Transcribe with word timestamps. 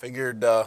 Figured 0.00 0.42
uh, 0.44 0.64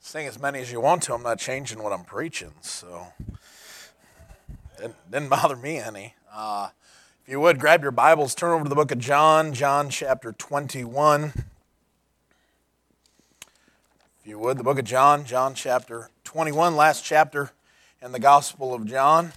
sing 0.00 0.26
as 0.26 0.40
many 0.40 0.60
as 0.60 0.72
you 0.72 0.80
want 0.80 1.02
to. 1.02 1.12
I'm 1.12 1.22
not 1.22 1.38
changing 1.38 1.82
what 1.82 1.92
I'm 1.92 2.04
preaching, 2.04 2.52
so 2.62 3.08
didn't, 4.78 5.10
didn't 5.10 5.28
bother 5.28 5.54
me 5.54 5.76
any. 5.76 6.14
Uh, 6.32 6.70
if 7.22 7.30
you 7.30 7.38
would 7.38 7.60
grab 7.60 7.82
your 7.82 7.90
Bibles, 7.90 8.34
turn 8.34 8.52
over 8.52 8.64
to 8.64 8.70
the 8.70 8.74
book 8.74 8.90
of 8.90 8.98
John, 8.98 9.52
John 9.52 9.90
chapter 9.90 10.32
21. 10.32 11.34
If 11.34 11.44
you 14.24 14.38
would, 14.38 14.56
the 14.56 14.64
book 14.64 14.78
of 14.78 14.86
John, 14.86 15.26
John 15.26 15.52
chapter 15.52 16.08
21, 16.24 16.76
last 16.76 17.04
chapter 17.04 17.50
in 18.00 18.12
the 18.12 18.18
Gospel 18.18 18.72
of 18.72 18.86
John. 18.86 19.34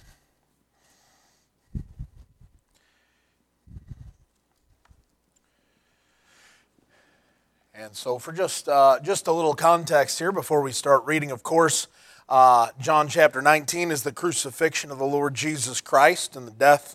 And 7.82 7.96
so, 7.96 8.20
for 8.20 8.30
just, 8.30 8.68
uh, 8.68 9.00
just 9.02 9.26
a 9.26 9.32
little 9.32 9.54
context 9.54 10.16
here 10.20 10.30
before 10.30 10.62
we 10.62 10.70
start 10.70 11.04
reading, 11.04 11.32
of 11.32 11.42
course, 11.42 11.88
uh, 12.28 12.68
John 12.78 13.08
chapter 13.08 13.42
19 13.42 13.90
is 13.90 14.04
the 14.04 14.12
crucifixion 14.12 14.92
of 14.92 14.98
the 14.98 15.04
Lord 15.04 15.34
Jesus 15.34 15.80
Christ 15.80 16.36
and 16.36 16.46
the 16.46 16.52
death 16.52 16.94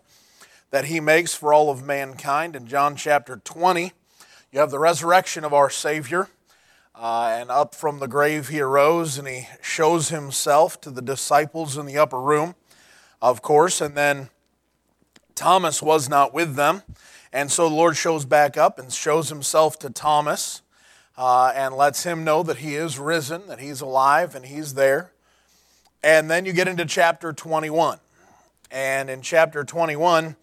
that 0.72 0.86
he 0.86 1.02
makes 1.02 1.34
for 1.34 1.54
all 1.54 1.70
of 1.70 1.84
mankind. 1.84 2.56
In 2.56 2.68
John 2.68 2.96
chapter 2.96 3.36
20, 3.36 3.92
you 4.54 4.60
have 4.62 4.72
the 4.72 4.80
resurrection 4.80 5.44
of 5.44 5.54
our 5.54 5.70
Savior. 5.70 6.30
Uh, 6.96 7.36
and 7.38 7.52
up 7.52 7.76
from 7.76 8.00
the 8.00 8.08
grave 8.08 8.48
he 8.48 8.62
arose 8.62 9.18
and 9.18 9.28
he 9.28 9.50
shows 9.62 10.08
himself 10.08 10.80
to 10.80 10.90
the 10.90 11.02
disciples 11.02 11.76
in 11.76 11.86
the 11.86 11.98
upper 11.98 12.22
room, 12.22 12.56
of 13.22 13.42
course. 13.42 13.82
And 13.82 13.94
then 13.94 14.30
Thomas 15.36 15.82
was 15.82 16.08
not 16.08 16.34
with 16.34 16.56
them. 16.56 16.84
And 17.34 17.52
so 17.52 17.68
the 17.68 17.76
Lord 17.76 17.98
shows 17.98 18.24
back 18.24 18.56
up 18.56 18.80
and 18.80 18.90
shows 18.94 19.28
himself 19.28 19.78
to 19.80 19.90
Thomas 19.90 20.62
uh, 21.18 21.52
and 21.56 21.76
lets 21.76 22.04
him 22.04 22.24
know 22.24 22.44
that 22.44 22.58
he 22.58 22.76
is 22.76 23.00
risen, 23.00 23.48
that 23.48 23.60
he's 23.60 23.82
alive, 23.82 24.36
and 24.36 24.46
he's 24.46 24.76
there. 24.76 25.12
And 26.04 26.30
then 26.30 26.46
you 26.46 26.54
get 26.54 26.68
into 26.68 26.86
chapter 26.86 27.34
21. 27.34 28.00
And 28.70 29.10
in 29.10 29.22
chapter 29.22 29.64
21, 29.64 30.36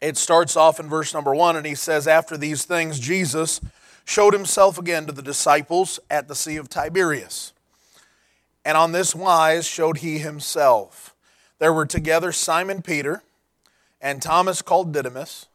it 0.00 0.16
starts 0.16 0.56
off 0.56 0.78
in 0.78 0.88
verse 0.88 1.14
number 1.14 1.34
1, 1.34 1.56
and 1.56 1.66
he 1.66 1.74
says, 1.74 2.06
After 2.06 2.36
these 2.36 2.64
things, 2.64 3.00
Jesus 3.00 3.60
showed 4.04 4.34
himself 4.34 4.78
again 4.78 5.06
to 5.06 5.12
the 5.12 5.22
disciples 5.22 6.00
at 6.10 6.28
the 6.28 6.34
Sea 6.34 6.56
of 6.56 6.68
Tiberias. 6.68 7.52
And 8.64 8.76
on 8.76 8.92
this 8.92 9.14
wise 9.14 9.66
showed 9.66 9.98
he 9.98 10.18
himself. 10.18 11.14
There 11.58 11.72
were 11.72 11.86
together 11.86 12.32
Simon 12.32 12.82
Peter 12.82 13.22
and 14.00 14.20
Thomas 14.20 14.62
called 14.62 14.92
Didymus 14.92 15.46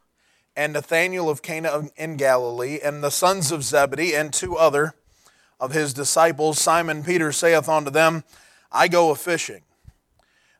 and 0.55 0.73
Nathanael 0.73 1.29
of 1.29 1.41
Cana 1.41 1.89
in 1.95 2.17
Galilee, 2.17 2.79
and 2.83 3.03
the 3.03 3.09
sons 3.09 3.51
of 3.51 3.63
Zebedee, 3.63 4.15
and 4.15 4.33
two 4.33 4.55
other 4.55 4.95
of 5.59 5.73
his 5.73 5.93
disciples. 5.93 6.59
Simon 6.59 7.03
Peter 7.03 7.31
saith 7.31 7.67
unto 7.67 7.91
them, 7.91 8.23
I 8.71 8.87
go 8.87 9.11
a 9.11 9.15
fishing. 9.15 9.61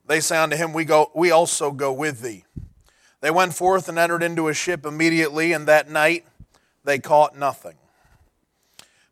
They 0.08 0.20
say 0.20 0.38
unto 0.38 0.56
him, 0.56 0.74
We 0.74 0.86
go 0.86 1.12
we 1.16 1.32
also 1.32 1.72
go 1.72 1.92
with 1.92 2.22
thee. 2.22 2.46
They 3.22 3.32
went 3.32 3.56
forth 3.56 3.90
and 3.90 3.98
entered 3.98 4.22
into 4.22 4.48
a 4.48 4.54
ship 4.54 4.86
immediately, 4.86 5.52
and 5.52 5.68
that 5.68 5.90
night 5.90 6.26
they 6.84 7.00
caught 7.00 7.36
nothing. 7.38 7.76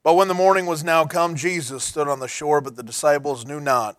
But 0.03 0.15
when 0.15 0.27
the 0.27 0.33
morning 0.33 0.65
was 0.65 0.83
now 0.83 1.05
come, 1.05 1.35
Jesus 1.35 1.83
stood 1.83 2.07
on 2.07 2.19
the 2.19 2.27
shore, 2.27 2.61
but 2.61 2.75
the 2.75 2.83
disciples 2.83 3.45
knew 3.45 3.59
not 3.59 3.97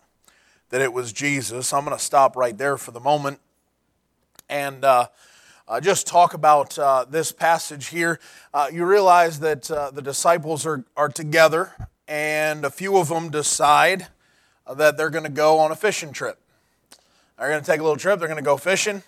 that 0.68 0.82
it 0.82 0.92
was 0.92 1.12
Jesus. 1.12 1.72
I'm 1.72 1.84
going 1.84 1.96
to 1.96 2.02
stop 2.02 2.36
right 2.36 2.56
there 2.56 2.76
for 2.76 2.90
the 2.90 3.00
moment. 3.00 3.40
And 4.48 4.84
uh, 4.84 5.06
uh, 5.66 5.80
just 5.80 6.06
talk 6.06 6.34
about 6.34 6.78
uh, 6.78 7.06
this 7.08 7.32
passage 7.32 7.86
here, 7.86 8.20
uh, 8.52 8.68
you 8.72 8.84
realize 8.84 9.40
that 9.40 9.70
uh, 9.70 9.90
the 9.90 10.02
disciples 10.02 10.66
are, 10.66 10.84
are 10.96 11.08
together, 11.08 11.72
and 12.06 12.64
a 12.64 12.70
few 12.70 12.98
of 12.98 13.08
them 13.08 13.30
decide 13.30 14.08
uh, 14.66 14.74
that 14.74 14.96
they're 14.96 15.10
going 15.10 15.24
to 15.24 15.30
go 15.30 15.58
on 15.58 15.70
a 15.70 15.76
fishing 15.76 16.12
trip. 16.12 16.38
They're 17.38 17.48
going 17.48 17.62
to 17.62 17.66
take 17.66 17.80
a 17.80 17.82
little 17.82 17.96
trip, 17.96 18.18
they're 18.18 18.28
going 18.28 18.36
to 18.36 18.44
go 18.44 18.58
fishing, 18.58 19.02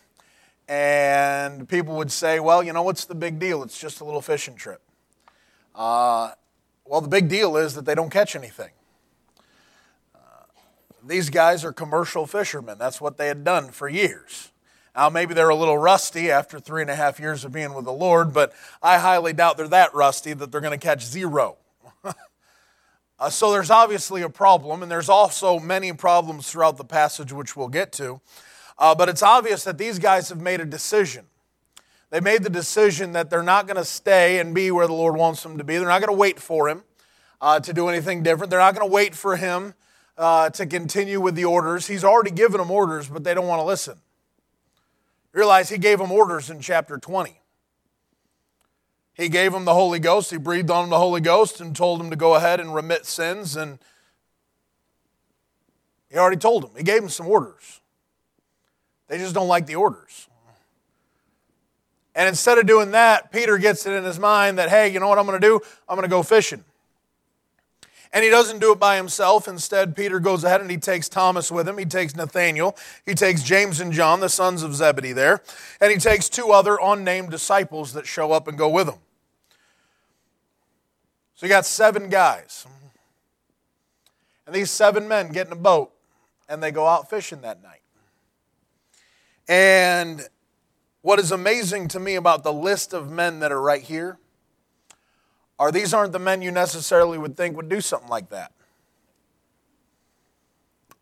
and 0.66 1.68
people 1.68 1.94
would 1.96 2.10
say, 2.10 2.40
Well, 2.40 2.62
you 2.62 2.72
know, 2.72 2.82
what's 2.82 3.04
the 3.04 3.14
big 3.14 3.38
deal? 3.38 3.62
It's 3.62 3.78
just 3.78 4.00
a 4.00 4.04
little 4.04 4.22
fishing 4.22 4.56
trip. 4.56 4.80
Uh, 5.74 6.32
well, 6.86 7.02
the 7.02 7.08
big 7.08 7.28
deal 7.28 7.56
is 7.56 7.74
that 7.74 7.84
they 7.84 7.94
don't 7.94 8.10
catch 8.10 8.34
anything. 8.34 8.70
these 11.06 11.30
guys 11.30 11.64
are 11.64 11.72
commercial 11.72 12.26
fishermen. 12.26 12.78
That's 12.78 13.00
what 13.00 13.18
they 13.18 13.28
had 13.28 13.44
done 13.44 13.70
for 13.70 13.88
years. 13.88 14.50
Now, 14.96 15.10
maybe 15.10 15.34
they're 15.34 15.50
a 15.50 15.54
little 15.54 15.76
rusty 15.76 16.30
after 16.30 16.58
three 16.58 16.80
and 16.80 16.90
a 16.90 16.94
half 16.94 17.20
years 17.20 17.44
of 17.44 17.52
being 17.52 17.74
with 17.74 17.84
the 17.84 17.92
Lord, 17.92 18.32
but 18.32 18.54
I 18.82 18.98
highly 18.98 19.34
doubt 19.34 19.58
they're 19.58 19.68
that 19.68 19.94
rusty 19.94 20.32
that 20.32 20.50
they're 20.50 20.62
going 20.62 20.78
to 20.78 20.82
catch 20.82 21.04
zero. 21.04 21.58
uh, 23.18 23.28
so 23.28 23.52
there's 23.52 23.70
obviously 23.70 24.22
a 24.22 24.30
problem, 24.30 24.82
and 24.82 24.90
there's 24.90 25.10
also 25.10 25.58
many 25.58 25.92
problems 25.92 26.50
throughout 26.50 26.78
the 26.78 26.84
passage, 26.84 27.30
which 27.30 27.54
we'll 27.54 27.68
get 27.68 27.92
to. 27.92 28.22
Uh, 28.78 28.94
but 28.94 29.10
it's 29.10 29.22
obvious 29.22 29.64
that 29.64 29.76
these 29.76 29.98
guys 29.98 30.30
have 30.30 30.40
made 30.40 30.62
a 30.62 30.64
decision. 30.64 31.26
They 32.08 32.20
made 32.20 32.42
the 32.42 32.50
decision 32.50 33.12
that 33.12 33.28
they're 33.28 33.42
not 33.42 33.66
going 33.66 33.76
to 33.76 33.84
stay 33.84 34.38
and 34.38 34.54
be 34.54 34.70
where 34.70 34.86
the 34.86 34.94
Lord 34.94 35.16
wants 35.16 35.42
them 35.42 35.58
to 35.58 35.64
be. 35.64 35.76
They're 35.76 35.88
not 35.88 36.00
going 36.00 36.14
to 36.14 36.18
wait 36.18 36.40
for 36.40 36.68
Him 36.68 36.84
uh, 37.42 37.60
to 37.60 37.74
do 37.74 37.88
anything 37.88 38.22
different. 38.22 38.48
They're 38.48 38.60
not 38.60 38.74
going 38.74 38.88
to 38.88 38.92
wait 38.92 39.14
for 39.14 39.36
Him 39.36 39.74
uh, 40.16 40.48
to 40.50 40.64
continue 40.64 41.20
with 41.20 41.34
the 41.34 41.44
orders. 41.44 41.86
He's 41.86 42.04
already 42.04 42.30
given 42.30 42.58
them 42.58 42.70
orders, 42.70 43.10
but 43.10 43.24
they 43.24 43.34
don't 43.34 43.46
want 43.46 43.60
to 43.60 43.64
listen. 43.64 44.00
Realize 45.36 45.68
he 45.68 45.76
gave 45.76 45.98
them 45.98 46.10
orders 46.10 46.48
in 46.48 46.60
chapter 46.60 46.96
20. 46.96 47.38
He 49.12 49.28
gave 49.28 49.52
them 49.52 49.66
the 49.66 49.74
Holy 49.74 49.98
Ghost. 49.98 50.30
He 50.30 50.38
breathed 50.38 50.70
on 50.70 50.84
them 50.84 50.90
the 50.90 50.98
Holy 50.98 51.20
Ghost 51.20 51.60
and 51.60 51.76
told 51.76 52.00
them 52.00 52.08
to 52.08 52.16
go 52.16 52.36
ahead 52.36 52.58
and 52.58 52.74
remit 52.74 53.04
sins. 53.04 53.54
And 53.54 53.78
he 56.08 56.16
already 56.16 56.38
told 56.38 56.62
them. 56.62 56.70
He 56.74 56.82
gave 56.82 57.02
them 57.02 57.10
some 57.10 57.26
orders. 57.26 57.82
They 59.08 59.18
just 59.18 59.34
don't 59.34 59.46
like 59.46 59.66
the 59.66 59.74
orders. 59.74 60.26
And 62.14 62.30
instead 62.30 62.56
of 62.56 62.64
doing 62.64 62.92
that, 62.92 63.30
Peter 63.30 63.58
gets 63.58 63.84
it 63.84 63.92
in 63.92 64.04
his 64.04 64.18
mind 64.18 64.56
that, 64.56 64.70
hey, 64.70 64.88
you 64.88 65.00
know 65.00 65.08
what 65.08 65.18
I'm 65.18 65.26
going 65.26 65.38
to 65.38 65.46
do? 65.46 65.60
I'm 65.86 65.96
going 65.96 66.08
to 66.08 66.10
go 66.10 66.22
fishing. 66.22 66.64
And 68.12 68.24
he 68.24 68.30
doesn't 68.30 68.60
do 68.60 68.72
it 68.72 68.78
by 68.78 68.96
himself. 68.96 69.48
Instead, 69.48 69.96
Peter 69.96 70.20
goes 70.20 70.44
ahead 70.44 70.60
and 70.60 70.70
he 70.70 70.76
takes 70.76 71.08
Thomas 71.08 71.50
with 71.50 71.68
him. 71.68 71.78
He 71.78 71.84
takes 71.84 72.14
Nathaniel. 72.14 72.76
He 73.04 73.14
takes 73.14 73.42
James 73.42 73.80
and 73.80 73.92
John, 73.92 74.20
the 74.20 74.28
sons 74.28 74.62
of 74.62 74.74
Zebedee, 74.74 75.12
there. 75.12 75.42
And 75.80 75.92
he 75.92 75.98
takes 75.98 76.28
two 76.28 76.50
other 76.50 76.78
unnamed 76.80 77.30
disciples 77.30 77.92
that 77.92 78.06
show 78.06 78.32
up 78.32 78.48
and 78.48 78.56
go 78.56 78.68
with 78.68 78.88
him. 78.88 78.98
So 81.34 81.46
you 81.46 81.50
got 81.50 81.66
seven 81.66 82.08
guys. 82.08 82.66
And 84.46 84.54
these 84.54 84.70
seven 84.70 85.08
men 85.08 85.32
get 85.32 85.46
in 85.46 85.52
a 85.52 85.56
boat 85.56 85.92
and 86.48 86.62
they 86.62 86.70
go 86.70 86.86
out 86.86 87.10
fishing 87.10 87.40
that 87.42 87.62
night. 87.62 87.80
And 89.48 90.22
what 91.02 91.18
is 91.18 91.30
amazing 91.32 91.88
to 91.88 92.00
me 92.00 92.14
about 92.14 92.42
the 92.42 92.52
list 92.52 92.92
of 92.92 93.10
men 93.10 93.40
that 93.40 93.52
are 93.52 93.60
right 93.60 93.82
here 93.82 94.18
or 95.58 95.72
these 95.72 95.94
aren't 95.94 96.12
the 96.12 96.18
men 96.18 96.42
you 96.42 96.50
necessarily 96.50 97.18
would 97.18 97.36
think 97.36 97.56
would 97.56 97.68
do 97.68 97.80
something 97.80 98.08
like 98.08 98.30
that. 98.30 98.52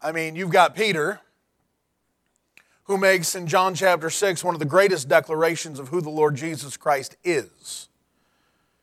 I 0.00 0.12
mean, 0.12 0.37
you've 0.37 0.50
got 0.50 0.76
Peter, 0.76 1.20
who 2.84 2.98
makes 2.98 3.34
in 3.34 3.47
John 3.47 3.75
chapter 3.75 4.10
6 4.10 4.44
one 4.44 4.54
of 4.54 4.59
the 4.59 4.66
greatest 4.66 5.09
declarations 5.09 5.78
of 5.78 5.88
who 5.88 6.00
the 6.00 6.10
Lord 6.10 6.37
Jesus 6.37 6.76
Christ 6.76 7.16
is. 7.25 7.88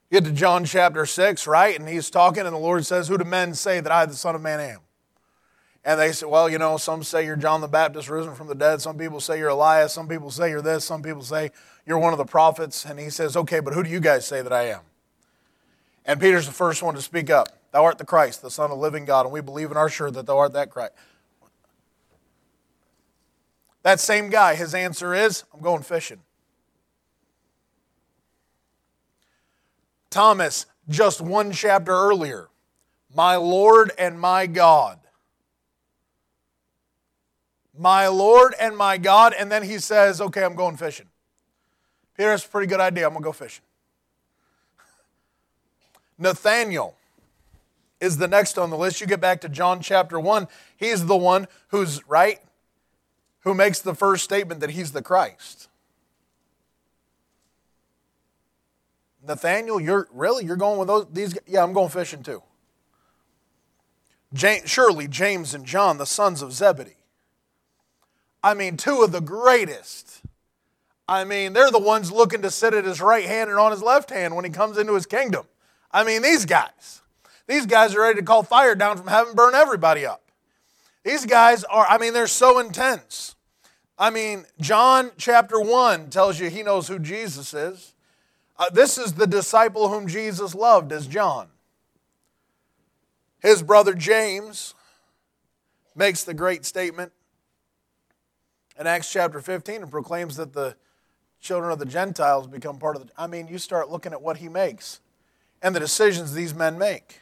You 0.10 0.20
get 0.20 0.28
to 0.28 0.34
John 0.34 0.66
chapter 0.66 1.06
6, 1.06 1.48
right? 1.48 1.80
And 1.80 1.88
he's 1.88 2.10
talking, 2.10 2.46
and 2.46 2.54
the 2.54 2.60
Lord 2.60 2.86
says, 2.86 3.08
Who 3.08 3.18
do 3.18 3.24
men 3.24 3.54
say 3.54 3.80
that 3.80 3.92
I, 3.92 4.06
the 4.06 4.14
Son 4.14 4.36
of 4.36 4.42
Man, 4.42 4.60
am? 4.60 4.80
And 5.86 6.00
they 6.00 6.12
say, 6.12 6.26
Well, 6.26 6.50
you 6.50 6.58
know, 6.58 6.76
some 6.78 7.04
say 7.04 7.26
you're 7.26 7.38
John 7.38 7.62
the 7.62 7.68
Baptist 7.68 8.10
risen 8.10 8.36
from 8.36 8.48
the 8.48 8.56
dead. 8.56 8.82
Some 8.82 8.98
people 8.98 9.22
say 9.22 9.38
you're 9.38 9.50
Elias. 9.50 9.94
Some 9.94 10.10
people 10.10 10.30
say 10.30 10.50
you're 10.50 10.62
this. 10.62 10.84
Some 10.84 11.02
people 11.02 11.22
say 11.22 11.52
you're 11.86 11.98
one 11.98 12.14
of 12.14 12.18
the 12.18 12.26
prophets. 12.26 12.86
And 12.86 13.00
he 13.00 13.10
says, 13.10 13.38
Okay, 13.38 13.62
but 13.62 13.74
who 13.74 13.84
do 13.84 13.90
you 13.90 14.00
guys 14.00 14.26
say 14.26 14.42
that 14.42 14.52
I 14.52 14.64
am? 14.70 14.82
And 16.06 16.20
Peter's 16.20 16.48
the 16.48 16.54
first 16.54 16.82
one 16.82 16.96
to 16.96 17.02
speak 17.02 17.30
up. 17.30 17.50
Thou 17.72 17.84
art 17.84 17.98
the 17.98 18.06
Christ, 18.06 18.42
the 18.42 18.52
Son 18.52 18.66
of 18.66 18.78
the 18.78 18.82
living 18.82 19.06
God, 19.06 19.26
and 19.26 19.34
we 19.34 19.42
believe 19.42 19.70
and 19.70 19.78
are 19.78 19.90
sure 19.90 20.12
that 20.12 20.26
thou 20.26 20.38
art 20.38 20.54
that 20.54 20.70
Christ. 20.70 20.94
That 23.84 24.00
same 24.00 24.30
guy, 24.30 24.56
his 24.56 24.76
answer 24.76 25.14
is, 25.14 25.44
I'm 25.54 25.62
going 25.62 25.84
fishing. 25.84 26.22
Thomas, 30.10 30.66
just 30.90 31.22
one 31.22 31.52
chapter 31.52 31.92
earlier, 31.92 32.50
my 33.16 33.38
Lord 33.38 33.92
and 33.98 34.20
my 34.20 34.46
God. 34.46 35.00
My 37.78 38.08
Lord 38.08 38.54
and 38.60 38.76
my 38.76 38.98
God. 38.98 39.34
And 39.38 39.52
then 39.52 39.64
he 39.64 39.80
says, 39.80 40.20
Okay, 40.22 40.44
I'm 40.44 40.56
going 40.56 40.78
fishing. 40.78 41.08
Peter, 42.16 42.30
that's 42.30 42.46
a 42.46 42.50
pretty 42.50 42.68
good 42.68 42.82
idea. 42.82 43.08
I'm 43.08 43.14
going 43.14 43.24
to 43.24 43.26
go 43.26 43.32
fishing. 43.32 43.64
Nathaniel 46.22 46.96
is 48.00 48.18
the 48.18 48.28
next 48.28 48.58
on 48.58 48.70
the 48.70 48.78
list. 48.78 49.02
You 49.02 49.08
get 49.08 49.20
back 49.20 49.42
to 49.42 49.50
John 49.50 49.82
chapter 49.82 50.20
1, 50.20 50.48
he's 50.78 51.06
the 51.06 51.18
one 51.18 51.48
who's, 51.70 52.08
right? 52.08 52.40
Who 53.42 53.54
makes 53.54 53.80
the 53.80 53.96
first 53.96 54.24
statement 54.24 54.62
that 54.62 54.72
he's 54.72 54.92
the 54.92 55.02
Christ. 55.02 55.68
Nathaniel, 59.28 59.80
you're 59.80 60.08
really 60.12 60.46
you're 60.46 60.56
going 60.56 60.80
with 60.80 60.88
those 60.88 61.06
these 61.12 61.38
yeah, 61.46 61.64
I'm 61.64 61.74
going 61.74 61.90
fishing 61.90 62.24
too. 62.24 62.42
James, 64.34 64.70
surely 64.70 65.08
James 65.08 65.54
and 65.54 65.66
John, 65.66 65.98
the 65.98 66.06
sons 66.06 66.42
of 66.42 66.54
Zebedee. 66.54 66.96
I 68.44 68.54
mean, 68.56 68.78
two 68.78 69.02
of 69.02 69.12
the 69.12 69.22
greatest. 69.22 70.22
I 71.08 71.24
mean, 71.24 71.54
they're 71.54 71.70
the 71.70 71.80
ones 71.80 72.12
looking 72.12 72.42
to 72.42 72.50
sit 72.50 72.74
at 72.74 72.86
his 72.86 73.02
right 73.02 73.26
hand 73.26 73.50
and 73.50 73.60
on 73.60 73.72
his 73.72 73.84
left 73.84 74.10
hand 74.10 74.36
when 74.36 74.46
he 74.46 74.52
comes 74.52 74.78
into 74.78 74.96
his 74.96 75.06
kingdom. 75.06 75.46
I 75.94 76.04
mean, 76.04 76.22
these 76.22 76.46
guys. 76.46 77.02
These 77.48 77.66
guys 77.66 77.96
are 77.96 78.02
ready 78.02 78.20
to 78.20 78.26
call 78.26 78.44
fire 78.44 78.76
down 78.76 78.98
from 78.98 79.08
heaven, 79.08 79.36
burn 79.36 79.56
everybody 79.56 80.06
up. 80.06 80.22
These 81.04 81.26
guys 81.26 81.64
are, 81.66 81.86
I 81.88 81.98
mean, 81.98 82.14
they're 82.14 82.28
so 82.28 82.60
intense. 82.60 83.36
I 83.98 84.10
mean, 84.10 84.46
John 84.60 85.12
chapter 85.18 85.60
1 85.60 86.10
tells 86.10 86.40
you 86.40 86.50
he 86.50 86.64
knows 86.64 86.88
who 86.88 87.00
Jesus 87.00 87.54
is. 87.54 87.94
Uh, 88.58 88.70
this 88.70 88.98
is 88.98 89.14
the 89.14 89.28
disciple 89.28 89.90
whom 89.90 90.08
Jesus 90.08 90.54
loved, 90.54 90.92
as 90.92 91.08
John. 91.08 91.48
His 93.40 93.64
brother 93.64 93.94
James 93.94 94.76
makes 95.96 96.24
the 96.24 96.34
great 96.34 96.64
statement 96.66 97.12
in 98.80 98.88
Acts 98.88 99.12
chapter 99.12 99.42
15 99.42 99.84
and 99.84 99.92
proclaims 99.92 100.38
that 100.38 100.54
the 100.54 100.76
children 101.40 101.72
of 101.72 101.80
the 101.80 101.86
Gentiles 101.86 102.48
become 102.48 102.78
part 102.78 102.96
of 102.96 103.08
the. 103.08 103.12
I 103.18 103.28
mean, 103.28 103.48
you 103.48 103.58
start 103.58 103.90
looking 103.90 104.14
at 104.14 104.22
what 104.22 104.38
he 104.38 104.48
makes 104.48 105.00
and 105.62 105.76
the 105.76 105.80
decisions 105.80 106.34
these 106.34 106.54
men 106.54 106.78
make. 106.78 107.20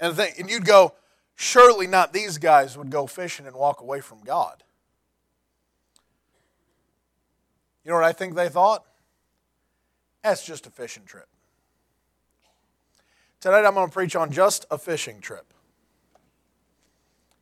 And, 0.00 0.12
the 0.12 0.24
thing, 0.24 0.34
and 0.38 0.50
you'd 0.50 0.64
go, 0.64 0.94
surely 1.36 1.86
not 1.86 2.12
these 2.12 2.38
guys 2.38 2.76
would 2.76 2.90
go 2.90 3.06
fishing 3.06 3.46
and 3.46 3.54
walk 3.54 3.80
away 3.80 4.00
from 4.00 4.20
God. 4.24 4.64
You 7.84 7.90
know 7.90 7.96
what 7.96 8.04
I 8.04 8.12
think 8.12 8.34
they 8.34 8.48
thought? 8.48 8.84
That's 10.22 10.44
just 10.44 10.66
a 10.66 10.70
fishing 10.70 11.04
trip. 11.04 11.26
Tonight 13.40 13.64
I'm 13.64 13.74
going 13.74 13.88
to 13.88 13.92
preach 13.92 14.14
on 14.14 14.30
just 14.30 14.66
a 14.70 14.78
fishing 14.78 15.20
trip. 15.20 15.52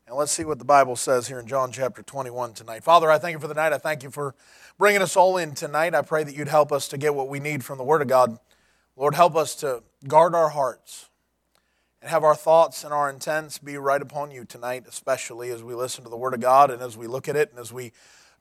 And 0.07 0.17
let's 0.17 0.33
see 0.33 0.45
what 0.45 0.59
the 0.59 0.65
Bible 0.65 0.97
says 0.97 1.29
here 1.29 1.39
in 1.39 1.47
John 1.47 1.71
chapter 1.73 2.03
21 2.03 2.55
tonight. 2.55 2.83
Father, 2.83 3.11
I 3.11 3.19
thank 3.19 3.35
you 3.35 3.39
for 3.39 3.49
the 3.49 3.55
night. 3.55 3.73
I 3.73 3.79
thank 3.79 4.03
you 4.03 4.11
for 4.11 4.35
bringing 4.79 5.03
us 5.03 5.15
all 5.15 5.37
in 5.37 5.55
tonight. 5.55 5.95
I 5.95 6.03
pray 6.03 6.25
that 6.25 6.35
you'd 6.35 6.49
help 6.49 6.73
us 6.73 6.89
to 6.89 6.99
get 6.99 7.15
what 7.15 7.29
we 7.29 7.39
need 7.39 7.63
from 7.63 7.79
the 7.79 7.85
Word 7.85 8.03
of 8.03 8.09
God. 8.09 8.39
Lord, 9.01 9.15
help 9.15 9.35
us 9.35 9.55
to 9.55 9.83
guard 10.07 10.35
our 10.35 10.51
hearts 10.51 11.09
and 12.03 12.11
have 12.11 12.23
our 12.23 12.35
thoughts 12.35 12.85
and 12.85 12.93
our 12.93 13.09
intents 13.09 13.57
be 13.57 13.79
right 13.79 14.03
upon 14.03 14.31
you 14.31 14.45
tonight, 14.45 14.85
especially 14.87 15.49
as 15.49 15.63
we 15.63 15.75
listen 15.75 16.05
to 16.05 16.11
the 16.11 16.19
Word 16.19 16.35
of 16.35 16.41
God 16.41 16.71
and 16.71 16.83
as 16.83 16.99
we 16.99 17.07
look 17.07 17.27
at 17.27 17.35
it 17.35 17.49
and 17.49 17.59
as 17.59 17.73
we 17.73 17.93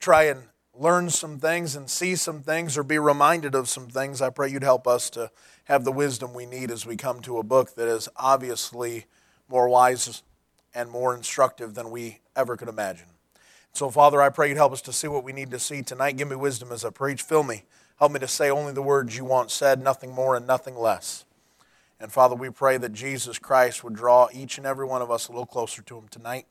try 0.01 0.23
and 0.23 0.44
learn 0.77 1.11
some 1.11 1.39
things 1.39 1.77
and 1.77 1.89
see 1.89 2.13
some 2.13 2.41
things 2.41 2.77
or 2.77 2.83
be 2.83 3.00
reminded 3.00 3.56
of 3.56 3.69
some 3.69 3.88
things. 3.88 4.21
I 4.21 4.31
pray 4.31 4.50
you'd 4.50 4.61
help 4.61 4.85
us 4.85 5.09
to 5.11 5.31
have 5.63 5.85
the 5.85 5.94
wisdom 5.94 6.33
we 6.33 6.45
need 6.45 6.71
as 6.71 6.85
we 6.85 6.97
come 6.97 7.21
to 7.21 7.38
a 7.38 7.44
book 7.44 7.75
that 7.75 7.88
is 7.88 8.09
obviously 8.17 9.06
more 9.47 9.69
wise 9.69 10.23
and 10.75 10.91
more 10.91 11.15
instructive 11.15 11.73
than 11.73 11.89
we 11.89 12.19
ever 12.35 12.57
could 12.57 12.67
imagine. 12.67 13.07
So, 13.71 13.89
Father, 13.89 14.21
I 14.21 14.27
pray 14.27 14.50
you'd 14.50 14.57
help 14.57 14.73
us 14.73 14.81
to 14.81 14.91
see 14.91 15.07
what 15.07 15.23
we 15.23 15.31
need 15.31 15.51
to 15.51 15.59
see 15.59 15.83
tonight. 15.83 16.17
Give 16.17 16.27
me 16.27 16.35
wisdom 16.35 16.73
as 16.73 16.83
I 16.83 16.89
preach. 16.89 17.21
Fill 17.21 17.44
me. 17.44 17.63
Help 17.99 18.13
me 18.13 18.19
to 18.19 18.27
say 18.27 18.49
only 18.49 18.71
the 18.71 18.81
words 18.81 19.17
you 19.17 19.25
want 19.25 19.51
said, 19.51 19.81
nothing 19.81 20.11
more 20.11 20.35
and 20.35 20.47
nothing 20.47 20.75
less. 20.75 21.25
And 21.99 22.11
Father, 22.11 22.33
we 22.33 22.49
pray 22.49 22.77
that 22.77 22.93
Jesus 22.93 23.37
Christ 23.37 23.83
would 23.83 23.93
draw 23.93 24.29
each 24.31 24.57
and 24.57 24.65
every 24.65 24.85
one 24.85 25.01
of 25.01 25.11
us 25.11 25.27
a 25.27 25.31
little 25.33 25.45
closer 25.45 25.81
to 25.81 25.97
Him 25.97 26.07
tonight. 26.07 26.47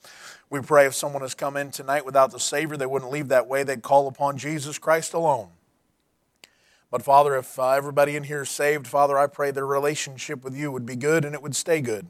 We 0.51 0.61
pray 0.61 0.85
if 0.85 0.95
someone 0.95 1.23
has 1.23 1.35
come 1.35 1.57
in 1.57 1.71
tonight 1.71 2.05
without 2.05 2.33
the 2.33 2.39
Savior, 2.39 2.77
they 2.77 2.85
wouldn't 2.85 3.11
leave 3.11 3.29
that 3.29 3.47
way. 3.47 3.63
They'd 3.63 3.83
call 3.83 4.09
upon 4.09 4.37
Jesus 4.37 4.79
Christ 4.79 5.15
alone. 5.15 5.49
But 6.91 7.03
Father, 7.03 7.35
if 7.37 7.59
uh, 7.59 7.71
everybody 7.71 8.15
in 8.15 8.25
here 8.25 8.43
is 8.43 8.51
saved, 8.51 8.87
Father, 8.87 9.19
I 9.19 9.27
pray 9.27 9.51
their 9.51 9.67
relationship 9.67 10.45
with 10.45 10.55
you 10.55 10.71
would 10.71 10.87
be 10.87 10.97
good 10.97 11.25
and 11.25 11.35
it 11.35 11.43
would 11.43 11.57
stay 11.57 11.81
good. 11.81 12.07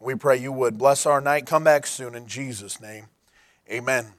We 0.00 0.14
pray 0.14 0.38
you 0.38 0.52
would. 0.52 0.78
Bless 0.78 1.04
our 1.06 1.20
night. 1.20 1.46
Come 1.46 1.64
back 1.64 1.86
soon 1.86 2.14
in 2.14 2.26
Jesus' 2.26 2.80
name. 2.80 3.06
Amen. 3.70 4.12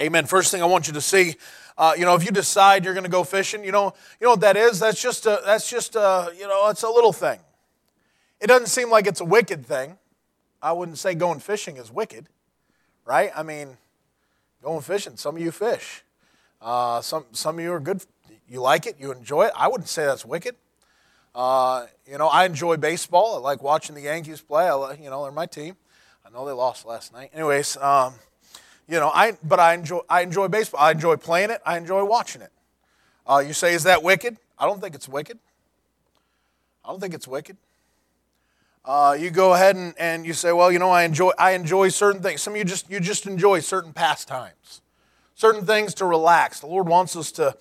Amen. 0.00 0.26
First 0.26 0.50
thing 0.50 0.62
I 0.62 0.66
want 0.66 0.86
you 0.86 0.94
to 0.94 1.00
see, 1.00 1.36
uh, 1.80 1.94
you 1.96 2.04
know, 2.04 2.14
if 2.14 2.22
you 2.22 2.30
decide 2.30 2.84
you're 2.84 2.92
going 2.92 3.04
to 3.04 3.10
go 3.10 3.24
fishing, 3.24 3.64
you 3.64 3.72
know, 3.72 3.94
you 4.20 4.26
know 4.26 4.32
what 4.32 4.40
that 4.42 4.54
is? 4.54 4.78
That's 4.80 5.00
just 5.00 5.24
a, 5.24 5.40
that's 5.46 5.68
just 5.68 5.96
a, 5.96 6.30
you 6.38 6.46
know, 6.46 6.68
it's 6.68 6.82
a 6.82 6.90
little 6.90 7.12
thing. 7.12 7.40
It 8.38 8.48
doesn't 8.48 8.66
seem 8.66 8.90
like 8.90 9.06
it's 9.06 9.22
a 9.22 9.24
wicked 9.24 9.64
thing. 9.64 9.96
I 10.62 10.72
wouldn't 10.72 10.98
say 10.98 11.14
going 11.14 11.40
fishing 11.40 11.78
is 11.78 11.90
wicked, 11.90 12.26
right? 13.06 13.32
I 13.34 13.42
mean, 13.42 13.78
going 14.62 14.82
fishing. 14.82 15.16
Some 15.16 15.36
of 15.36 15.42
you 15.42 15.50
fish. 15.50 16.02
Uh, 16.60 17.00
some 17.00 17.24
some 17.32 17.58
of 17.58 17.64
you 17.64 17.72
are 17.72 17.80
good 17.80 18.04
you 18.46 18.60
like 18.60 18.84
it, 18.84 18.96
you 18.98 19.10
enjoy 19.10 19.44
it. 19.44 19.52
I 19.56 19.68
wouldn't 19.68 19.88
say 19.88 20.04
that's 20.04 20.26
wicked. 20.26 20.56
Uh, 21.34 21.86
you 22.06 22.18
know, 22.18 22.26
I 22.26 22.44
enjoy 22.44 22.76
baseball. 22.76 23.36
I 23.36 23.38
like 23.38 23.62
watching 23.62 23.94
the 23.94 24.02
Yankees 24.02 24.42
play. 24.42 24.68
I, 24.68 24.98
you 25.00 25.08
know, 25.08 25.22
they're 25.22 25.32
my 25.32 25.46
team. 25.46 25.76
I 26.26 26.30
know 26.30 26.44
they 26.44 26.52
lost 26.52 26.84
last 26.84 27.12
night. 27.14 27.30
Anyways, 27.32 27.78
um, 27.78 28.14
you 28.90 28.98
know, 28.98 29.10
I 29.14 29.38
but 29.44 29.60
I 29.60 29.74
enjoy 29.74 30.00
I 30.08 30.22
enjoy 30.22 30.48
baseball. 30.48 30.80
I 30.80 30.90
enjoy 30.90 31.16
playing 31.16 31.50
it. 31.50 31.62
I 31.64 31.78
enjoy 31.78 32.04
watching 32.04 32.42
it. 32.42 32.50
Uh, 33.24 33.38
you 33.46 33.52
say, 33.52 33.72
is 33.72 33.84
that 33.84 34.02
wicked? 34.02 34.36
I 34.58 34.66
don't 34.66 34.80
think 34.80 34.96
it's 34.96 35.08
wicked. 35.08 35.38
I 36.84 36.88
don't 36.88 37.00
think 37.00 37.14
it's 37.14 37.28
wicked. 37.28 37.56
Uh, 38.84 39.16
you 39.18 39.30
go 39.30 39.54
ahead 39.54 39.76
and, 39.76 39.94
and 39.98 40.26
you 40.26 40.32
say, 40.32 40.52
well, 40.52 40.72
you 40.72 40.80
know, 40.80 40.90
I 40.90 41.04
enjoy 41.04 41.30
I 41.38 41.52
enjoy 41.52 41.90
certain 41.90 42.20
things. 42.20 42.42
Some 42.42 42.54
of 42.54 42.58
you 42.58 42.64
just 42.64 42.90
you 42.90 42.98
just 42.98 43.26
enjoy 43.26 43.60
certain 43.60 43.92
pastimes, 43.92 44.82
certain 45.36 45.64
things 45.64 45.94
to 45.94 46.04
relax. 46.04 46.58
The 46.58 46.66
Lord 46.66 46.88
wants 46.88 47.14
us 47.14 47.30
to 47.32 47.56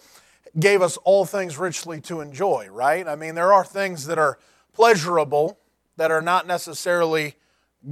gave 0.57 0.81
us 0.81 0.97
all 1.03 1.25
things 1.25 1.59
richly 1.59 2.01
to 2.01 2.21
enjoy, 2.21 2.69
right? 2.71 3.07
I 3.07 3.15
mean, 3.15 3.35
there 3.35 3.53
are 3.53 3.63
things 3.63 4.07
that 4.07 4.17
are 4.17 4.39
pleasurable 4.73 5.59
that 5.97 6.09
are 6.09 6.23
not 6.23 6.47
necessarily 6.47 7.35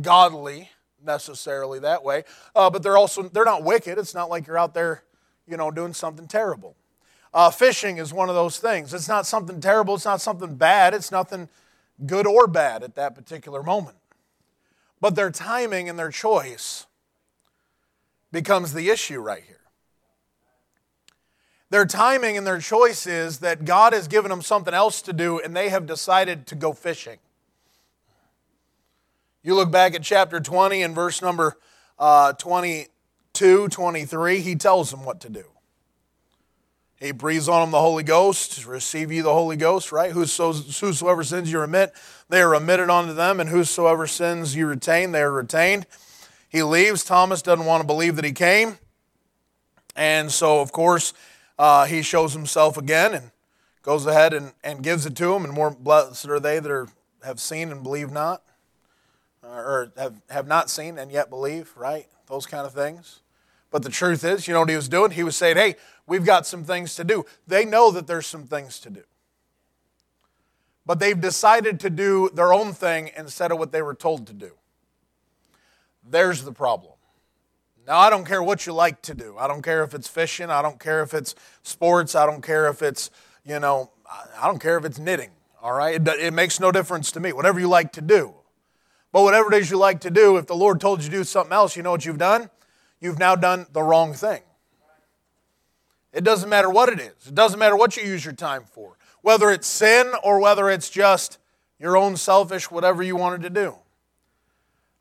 godly 0.02 0.72
necessarily 1.04 1.80
that 1.80 2.04
way. 2.04 2.24
Uh, 2.56 2.70
but 2.70 2.84
they're 2.84 2.98
also 2.98 3.24
they're 3.24 3.46
not 3.46 3.64
wicked. 3.64 3.98
It's 3.98 4.14
not 4.14 4.30
like 4.30 4.48
you're 4.48 4.58
out 4.58 4.74
there 4.74 5.04
you 5.48 5.58
know 5.58 5.72
doing 5.72 5.94
something 5.94 6.28
terrible. 6.28 6.76
Uh, 7.34 7.50
fishing 7.50 7.98
is 7.98 8.14
one 8.14 8.30
of 8.30 8.36
those 8.36 8.58
things. 8.60 8.94
It's 8.94 9.08
not 9.08 9.26
something 9.26 9.60
terrible. 9.62 9.96
It's 9.96 10.06
not 10.06 10.22
something 10.22 10.56
bad. 10.56 10.94
It's 10.94 11.12
nothing 11.12 11.50
good 12.06 12.26
or 12.26 12.48
bad 12.48 12.84
at 12.84 12.96
that 12.96 13.16
particular 13.16 13.64
moment. 13.64 13.98
But 15.00 15.16
their 15.16 15.32
timing 15.32 15.90
and 15.90 16.00
their 16.00 16.10
choice 16.10 16.86
becomes 18.32 18.74
the 18.74 18.90
issue 18.90 19.20
right 19.20 19.44
here. 19.44 19.58
Their 21.70 21.86
timing 21.86 22.38
and 22.38 22.48
their 22.48 22.60
choice 22.60 23.06
is 23.06 23.40
that 23.40 23.66
God 23.66 23.94
has 23.94 24.08
given 24.08 24.30
them 24.30 24.42
something 24.42 24.74
else 24.74 25.02
to 25.04 25.14
do 25.14 25.40
and 25.40 25.56
they 25.56 25.70
have 25.70 25.86
decided 25.86 26.48
to 26.48 26.56
go 26.56 26.72
fishing. 26.72 27.18
You 29.48 29.56
look 29.56 29.72
back 29.72 29.96
at 29.96 30.04
chapter 30.04 30.42
20 30.42 30.82
and 30.82 30.94
verse 30.94 31.22
number 31.22 31.56
uh, 31.98 32.34
22, 32.34 33.70
23, 33.70 34.42
he 34.42 34.56
tells 34.56 34.92
them 34.92 35.06
what 35.06 35.22
to 35.22 35.30
do. 35.30 35.46
He 37.00 37.14
breathes 37.14 37.48
on 37.48 37.62
them 37.62 37.72
the 37.72 37.80
Holy 37.80 38.04
Ghost, 38.04 38.66
receive 38.66 39.10
ye 39.10 39.22
the 39.22 39.32
Holy 39.32 39.56
Ghost, 39.56 39.94
right? 39.94 40.12
Whosoever 40.12 41.24
sins 41.24 41.50
you 41.50 41.62
remit, 41.62 41.94
they 42.28 42.42
are 42.42 42.50
remitted 42.50 42.90
unto 42.90 43.14
them, 43.14 43.40
and 43.40 43.50
whosoever 43.50 44.06
sins 44.06 44.54
you 44.54 44.68
retain, 44.68 45.14
they 45.14 45.22
are 45.22 45.32
retained. 45.32 45.86
He 46.50 46.62
leaves. 46.62 47.06
Thomas 47.06 47.42
doesn't 47.42 47.66
want 47.66 47.80
to 47.80 47.88
believe 47.88 48.18
that 48.18 48.26
he 48.26 48.34
came. 48.34 48.80
And 49.96 50.30
so, 50.30 50.60
of 50.60 50.74
course, 50.74 51.14
uh, 51.58 51.86
he 51.86 52.02
shows 52.02 52.34
himself 52.34 52.76
again 52.76 53.14
and 53.14 53.32
goes 53.82 54.06
ahead 54.06 54.34
and, 54.34 54.52
and 54.62 54.84
gives 54.84 55.06
it 55.06 55.16
to 55.16 55.34
him. 55.34 55.46
And 55.46 55.54
more 55.54 55.72
blessed 55.72 56.28
are 56.28 56.42
they 56.42 56.60
that 56.60 56.70
are, 56.70 56.90
have 57.24 57.40
seen 57.40 57.72
and 57.72 57.82
believe 57.82 58.12
not, 58.12 58.44
or 59.48 59.92
have, 59.98 60.22
have 60.30 60.48
not 60.48 60.70
seen 60.70 60.98
and 60.98 61.12
yet 61.12 61.30
believe, 61.30 61.72
right? 61.76 62.08
Those 62.28 62.46
kind 62.46 62.66
of 62.66 62.74
things. 62.74 63.22
But 63.72 63.84
the 63.84 63.90
truth 63.90 64.24
is, 64.24 64.48
you 64.48 64.54
know 64.54 64.62
what 64.62 64.70
he 64.70 64.76
was 64.76 64.90
doing? 64.90 65.12
He 65.12 65.24
was 65.24 65.36
saying, 65.36 65.58
hey, 65.58 65.76
we've 66.06 66.26
got 66.26 66.46
some 66.46 66.64
things 66.64 66.96
to 66.96 67.04
do. 67.04 67.26
They 67.48 67.66
know 67.66 67.92
that 67.92 68.08
there's 68.08 68.28
some 68.28 68.46
things 68.46 68.80
to 68.80 68.90
do. 68.90 69.04
But 70.86 71.00
they've 71.00 71.20
decided 71.20 71.80
to 71.82 71.90
do 71.90 72.30
their 72.34 72.54
own 72.54 72.74
thing 72.74 73.12
instead 73.18 73.52
of 73.52 73.60
what 73.60 73.74
they 73.74 73.82
were 73.82 73.94
told 73.94 74.26
to 74.28 74.34
do. 74.34 74.52
There's 76.10 76.44
the 76.44 76.54
problem. 76.54 76.94
Now, 77.86 78.00
I 78.00 78.10
don't 78.10 78.26
care 78.26 78.42
what 78.42 78.66
you 78.66 78.74
like 78.74 79.02
to 79.04 79.14
do. 79.14 79.36
I 79.38 79.48
don't 79.48 79.62
care 79.62 79.84
if 79.84 79.94
it's 79.94 80.08
fishing. 80.08 80.50
I 80.50 80.62
don't 80.62 80.80
care 80.80 81.02
if 81.04 81.14
it's 81.14 81.36
sports. 81.64 82.16
I 82.16 82.26
don't 82.26 82.42
care 82.42 82.68
if 82.68 82.82
it's, 82.82 83.12
you 83.46 83.60
know, 83.60 83.92
I 84.40 84.48
don't 84.48 84.60
care 84.60 84.78
if 84.78 84.86
it's 84.86 85.00
knitting. 85.00 85.32
All 85.62 85.74
right? 85.74 85.96
It, 85.96 86.08
it 86.08 86.34
makes 86.34 86.60
no 86.60 86.72
difference 86.72 87.12
to 87.14 87.20
me. 87.20 87.34
Whatever 87.34 87.60
you 87.60 87.68
like 87.68 87.92
to 87.94 88.02
do. 88.02 88.34
But 89.12 89.24
whatever 89.24 89.54
it 89.54 89.58
is 89.58 89.72
you 89.72 89.78
like 89.78 90.02
to 90.02 90.12
do, 90.12 90.38
if 90.38 90.48
the 90.48 90.56
Lord 90.56 90.82
told 90.82 91.02
you 91.02 91.10
to 91.10 91.16
do 91.18 91.24
something 91.24 91.54
else, 91.54 91.76
you 91.76 91.84
know 91.84 91.92
what 91.92 92.06
you've 92.06 92.18
done? 92.18 92.50
You've 93.00 93.20
now 93.20 93.36
done 93.36 93.68
the 93.72 93.82
wrong 93.82 94.14
thing. 94.14 94.42
It 96.14 96.24
doesn't 96.24 96.50
matter 96.50 96.70
what 96.70 96.90
it 96.90 97.00
is, 97.00 97.28
it 97.28 97.36
doesn't 97.36 97.60
matter 97.60 97.76
what 97.76 97.96
you 97.96 98.04
use 98.04 98.26
your 98.26 98.34
time 98.34 98.64
for, 98.66 98.98
whether 99.22 99.52
it's 99.52 99.68
sin 99.68 100.12
or 100.24 100.40
whether 100.40 100.70
it's 100.70 100.90
just 100.90 101.38
your 101.80 101.96
own 101.96 102.18
selfish, 102.18 102.72
whatever 102.72 103.04
you 103.04 103.16
wanted 103.16 103.44
to 103.44 103.50
do. 103.50 103.76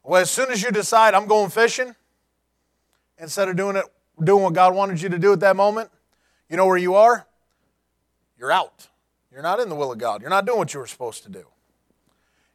Well, 0.02 0.20
as 0.20 0.30
soon 0.30 0.50
as 0.50 0.62
you 0.62 0.70
decide, 0.70 1.14
I'm 1.14 1.26
going 1.26 1.50
fishing, 1.50 1.94
instead 3.18 3.48
of 3.48 3.56
doing 3.56 3.76
it 3.76 3.84
doing 4.22 4.42
what 4.42 4.54
God 4.54 4.75
wanted 4.75 5.00
you 5.00 5.08
to 5.10 5.18
do 5.18 5.32
at 5.32 5.40
that 5.40 5.56
moment, 5.56 5.90
you 6.48 6.56
know 6.56 6.66
where 6.66 6.76
you 6.76 6.94
are? 6.94 7.26
You're 8.38 8.52
out. 8.52 8.88
You're 9.32 9.42
not 9.42 9.60
in 9.60 9.68
the 9.68 9.75
will 9.75 9.92
of 9.92 9.98
God. 9.98 10.20
You're 10.20 10.30
not 10.30 10.46
doing 10.46 10.58
what 10.58 10.72
you 10.72 10.80
were 10.80 10.86
supposed 10.86 11.22
to 11.25 11.30
do. 11.30 11.44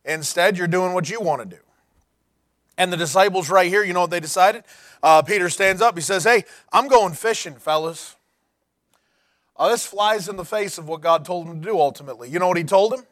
Instead, 0.05 0.57
you're 0.57 0.67
doing 0.67 0.93
what 0.93 1.09
you 1.09 1.21
want 1.21 1.41
to 1.41 1.55
do. 1.55 1.61
And 2.77 2.91
the 2.91 2.97
disciples, 2.97 3.49
right 3.49 3.67
here, 3.67 3.83
you 3.83 3.93
know 3.93 4.01
what 4.01 4.09
they 4.09 4.19
decided? 4.19 4.63
Uh, 5.03 5.21
Peter 5.21 5.49
stands 5.49 5.81
up. 5.81 5.95
He 5.95 6.01
says, 6.01 6.23
Hey, 6.23 6.45
I'm 6.71 6.87
going 6.87 7.13
fishing, 7.13 7.55
fellas. 7.55 8.15
Uh, 9.55 9.69
this 9.69 9.85
flies 9.85 10.27
in 10.27 10.37
the 10.37 10.45
face 10.45 10.77
of 10.79 10.87
what 10.87 11.01
God 11.01 11.23
told 11.23 11.47
him 11.47 11.61
to 11.61 11.67
do 11.67 11.79
ultimately. 11.79 12.29
You 12.29 12.39
know 12.39 12.47
what 12.47 12.57
he 12.57 12.63
told 12.63 12.93
him? 12.93 13.03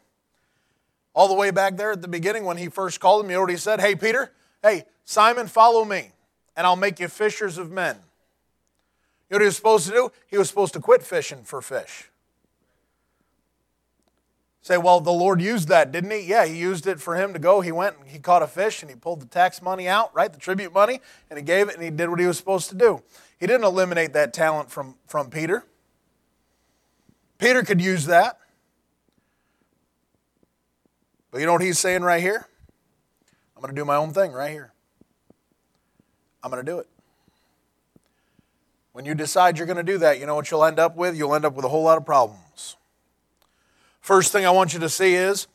All 1.14 1.28
the 1.28 1.34
way 1.34 1.50
back 1.50 1.76
there 1.76 1.92
at 1.92 2.02
the 2.02 2.08
beginning 2.08 2.44
when 2.44 2.56
he 2.56 2.68
first 2.68 2.98
called 2.98 3.24
him, 3.24 3.30
you 3.30 3.36
know 3.36 3.42
what 3.42 3.50
he 3.50 3.56
said? 3.56 3.80
Hey, 3.80 3.94
Peter, 3.94 4.32
hey, 4.62 4.84
Simon, 5.04 5.46
follow 5.46 5.84
me, 5.84 6.10
and 6.56 6.66
I'll 6.66 6.76
make 6.76 6.98
you 6.98 7.08
fishers 7.08 7.58
of 7.58 7.70
men. 7.70 7.96
You 9.28 9.34
know 9.34 9.36
what 9.36 9.42
he 9.42 9.46
was 9.46 9.56
supposed 9.56 9.86
to 9.86 9.92
do? 9.92 10.12
He 10.26 10.38
was 10.38 10.48
supposed 10.48 10.72
to 10.74 10.80
quit 10.80 11.02
fishing 11.04 11.44
for 11.44 11.62
fish. 11.62 12.09
Say, 14.62 14.76
well, 14.76 15.00
the 15.00 15.12
Lord 15.12 15.40
used 15.40 15.68
that, 15.68 15.90
didn't 15.90 16.10
he? 16.10 16.20
Yeah, 16.20 16.44
he 16.44 16.56
used 16.56 16.86
it 16.86 17.00
for 17.00 17.16
him 17.16 17.32
to 17.32 17.38
go. 17.38 17.62
He 17.62 17.72
went 17.72 17.96
and 17.98 18.08
he 18.08 18.18
caught 18.18 18.42
a 18.42 18.46
fish 18.46 18.82
and 18.82 18.90
he 18.90 18.96
pulled 18.96 19.20
the 19.20 19.26
tax 19.26 19.62
money 19.62 19.88
out, 19.88 20.14
right? 20.14 20.30
The 20.30 20.38
tribute 20.38 20.74
money, 20.74 21.00
and 21.30 21.38
he 21.38 21.44
gave 21.44 21.68
it 21.68 21.74
and 21.74 21.82
he 21.82 21.90
did 21.90 22.10
what 22.10 22.20
he 22.20 22.26
was 22.26 22.36
supposed 22.36 22.68
to 22.68 22.74
do. 22.74 23.02
He 23.38 23.46
didn't 23.46 23.64
eliminate 23.64 24.12
that 24.12 24.34
talent 24.34 24.70
from, 24.70 24.96
from 25.06 25.30
Peter. 25.30 25.64
Peter 27.38 27.62
could 27.62 27.80
use 27.80 28.04
that. 28.04 28.38
But 31.30 31.40
you 31.40 31.46
know 31.46 31.52
what 31.52 31.62
he's 31.62 31.78
saying 31.78 32.02
right 32.02 32.20
here? 32.20 32.46
I'm 33.56 33.62
going 33.62 33.74
to 33.74 33.80
do 33.80 33.84
my 33.84 33.96
own 33.96 34.12
thing 34.12 34.32
right 34.32 34.50
here. 34.50 34.72
I'm 36.42 36.50
going 36.50 36.64
to 36.64 36.70
do 36.70 36.78
it. 36.80 36.88
When 38.92 39.04
you 39.04 39.14
decide 39.14 39.56
you're 39.56 39.66
going 39.66 39.76
to 39.76 39.82
do 39.82 39.98
that, 39.98 40.18
you 40.18 40.26
know 40.26 40.34
what 40.34 40.50
you'll 40.50 40.64
end 40.64 40.78
up 40.78 40.96
with? 40.96 41.16
You'll 41.16 41.34
end 41.34 41.44
up 41.44 41.54
with 41.54 41.64
a 41.64 41.68
whole 41.68 41.84
lot 41.84 41.96
of 41.96 42.04
problems. 42.04 42.40
First 44.00 44.32
thing 44.32 44.46
I 44.46 44.50
want 44.50 44.72
you 44.72 44.80
to 44.80 44.88
see 44.88 45.14
is 45.14 45.46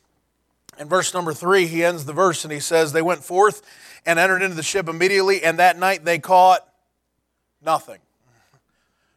in 0.79 0.87
verse 0.87 1.13
number 1.13 1.33
three, 1.33 1.67
he 1.67 1.83
ends 1.83 2.05
the 2.05 2.13
verse 2.13 2.43
and 2.43 2.51
he 2.51 2.59
says, 2.59 2.91
They 2.91 3.01
went 3.01 3.23
forth 3.23 3.61
and 4.05 4.19
entered 4.19 4.41
into 4.41 4.55
the 4.55 4.63
ship 4.63 4.87
immediately, 4.87 5.43
and 5.43 5.57
that 5.59 5.77
night 5.77 6.05
they 6.05 6.19
caught 6.19 6.67
nothing. 7.63 7.99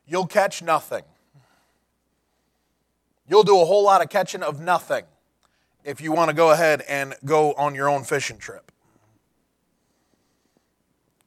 You'll 0.07 0.27
catch 0.27 0.63
nothing. 0.63 1.03
You'll 3.29 3.43
do 3.43 3.61
a 3.61 3.65
whole 3.65 3.85
lot 3.85 4.03
of 4.03 4.09
catching 4.09 4.43
of 4.43 4.61
nothing 4.61 5.05
if 5.85 6.01
you 6.01 6.13
want 6.13 6.31
to 6.31 6.35
go 6.35 6.51
ahead 6.51 6.83
and 6.89 7.15
go 7.25 7.53
on 7.55 7.75
your 7.75 7.89
own 7.89 8.05
fishing 8.05 8.39
trip. 8.39 8.73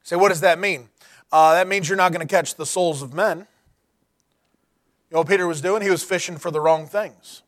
Say, 0.02 0.16
what 0.16 0.30
does 0.30 0.40
that 0.40 0.58
mean? 0.58 0.88
Uh, 1.30 1.54
that 1.54 1.68
means 1.68 1.88
you're 1.88 1.96
not 1.96 2.12
going 2.12 2.26
to 2.26 2.30
catch 2.30 2.56
the 2.56 2.66
souls 2.66 3.02
of 3.02 3.14
men. 3.14 3.38
You 3.38 5.14
know 5.14 5.18
what 5.18 5.28
Peter 5.28 5.46
was 5.46 5.60
doing? 5.60 5.82
He 5.82 5.90
was 5.90 6.02
fishing 6.02 6.38
for 6.38 6.50
the 6.50 6.60
wrong 6.60 6.86
things. 6.86 7.42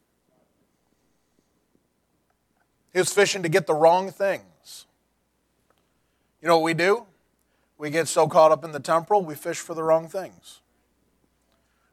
He 2.94 3.00
was 3.00 3.12
fishing 3.12 3.42
to 3.42 3.48
get 3.50 3.66
the 3.66 3.74
wrong 3.74 4.10
things. 4.10 4.86
You 6.40 6.48
know 6.48 6.58
what 6.58 6.64
we 6.64 6.74
do? 6.74 7.04
We 7.76 7.90
get 7.90 8.06
so 8.06 8.28
caught 8.28 8.52
up 8.52 8.64
in 8.64 8.70
the 8.70 8.80
temporal, 8.80 9.24
we 9.24 9.34
fish 9.34 9.58
for 9.58 9.74
the 9.74 9.82
wrong 9.82 10.08
things. 10.08 10.60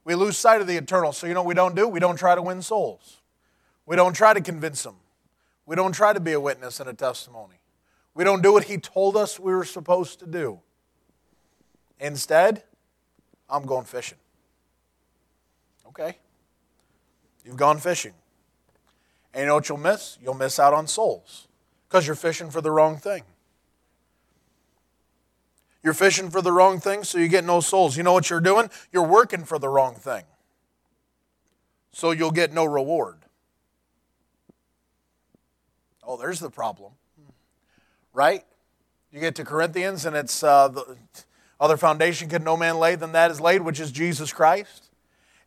We 0.04 0.14
lose 0.16 0.38
sight 0.38 0.62
of 0.62 0.68
the 0.68 0.78
eternal. 0.78 1.12
So, 1.12 1.26
you 1.26 1.34
know 1.34 1.42
what 1.42 1.48
we 1.48 1.56
don't 1.56 1.76
do? 1.76 1.88
We 1.88 2.00
don't 2.00 2.18
try 2.18 2.36
to 2.36 2.42
win 2.42 2.62
souls. 2.62 3.20
We 3.86 3.96
don't 3.96 4.14
try 4.14 4.34
to 4.34 4.42
convince 4.42 4.84
them. 4.84 4.96
We 5.66 5.76
don't 5.76 5.92
try 5.92 6.14
to 6.14 6.20
be 6.20 6.34
a 6.34 6.40
witness 6.40 6.80
and 6.80 6.88
a 6.90 6.94
testimony. 6.94 7.56
We 8.14 8.24
don't 8.24 8.42
do 8.42 8.54
what 8.54 8.66
He 8.66 8.78
told 8.78 9.18
us 9.18 9.40
we 9.40 9.54
were 9.54 9.66
supposed 9.66 10.20
to 10.20 10.28
do. 10.28 10.60
Instead, 12.00 12.64
I'm 13.50 13.66
going 13.66 13.86
fishing. 13.86 14.18
Okay? 15.88 16.18
You've 17.44 17.58
gone 17.58 17.80
fishing. 17.80 18.14
And 19.34 19.42
you 19.42 19.48
know 19.48 19.56
what 19.56 19.70
you'll 19.70 19.78
miss? 19.78 20.18
You'll 20.22 20.34
miss 20.34 20.60
out 20.60 20.74
on 20.74 20.88
souls 20.88 21.48
because 21.88 22.06
you're 22.06 22.16
fishing 22.16 22.50
for 22.50 22.62
the 22.62 22.72
wrong 22.72 22.98
thing. 22.98 23.24
You're 25.84 25.94
fishing 25.94 26.30
for 26.30 26.42
the 26.42 26.52
wrong 26.52 26.80
thing, 26.80 27.04
so 27.04 27.18
you 27.18 27.28
get 27.28 27.44
no 27.44 27.60
souls. 27.60 27.98
You 27.98 28.04
know 28.04 28.14
what 28.14 28.30
you're 28.30 28.40
doing? 28.42 28.70
You're 28.92 29.08
working 29.08 29.44
for 29.46 29.58
the 29.58 29.68
wrong 29.68 29.96
thing, 29.96 30.24
so 31.92 32.12
you'll 32.12 32.32
get 32.32 32.54
no 32.54 32.66
reward. 32.66 33.18
Oh, 36.04 36.18
there's 36.18 36.40
the 36.40 36.52
problem. 36.52 36.94
Right? 38.14 38.44
You 39.12 39.20
get 39.20 39.36
to 39.36 39.44
Corinthians, 39.44 40.06
and 40.06 40.16
it's 40.16 40.44
uh, 40.44 40.68
the 40.68 40.98
other 41.60 41.78
foundation 41.78 42.30
can 42.30 42.44
no 42.44 42.56
man 42.56 42.78
lay 42.78 42.96
than 42.96 43.14
that 43.14 43.32
is 43.32 43.42
laid, 43.42 43.62
which 43.62 43.80
is 43.80 43.92
Jesus 43.92 44.32
Christ. 44.32 44.91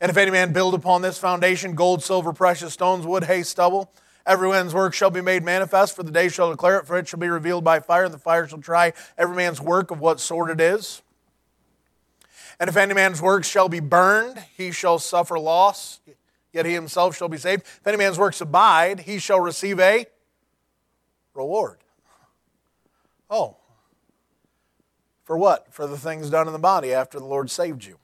And 0.05 0.11
if 0.11 0.19
any 0.19 0.31
man 0.31 0.53
build 0.53 0.75
upon 0.75 1.01
this 1.01 1.17
foundation 1.17 1.75
gold, 1.75 2.03
silver, 2.03 2.35
precious 2.35 2.75
stones, 2.75 3.07
wood, 3.07 3.25
hay, 3.25 3.43
stubble, 3.43 3.91
every 4.27 4.51
man's 4.51 4.75
work 4.75 4.93
shall 4.93 5.09
be 5.09 5.23
made 5.23 5.43
manifest, 5.43 5.97
for 5.97 6.03
the 6.03 6.11
day 6.11 6.29
shall 6.29 6.51
declare 6.51 6.77
it, 6.77 6.87
for 6.87 6.99
it 6.99 7.09
shall 7.09 7.19
be 7.19 7.31
revealed 7.31 7.65
by 7.65 7.81
fire, 7.81 8.05
and 8.05 8.13
the 8.13 8.19
fire 8.19 8.47
shall 8.47 8.61
try 8.61 8.93
every 9.17 9.35
man's 9.35 9.63
work 9.63 9.91
of 9.91 10.01
what 10.01 10.21
sort 10.21 10.51
it 10.51 10.61
is. 10.61 11.01
And 12.61 12.69
if 12.69 12.77
any 12.77 12.93
man's 12.93 13.23
works 13.23 13.49
shall 13.49 13.71
be 13.71 13.81
burned, 13.81 14.45
he 14.55 14.73
shall 14.73 14.99
suffer 14.99 15.39
loss, 15.39 16.01
yet 16.53 16.67
he 16.67 16.75
himself 16.75 17.17
shall 17.17 17.31
be 17.31 17.39
saved. 17.39 17.63
If 17.63 17.87
any 17.87 17.97
man's 17.97 18.19
works 18.19 18.43
abide, 18.43 19.01
he 19.01 19.19
shall 19.19 19.41
receive 19.41 19.81
a 19.81 20.05
reward. 21.33 21.79
Oh, 23.31 23.57
for 25.23 25.39
what? 25.39 25.73
For 25.73 25.87
the 25.87 25.97
things 25.97 26.29
done 26.29 26.47
in 26.47 26.53
the 26.53 26.59
body 26.59 26.93
after 26.93 27.19
the 27.19 27.25
Lord 27.25 27.51
saved 27.51 27.87
you. 27.87 27.97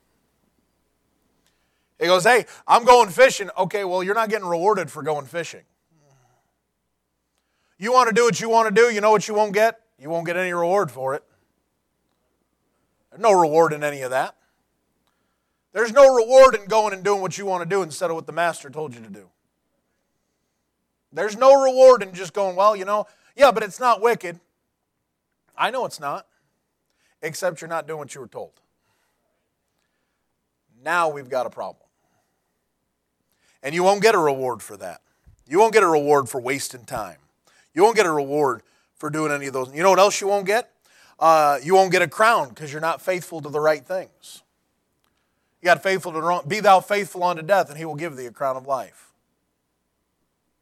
He 2.00 2.06
goes, 2.06 2.24
Hey, 2.24 2.46
I'm 2.66 2.84
going 2.84 3.10
fishing. 3.10 3.50
Okay, 3.56 3.84
well, 3.84 4.02
you're 4.02 4.14
not 4.14 4.30
getting 4.30 4.48
rewarded 4.48 4.90
for 4.90 5.02
going 5.02 5.26
fishing. 5.26 5.62
You 7.78 7.92
want 7.92 8.08
to 8.08 8.14
do 8.14 8.24
what 8.24 8.40
you 8.40 8.48
want 8.48 8.74
to 8.74 8.74
do, 8.74 8.92
you 8.92 9.00
know 9.00 9.10
what 9.10 9.28
you 9.28 9.34
won't 9.34 9.54
get? 9.54 9.80
You 9.98 10.10
won't 10.10 10.26
get 10.26 10.36
any 10.36 10.52
reward 10.52 10.90
for 10.90 11.14
it. 11.14 11.22
There's 13.10 13.22
no 13.22 13.38
reward 13.38 13.72
in 13.72 13.84
any 13.84 14.02
of 14.02 14.10
that. 14.10 14.34
There's 15.72 15.92
no 15.92 16.14
reward 16.14 16.54
in 16.54 16.66
going 16.66 16.92
and 16.92 17.04
doing 17.04 17.20
what 17.20 17.38
you 17.38 17.46
want 17.46 17.62
to 17.62 17.68
do 17.68 17.82
instead 17.82 18.10
of 18.10 18.16
what 18.16 18.26
the 18.26 18.32
master 18.32 18.70
told 18.70 18.94
you 18.94 19.00
to 19.02 19.08
do. 19.08 19.28
There's 21.12 21.36
no 21.36 21.62
reward 21.62 22.02
in 22.02 22.12
just 22.12 22.32
going, 22.32 22.56
well, 22.56 22.74
you 22.74 22.84
know, 22.84 23.06
yeah, 23.36 23.50
but 23.50 23.62
it's 23.62 23.80
not 23.80 24.00
wicked. 24.00 24.40
I 25.56 25.70
know 25.70 25.84
it's 25.84 26.00
not, 26.00 26.26
except 27.22 27.60
you're 27.60 27.68
not 27.68 27.86
doing 27.86 27.98
what 27.98 28.14
you 28.14 28.20
were 28.20 28.28
told. 28.28 28.52
Now 30.82 31.08
we've 31.08 31.28
got 31.28 31.46
a 31.46 31.50
problem. 31.50 31.89
And 33.62 33.74
you 33.74 33.82
won't 33.82 34.02
get 34.02 34.14
a 34.14 34.18
reward 34.18 34.62
for 34.62 34.76
that. 34.78 35.00
You 35.46 35.58
won't 35.58 35.72
get 35.72 35.82
a 35.82 35.88
reward 35.88 36.28
for 36.28 36.40
wasting 36.40 36.84
time. 36.84 37.18
You 37.74 37.82
won't 37.82 37.96
get 37.96 38.06
a 38.06 38.12
reward 38.12 38.62
for 38.96 39.10
doing 39.10 39.32
any 39.32 39.46
of 39.46 39.52
those. 39.52 39.74
You 39.74 39.82
know 39.82 39.90
what 39.90 39.98
else 39.98 40.20
you 40.20 40.28
won't 40.28 40.46
get? 40.46 40.70
Uh, 41.18 41.58
you 41.62 41.74
won't 41.74 41.92
get 41.92 42.02
a 42.02 42.08
crown 42.08 42.48
because 42.48 42.72
you're 42.72 42.80
not 42.80 43.02
faithful 43.02 43.40
to 43.42 43.48
the 43.48 43.60
right 43.60 43.84
things. 43.84 44.42
You 45.60 45.66
got 45.66 45.82
faithful 45.82 46.12
to 46.12 46.20
wrong. 46.20 46.44
Be 46.48 46.60
thou 46.60 46.80
faithful 46.80 47.22
unto 47.22 47.42
death, 47.42 47.68
and 47.68 47.76
he 47.76 47.84
will 47.84 47.94
give 47.94 48.16
thee 48.16 48.26
a 48.26 48.30
crown 48.30 48.56
of 48.56 48.66
life. 48.66 49.12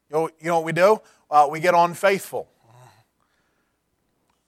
You 0.09 0.15
know, 0.15 0.29
you 0.39 0.47
know 0.47 0.55
what 0.55 0.65
we 0.65 0.73
do? 0.73 1.01
Uh, 1.31 1.47
we 1.49 1.59
get 1.59 1.73
unfaithful. 1.73 2.49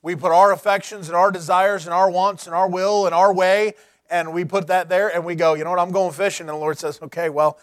We 0.01 0.15
put 0.15 0.31
our 0.31 0.51
affections 0.51 1.08
and 1.08 1.15
our 1.15 1.31
desires 1.31 1.86
and 1.86 1.93
our 1.93 2.10
wants 2.10 2.48
and 2.48 2.55
our 2.55 2.67
will 2.67 3.05
and 3.05 3.13
our 3.13 3.31
way, 3.31 3.75
and 4.10 4.34
we 4.34 4.43
put 4.43 4.67
that 4.67 4.89
there, 4.89 5.13
and 5.13 5.24
we 5.24 5.36
go, 5.36 5.53
you 5.53 5.63
know 5.63 5.70
what, 5.70 5.79
I'm 5.79 5.91
going 5.91 6.12
fishing. 6.12 6.50
And 6.50 6.55
the 6.55 6.60
Lord 6.60 6.79
says, 6.79 7.00
okay, 7.03 7.29
well, 7.29 7.60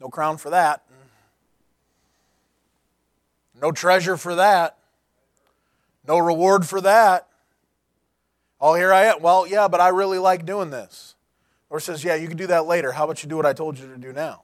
no 0.00 0.08
crown 0.08 0.38
for 0.38 0.50
that. 0.50 0.82
No 3.60 3.70
treasure 3.72 4.16
for 4.16 4.34
that. 4.36 4.78
No 6.06 6.18
reward 6.18 6.66
for 6.66 6.80
that. 6.80 7.28
Oh, 8.60 8.74
here 8.74 8.92
I 8.92 9.04
am. 9.04 9.20
Well, 9.20 9.46
yeah, 9.46 9.68
but 9.68 9.80
I 9.80 9.88
really 9.88 10.18
like 10.18 10.46
doing 10.46 10.70
this. 10.70 11.14
Or 11.68 11.78
says, 11.78 12.02
yeah, 12.02 12.14
you 12.14 12.26
can 12.26 12.36
do 12.36 12.46
that 12.48 12.66
later. 12.66 12.92
How 12.92 13.04
about 13.04 13.22
you 13.22 13.28
do 13.28 13.36
what 13.36 13.46
I 13.46 13.52
told 13.52 13.78
you 13.78 13.86
to 13.86 13.96
do 13.96 14.12
now? 14.12 14.42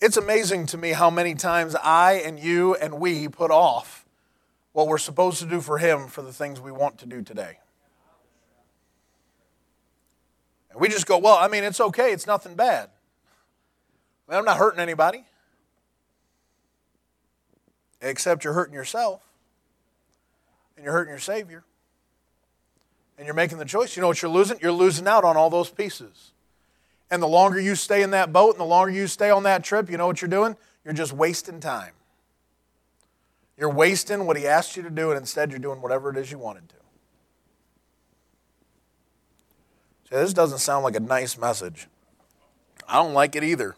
It's 0.00 0.16
amazing 0.16 0.66
to 0.66 0.78
me 0.78 0.90
how 0.90 1.10
many 1.10 1.34
times 1.34 1.74
I 1.74 2.14
and 2.24 2.38
you 2.38 2.74
and 2.74 3.00
we 3.00 3.28
put 3.28 3.50
off 3.50 4.04
what 4.72 4.88
we're 4.88 4.98
supposed 4.98 5.38
to 5.38 5.46
do 5.46 5.60
for 5.62 5.78
Him 5.78 6.06
for 6.06 6.20
the 6.20 6.32
things 6.32 6.60
we 6.60 6.70
want 6.70 6.98
to 6.98 7.06
do 7.06 7.22
today. 7.22 7.58
And 10.76 10.82
we 10.82 10.90
just 10.90 11.06
go, 11.06 11.16
well, 11.16 11.36
I 11.36 11.48
mean, 11.48 11.64
it's 11.64 11.80
okay, 11.80 12.12
it's 12.12 12.26
nothing 12.26 12.54
bad. 12.54 12.90
I'm 14.28 14.44
not 14.44 14.58
hurting 14.58 14.78
anybody. 14.78 15.24
Except 18.02 18.44
you're 18.44 18.52
hurting 18.52 18.74
yourself. 18.74 19.22
And 20.76 20.84
you're 20.84 20.92
hurting 20.92 21.10
your 21.10 21.18
Savior. 21.18 21.64
And 23.16 23.24
you're 23.24 23.34
making 23.34 23.56
the 23.56 23.64
choice. 23.64 23.96
You 23.96 24.02
know 24.02 24.08
what 24.08 24.20
you're 24.20 24.30
losing? 24.30 24.58
You're 24.60 24.70
losing 24.70 25.08
out 25.08 25.24
on 25.24 25.34
all 25.34 25.48
those 25.48 25.70
pieces. 25.70 26.32
And 27.10 27.22
the 27.22 27.28
longer 27.28 27.58
you 27.58 27.74
stay 27.74 28.02
in 28.02 28.10
that 28.10 28.30
boat 28.30 28.50
and 28.50 28.60
the 28.60 28.66
longer 28.66 28.92
you 28.92 29.06
stay 29.06 29.30
on 29.30 29.44
that 29.44 29.64
trip, 29.64 29.88
you 29.88 29.96
know 29.96 30.06
what 30.06 30.20
you're 30.20 30.28
doing? 30.28 30.58
You're 30.84 30.92
just 30.92 31.14
wasting 31.14 31.58
time. 31.58 31.92
You're 33.56 33.72
wasting 33.72 34.26
what 34.26 34.36
He 34.36 34.46
asked 34.46 34.76
you 34.76 34.82
to 34.82 34.90
do, 34.90 35.10
and 35.10 35.18
instead 35.18 35.50
you're 35.52 35.58
doing 35.58 35.80
whatever 35.80 36.10
it 36.10 36.18
is 36.18 36.30
you 36.30 36.38
wanted 36.38 36.68
to. 36.68 36.76
This 40.10 40.32
doesn't 40.32 40.58
sound 40.58 40.84
like 40.84 40.96
a 40.96 41.00
nice 41.00 41.36
message. 41.36 41.88
I 42.88 42.94
don't 42.94 43.14
like 43.14 43.34
it 43.34 43.42
either. 43.42 43.76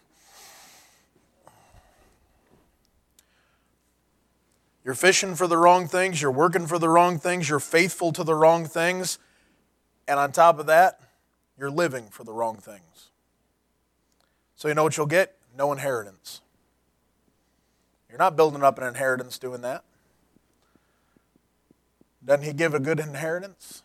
You're 4.84 4.94
fishing 4.94 5.34
for 5.34 5.46
the 5.46 5.58
wrong 5.58 5.86
things, 5.86 6.22
you're 6.22 6.30
working 6.30 6.66
for 6.66 6.78
the 6.78 6.88
wrong 6.88 7.18
things, 7.18 7.48
you're 7.48 7.60
faithful 7.60 8.10
to 8.12 8.24
the 8.24 8.34
wrong 8.34 8.64
things, 8.64 9.18
and 10.06 10.18
on 10.18 10.32
top 10.32 10.58
of 10.58 10.66
that, 10.66 10.98
you're 11.58 11.70
living 11.70 12.06
for 12.06 12.24
the 12.24 12.32
wrong 12.32 12.56
things. 12.56 13.10
So, 14.56 14.68
you 14.68 14.74
know 14.74 14.82
what 14.82 14.96
you'll 14.96 15.06
get? 15.06 15.36
No 15.56 15.72
inheritance. 15.72 16.40
You're 18.08 18.18
not 18.18 18.34
building 18.34 18.62
up 18.62 18.78
an 18.78 18.86
inheritance 18.86 19.38
doing 19.38 19.60
that. 19.60 19.84
Doesn't 22.24 22.44
He 22.44 22.52
give 22.52 22.72
a 22.72 22.80
good 22.80 22.98
inheritance? 22.98 23.82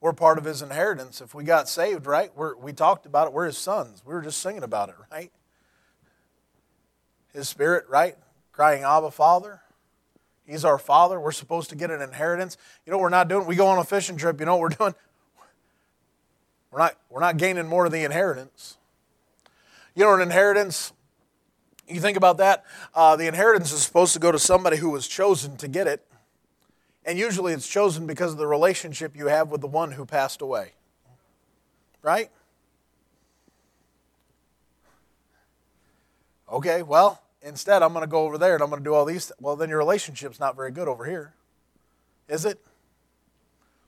We're 0.00 0.12
part 0.12 0.38
of 0.38 0.44
His 0.44 0.62
inheritance. 0.62 1.20
If 1.20 1.34
we 1.34 1.44
got 1.44 1.68
saved, 1.68 2.06
right? 2.06 2.30
We're, 2.34 2.56
we 2.56 2.72
talked 2.72 3.06
about 3.06 3.26
it. 3.26 3.32
We're 3.32 3.46
His 3.46 3.58
sons. 3.58 4.02
We 4.04 4.14
were 4.14 4.22
just 4.22 4.38
singing 4.40 4.62
about 4.62 4.88
it, 4.88 4.94
right? 5.10 5.30
His 7.32 7.48
Spirit, 7.48 7.84
right? 7.88 8.16
crying, 8.60 8.82
Abba, 8.82 9.10
Father. 9.10 9.62
He's 10.46 10.66
our 10.66 10.76
Father. 10.76 11.18
We're 11.18 11.32
supposed 11.32 11.70
to 11.70 11.76
get 11.76 11.90
an 11.90 12.02
inheritance. 12.02 12.58
You 12.84 12.92
know 12.92 12.98
we're 12.98 13.08
not 13.08 13.26
doing? 13.26 13.46
We 13.46 13.56
go 13.56 13.68
on 13.68 13.78
a 13.78 13.84
fishing 13.84 14.18
trip. 14.18 14.38
You 14.38 14.44
know 14.44 14.56
what 14.56 14.60
we're 14.60 14.68
doing? 14.78 14.94
We're 16.70 16.80
not, 16.80 16.96
we're 17.08 17.20
not 17.20 17.38
gaining 17.38 17.66
more 17.66 17.86
of 17.86 17.92
the 17.92 18.04
inheritance. 18.04 18.76
You 19.94 20.04
know, 20.04 20.12
an 20.12 20.20
inheritance, 20.20 20.92
you 21.88 22.02
think 22.02 22.18
about 22.18 22.36
that, 22.36 22.66
uh, 22.94 23.16
the 23.16 23.26
inheritance 23.26 23.72
is 23.72 23.80
supposed 23.80 24.12
to 24.12 24.18
go 24.18 24.30
to 24.30 24.38
somebody 24.38 24.76
who 24.76 24.90
was 24.90 25.08
chosen 25.08 25.56
to 25.56 25.66
get 25.66 25.86
it. 25.86 26.06
And 27.10 27.18
usually 27.18 27.52
it's 27.52 27.66
chosen 27.66 28.06
because 28.06 28.30
of 28.30 28.38
the 28.38 28.46
relationship 28.46 29.16
you 29.16 29.26
have 29.26 29.50
with 29.50 29.60
the 29.60 29.66
one 29.66 29.90
who 29.90 30.06
passed 30.06 30.40
away. 30.40 30.74
Right? 32.02 32.30
Okay, 36.48 36.82
well, 36.82 37.20
Instead, 37.42 37.82
I'm 37.82 37.92
going 37.92 38.04
to 38.04 38.10
go 38.10 38.24
over 38.24 38.36
there 38.36 38.54
and 38.54 38.62
I'm 38.62 38.68
going 38.68 38.82
to 38.82 38.88
do 38.88 38.94
all 38.94 39.04
these. 39.04 39.32
Well, 39.40 39.56
then 39.56 39.70
your 39.70 39.78
relationship's 39.78 40.38
not 40.38 40.56
very 40.56 40.70
good 40.70 40.88
over 40.88 41.06
here, 41.06 41.34
is 42.28 42.44
it? 42.44 42.60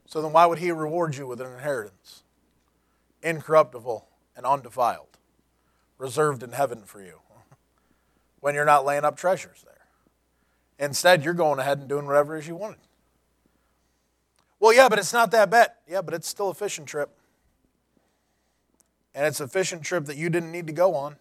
So 0.07 0.23
then 0.23 0.33
why 0.33 0.47
would 0.47 0.59
he 0.59 0.71
reward 0.73 1.17
you 1.17 1.27
with 1.27 1.41
an 1.41 1.53
inheritance? 1.53 2.23
Incorruptible 3.23 4.07
and 4.37 4.47
undefiled, 4.47 5.19
reserved 5.99 6.43
in 6.43 6.53
heaven 6.53 6.83
for 6.85 7.03
you, 7.03 7.21
when 8.41 8.55
you're 8.55 8.65
not 8.65 8.85
laying 8.87 9.05
up 9.05 9.17
treasures 9.17 9.65
there. 9.65 9.87
Instead, 10.79 11.25
you're 11.25 11.35
going 11.35 11.59
ahead 11.59 11.79
and 11.79 11.89
doing 11.89 12.07
whatever 12.07 12.37
it 12.37 12.41
is 12.41 12.49
you 12.49 12.57
wanted. 12.57 12.81
Well, 14.63 14.73
yeah, 14.73 14.89
but 14.89 15.01
it's 15.01 15.13
not 15.13 15.33
that 15.33 15.51
bad. 15.51 15.73
Yeah, 15.89 16.03
but 16.03 16.15
it's 16.15 16.29
still 16.29 16.51
a 16.51 16.55
fishing 16.55 16.85
trip. 16.85 17.11
And 19.13 19.27
it's 19.27 19.41
a 19.41 19.49
fishing 19.49 19.81
trip 19.81 20.05
that 20.05 20.17
you 20.17 20.31
didn't 20.31 20.53
need 20.53 20.69
to 20.69 20.73
go 20.73 20.95
on. 20.95 21.17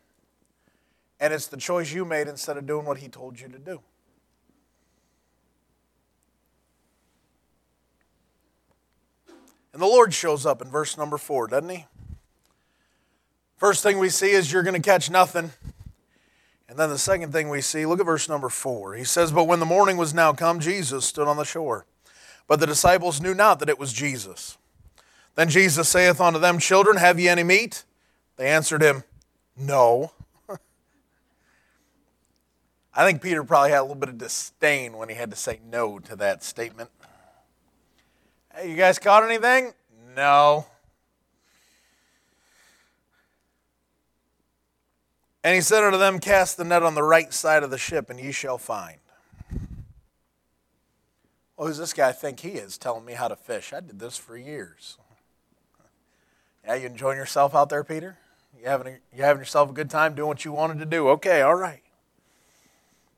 And 1.20 1.34
it's 1.34 1.48
the 1.48 1.58
choice 1.58 1.92
you 1.92 2.06
made 2.06 2.28
instead 2.28 2.56
of 2.56 2.68
doing 2.68 2.86
what 2.86 3.00
he 3.00 3.08
told 3.08 3.40
you 3.40 3.48
to 3.48 3.58
do. 3.58 3.82
And 9.74 9.82
the 9.82 9.88
Lord 9.88 10.14
shows 10.14 10.46
up 10.46 10.62
in 10.62 10.70
verse 10.70 10.96
number 10.96 11.18
four, 11.18 11.48
doesn't 11.48 11.70
he? 11.70 11.88
First 13.58 13.82
thing 13.82 13.98
we 13.98 14.10
see 14.10 14.30
is 14.30 14.54
you're 14.54 14.62
going 14.62 14.80
to 14.80 14.88
catch 14.88 15.10
nothing. 15.10 15.50
And 16.70 16.78
then 16.78 16.92
the 16.92 17.00
second 17.00 17.32
thing 17.32 17.50
we 17.50 17.62
see, 17.62 17.88
look 17.88 18.00
at 18.00 18.06
verse 18.06 18.30
number 18.30 18.50
four. 18.50 18.94
He 18.94 19.04
says, 19.04 19.32
But 19.32 19.46
when 19.46 19.60
the 19.60 19.66
morning 19.66 19.98
was 19.98 20.14
now 20.14 20.32
come, 20.32 20.60
Jesus 20.60 21.06
stood 21.06 21.28
on 21.28 21.38
the 21.38 21.44
shore. 21.44 21.88
But 22.52 22.60
the 22.60 22.68
disciples 22.68 23.22
knew 23.22 23.34
not 23.34 23.60
that 23.60 23.70
it 23.70 23.80
was 23.80 23.94
Jesus. 23.94 24.58
Then 25.36 25.48
Jesus 25.48 25.88
saith 25.88 26.20
unto 26.20 26.38
them, 26.38 26.60
Children, 26.60 26.98
have 26.98 27.18
ye 27.18 27.30
any 27.30 27.44
meat? 27.44 27.86
They 28.36 28.50
answered 28.50 28.82
him, 28.82 29.06
No. 29.56 30.12
I 32.94 33.06
think 33.06 33.22
Peter 33.22 33.46
probably 33.46 33.70
had 33.70 33.80
a 33.80 33.84
little 33.84 33.96
bit 33.96 34.10
of 34.10 34.18
disdain 34.18 34.98
when 34.98 35.08
he 35.08 35.16
had 35.16 35.30
to 35.30 35.38
say 35.38 35.62
no 35.66 35.98
to 36.00 36.16
that 36.18 36.44
statement. 36.44 36.90
Hey, 38.54 38.70
you 38.70 38.76
guys 38.76 39.00
caught 39.00 39.24
anything? 39.24 39.72
No. 40.14 40.66
And 45.42 45.56
he 45.56 45.62
said 45.62 45.86
unto 45.86 45.98
them, 45.98 46.20
Cast 46.20 46.58
the 46.58 46.66
net 46.66 46.84
on 46.84 46.96
the 46.96 47.04
right 47.04 47.34
side 47.34 47.64
of 47.64 47.72
the 47.72 47.78
ship, 47.78 48.10
and 48.10 48.20
ye 48.20 48.34
shall 48.34 48.58
find. 48.58 48.98
Well, 51.62 51.68
who's 51.68 51.78
this 51.78 51.94
guy 51.94 52.12
think 52.12 52.40
he 52.40 52.54
is 52.54 52.76
telling 52.80 53.06
me 53.06 53.14
how 53.14 53.28
to 53.28 53.36
fish? 53.36 53.72
I 53.72 53.82
did 53.82 54.00
this 54.00 54.18
for 54.18 54.36
years. 54.36 54.98
Yeah, 56.66 56.74
you 56.74 56.88
enjoying 56.88 57.20
yourself 57.20 57.54
out 57.54 57.70
there, 57.70 57.84
Peter? 57.84 58.18
You 58.60 58.66
having, 58.66 58.98
you 59.16 59.22
having 59.22 59.42
yourself 59.42 59.70
a 59.70 59.74
good 59.74 59.88
time 59.88 60.16
doing 60.16 60.28
what 60.28 60.44
you 60.44 60.54
wanted 60.54 60.80
to 60.80 60.88
do? 60.88 61.10
Okay, 61.10 61.44
all 61.44 61.54
right. 61.54 61.84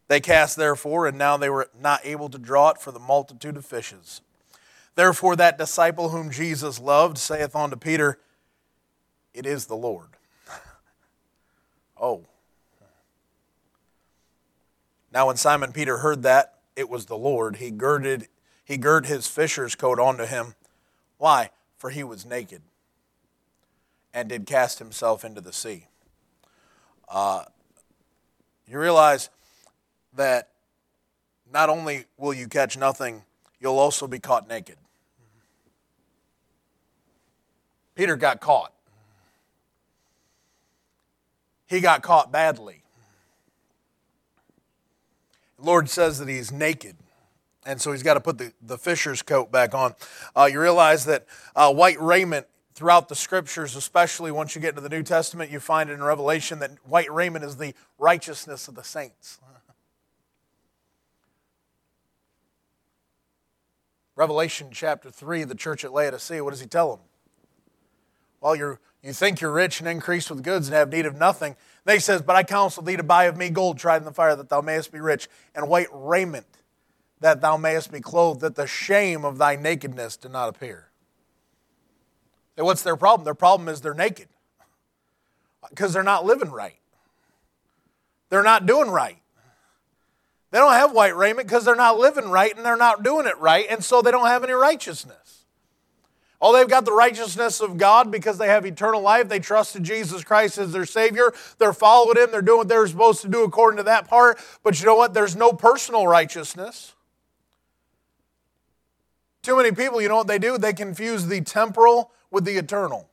They 0.09 0.19
cast 0.19 0.57
therefore, 0.57 1.07
and 1.07 1.17
now 1.17 1.37
they 1.37 1.49
were 1.49 1.69
not 1.81 2.01
able 2.03 2.27
to 2.27 2.37
draw 2.37 2.71
it 2.71 2.79
for 2.79 2.91
the 2.91 2.99
multitude 2.99 3.55
of 3.55 3.65
fishes. 3.65 4.19
Therefore, 4.95 5.37
that 5.37 5.57
disciple 5.57 6.09
whom 6.09 6.29
Jesus 6.29 6.81
loved 6.81 7.17
saith 7.17 7.55
unto 7.55 7.77
Peter, 7.77 8.19
It 9.33 9.45
is 9.45 9.67
the 9.67 9.77
Lord. 9.77 10.09
oh. 11.97 12.25
Now, 15.13 15.27
when 15.27 15.37
Simon 15.37 15.71
Peter 15.71 15.99
heard 15.99 16.23
that 16.23 16.55
it 16.75 16.89
was 16.89 17.05
the 17.05 17.17
Lord, 17.17 17.57
he 17.57 17.71
girded, 17.71 18.27
he 18.63 18.77
girded 18.77 19.09
his 19.09 19.27
fisher's 19.27 19.75
coat 19.75 19.99
onto 19.99 20.25
him. 20.25 20.55
Why? 21.17 21.49
For 21.77 21.89
he 21.89 22.03
was 22.03 22.25
naked, 22.25 22.61
and 24.13 24.29
did 24.29 24.45
cast 24.45 24.79
himself 24.79 25.25
into 25.25 25.41
the 25.41 25.53
sea. 25.53 25.87
Uh, 27.09 27.43
you 28.67 28.79
realize 28.79 29.29
that 30.15 30.49
not 31.51 31.69
only 31.69 32.05
will 32.17 32.33
you 32.33 32.47
catch 32.47 32.77
nothing, 32.77 33.23
you'll 33.59 33.79
also 33.79 34.07
be 34.07 34.19
caught 34.19 34.47
naked. 34.47 34.77
Peter 37.95 38.15
got 38.15 38.39
caught. 38.39 38.73
He 41.67 41.79
got 41.79 42.01
caught 42.01 42.31
badly. 42.31 42.81
The 45.57 45.65
Lord 45.65 45.89
says 45.89 46.19
that 46.19 46.27
he's 46.27 46.51
naked. 46.51 46.95
And 47.65 47.79
so 47.79 47.91
he's 47.91 48.03
got 48.03 48.15
to 48.15 48.19
put 48.19 48.37
the, 48.37 48.53
the 48.61 48.77
fisher's 48.77 49.21
coat 49.21 49.51
back 49.51 49.73
on. 49.73 49.95
Uh, 50.35 50.49
you 50.51 50.59
realize 50.59 51.05
that 51.05 51.25
uh, 51.55 51.73
white 51.73 51.99
raiment 52.01 52.45
throughout 52.73 53.07
the 53.09 53.15
scriptures, 53.15 53.75
especially 53.75 54.31
once 54.31 54.55
you 54.55 54.61
get 54.61 54.69
into 54.69 54.81
the 54.81 54.89
New 54.89 55.03
Testament, 55.03 55.51
you 55.51 55.59
find 55.59 55.89
in 55.89 56.03
Revelation 56.03 56.59
that 56.59 56.71
white 56.85 57.11
raiment 57.11 57.45
is 57.45 57.57
the 57.57 57.73
righteousness 57.97 58.67
of 58.67 58.75
the 58.75 58.83
saints. 58.83 59.39
Revelation 64.15 64.69
chapter 64.71 65.09
3, 65.09 65.43
the 65.43 65.55
church 65.55 65.85
at 65.85 65.93
Laodicea, 65.93 66.43
what 66.43 66.51
does 66.51 66.59
he 66.59 66.67
tell 66.67 66.95
them? 66.95 66.99
Well, 68.41 68.55
you 68.55 68.77
you 69.03 69.11
think 69.11 69.41
you're 69.41 69.51
rich 69.51 69.81
and 69.81 69.89
increased 69.89 70.29
with 70.31 70.43
goods 70.43 70.69
and 70.69 70.75
have 70.75 70.89
need 70.89 71.05
of 71.05 71.17
nothing. 71.17 71.57
Then 71.83 71.97
he 71.97 71.99
says, 71.99 72.21
But 72.21 72.37
I 72.37 72.43
counsel 72.43 72.81
thee 72.81 72.95
to 72.95 73.03
buy 73.03 73.25
of 73.25 73.35
me 73.35 73.49
gold 73.49 73.77
tried 73.77 73.97
in 73.97 74.05
the 74.05 74.13
fire, 74.13 74.33
that 74.35 74.47
thou 74.47 74.61
mayest 74.61 74.93
be 74.93 75.01
rich, 75.01 75.27
and 75.53 75.67
white 75.67 75.89
raiment, 75.91 76.45
that 77.23 77.39
thou 77.39 77.55
mayest 77.55 77.89
be 77.89 78.01
clothed, 78.01 78.41
that 78.41 78.55
the 78.55 78.67
shame 78.67 79.23
of 79.23 79.37
thy 79.37 79.55
nakedness 79.55 80.17
do 80.17 80.27
not 80.27 80.49
appear. 80.49 80.89
And 82.57 82.65
what's 82.65 82.83
their 82.83 82.97
problem? 82.97 83.23
Their 83.23 83.33
problem 83.33 83.69
is 83.69 83.79
they're 83.79 83.93
naked 83.93 84.27
because 85.69 85.93
they're 85.93 86.03
not 86.03 86.25
living 86.25 86.51
right. 86.51 86.75
They're 88.29 88.43
not 88.43 88.65
doing 88.65 88.89
right. 88.89 89.19
They 90.51 90.57
don't 90.57 90.73
have 90.73 90.91
white 90.91 91.15
raiment 91.15 91.47
because 91.47 91.63
they're 91.63 91.75
not 91.77 91.97
living 91.97 92.29
right 92.29 92.53
and 92.53 92.65
they're 92.65 92.75
not 92.75 93.03
doing 93.03 93.25
it 93.25 93.37
right, 93.39 93.67
and 93.69 93.81
so 93.81 94.01
they 94.01 94.11
don't 94.11 94.27
have 94.27 94.43
any 94.43 94.51
righteousness. 94.51 95.45
Oh, 96.41 96.51
they've 96.51 96.67
got 96.67 96.83
the 96.83 96.91
righteousness 96.91 97.61
of 97.61 97.77
God 97.77 98.11
because 98.11 98.37
they 98.37 98.47
have 98.47 98.65
eternal 98.65 98.99
life. 98.99 99.29
They 99.29 99.39
trusted 99.39 99.85
Jesus 99.85 100.25
Christ 100.25 100.57
as 100.57 100.73
their 100.73 100.85
Savior. 100.85 101.31
They're 101.57 101.71
following 101.71 102.17
Him. 102.17 102.31
They're 102.31 102.41
doing 102.41 102.57
what 102.57 102.67
they're 102.67 102.85
supposed 102.85 103.21
to 103.21 103.29
do 103.29 103.45
according 103.45 103.77
to 103.77 103.83
that 103.83 104.09
part. 104.09 104.37
But 104.61 104.77
you 104.77 104.85
know 104.85 104.95
what? 104.95 105.13
There's 105.13 105.37
no 105.37 105.53
personal 105.53 106.05
righteousness. 106.05 106.92
Too 109.43 109.57
many 109.57 109.73
people, 109.73 110.01
you 110.01 110.07
know 110.07 110.15
what 110.15 110.27
they 110.27 110.39
do? 110.39 110.57
They 110.57 110.73
confuse 110.73 111.27
the 111.27 111.41
temporal 111.41 112.11
with 112.31 112.45
the 112.45 112.57
eternal. 112.57 113.09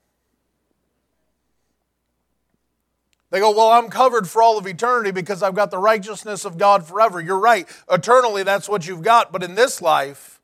They 3.31 3.41
go, 3.41 3.51
Well, 3.51 3.71
I'm 3.71 3.91
covered 3.91 4.29
for 4.29 4.43
all 4.43 4.57
of 4.57 4.67
eternity 4.67 5.11
because 5.11 5.43
I've 5.43 5.55
got 5.55 5.71
the 5.71 5.79
righteousness 5.79 6.45
of 6.45 6.57
God 6.57 6.87
forever. 6.87 7.21
You're 7.21 7.39
right. 7.39 7.69
Eternally, 7.91 8.45
that's 8.45 8.69
what 8.69 8.87
you've 8.87 9.03
got. 9.03 9.33
But 9.33 9.43
in 9.43 9.57
this 9.57 9.83
life, 9.83 10.40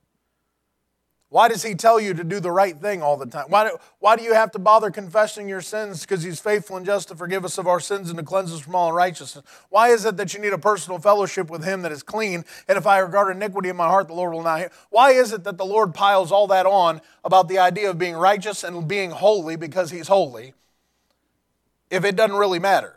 why 1.29 1.47
does 1.49 1.63
He 1.63 1.75
tell 1.75 1.99
you 1.99 2.13
to 2.13 2.23
do 2.23 2.39
the 2.39 2.51
right 2.51 2.77
thing 2.77 3.01
all 3.01 3.17
the 3.17 3.25
time? 3.25 3.45
Why 3.49 3.69
do, 3.69 3.77
why 3.99 4.15
do 4.15 4.23
you 4.23 4.33
have 4.33 4.51
to 4.51 4.59
bother 4.59 4.91
confessing 4.91 5.49
your 5.49 5.61
sins? 5.61 6.01
Because 6.01 6.23
He's 6.23 6.39
faithful 6.39 6.77
and 6.77 6.85
just 6.85 7.09
to 7.09 7.15
forgive 7.15 7.43
us 7.43 7.57
of 7.57 7.67
our 7.67 7.79
sins 7.79 8.09
and 8.09 8.17
to 8.17 8.23
cleanse 8.23 8.53
us 8.53 8.61
from 8.61 8.75
all 8.75 8.89
unrighteousness. 8.89 9.43
Why 9.69 9.89
is 9.89 10.05
it 10.05 10.17
that 10.17 10.33
you 10.33 10.39
need 10.39 10.53
a 10.53 10.57
personal 10.57 10.99
fellowship 10.99 11.49
with 11.49 11.63
Him 11.63 11.81
that 11.81 11.91
is 11.91 12.03
clean? 12.03 12.45
And 12.67 12.77
if 12.77 12.87
I 12.87 12.99
regard 12.99 13.35
iniquity 13.35 13.69
in 13.69 13.75
my 13.75 13.87
heart, 13.87 14.07
the 14.07 14.13
Lord 14.13 14.33
will 14.33 14.43
not 14.43 14.59
hear. 14.59 14.71
Why 14.89 15.11
is 15.11 15.33
it 15.33 15.43
that 15.43 15.57
the 15.57 15.65
Lord 15.65 15.93
piles 15.93 16.31
all 16.31 16.47
that 16.47 16.65
on 16.65 17.01
about 17.23 17.49
the 17.49 17.59
idea 17.59 17.89
of 17.89 17.97
being 17.97 18.15
righteous 18.15 18.63
and 18.63 18.87
being 18.87 19.11
holy 19.11 19.55
because 19.55 19.91
He's 19.91 20.07
holy? 20.07 20.53
if 21.89 22.03
it 22.03 22.15
doesn't 22.15 22.35
really 22.35 22.59
matter? 22.59 22.95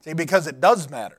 See, 0.00 0.12
because 0.12 0.46
it 0.46 0.60
does 0.60 0.90
matter. 0.90 1.18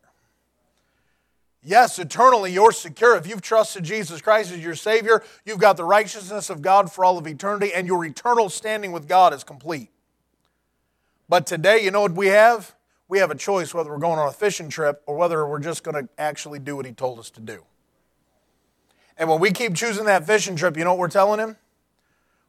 Yes, 1.68 1.98
eternally 1.98 2.52
you're 2.52 2.72
secure. 2.72 3.18
If 3.18 3.26
you've 3.26 3.42
trusted 3.42 3.84
Jesus 3.84 4.22
Christ 4.22 4.52
as 4.52 4.64
your 4.64 4.76
Savior, 4.76 5.24
you've 5.46 5.58
got 5.58 5.78
the 5.78 5.84
righteousness 5.84 6.52
of 6.52 6.62
God 6.62 6.92
for 6.92 7.04
all 7.04 7.18
of 7.18 7.26
eternity, 7.26 7.74
and 7.74 7.88
your 7.88 8.06
eternal 8.06 8.50
standing 8.50 8.92
with 8.92 9.08
God 9.08 9.34
is 9.34 9.44
complete. 9.44 9.90
But 11.28 11.48
today, 11.48 11.84
you 11.84 11.90
know 11.90 12.02
what 12.02 12.12
we 12.12 12.28
have? 12.28 12.76
We 13.08 13.18
have 13.18 13.32
a 13.32 13.36
choice 13.36 13.74
whether 13.74 13.90
we're 13.90 13.98
going 13.98 14.20
on 14.20 14.28
a 14.28 14.32
fishing 14.32 14.70
trip 14.70 15.02
or 15.08 15.16
whether 15.16 15.48
we're 15.48 15.60
just 15.60 15.84
going 15.84 16.06
to 16.06 16.08
actually 16.20 16.60
do 16.60 16.76
what 16.76 16.86
He 16.86 16.92
told 16.92 17.18
us 17.18 17.32
to 17.32 17.42
do. 17.42 17.64
And 19.18 19.28
when 19.28 19.40
we 19.40 19.50
keep 19.50 19.74
choosing 19.74 20.06
that 20.06 20.28
fishing 20.28 20.56
trip, 20.56 20.78
you 20.78 20.84
know 20.84 20.92
what 20.92 21.00
we're 21.00 21.08
telling 21.08 21.40
Him? 21.40 21.58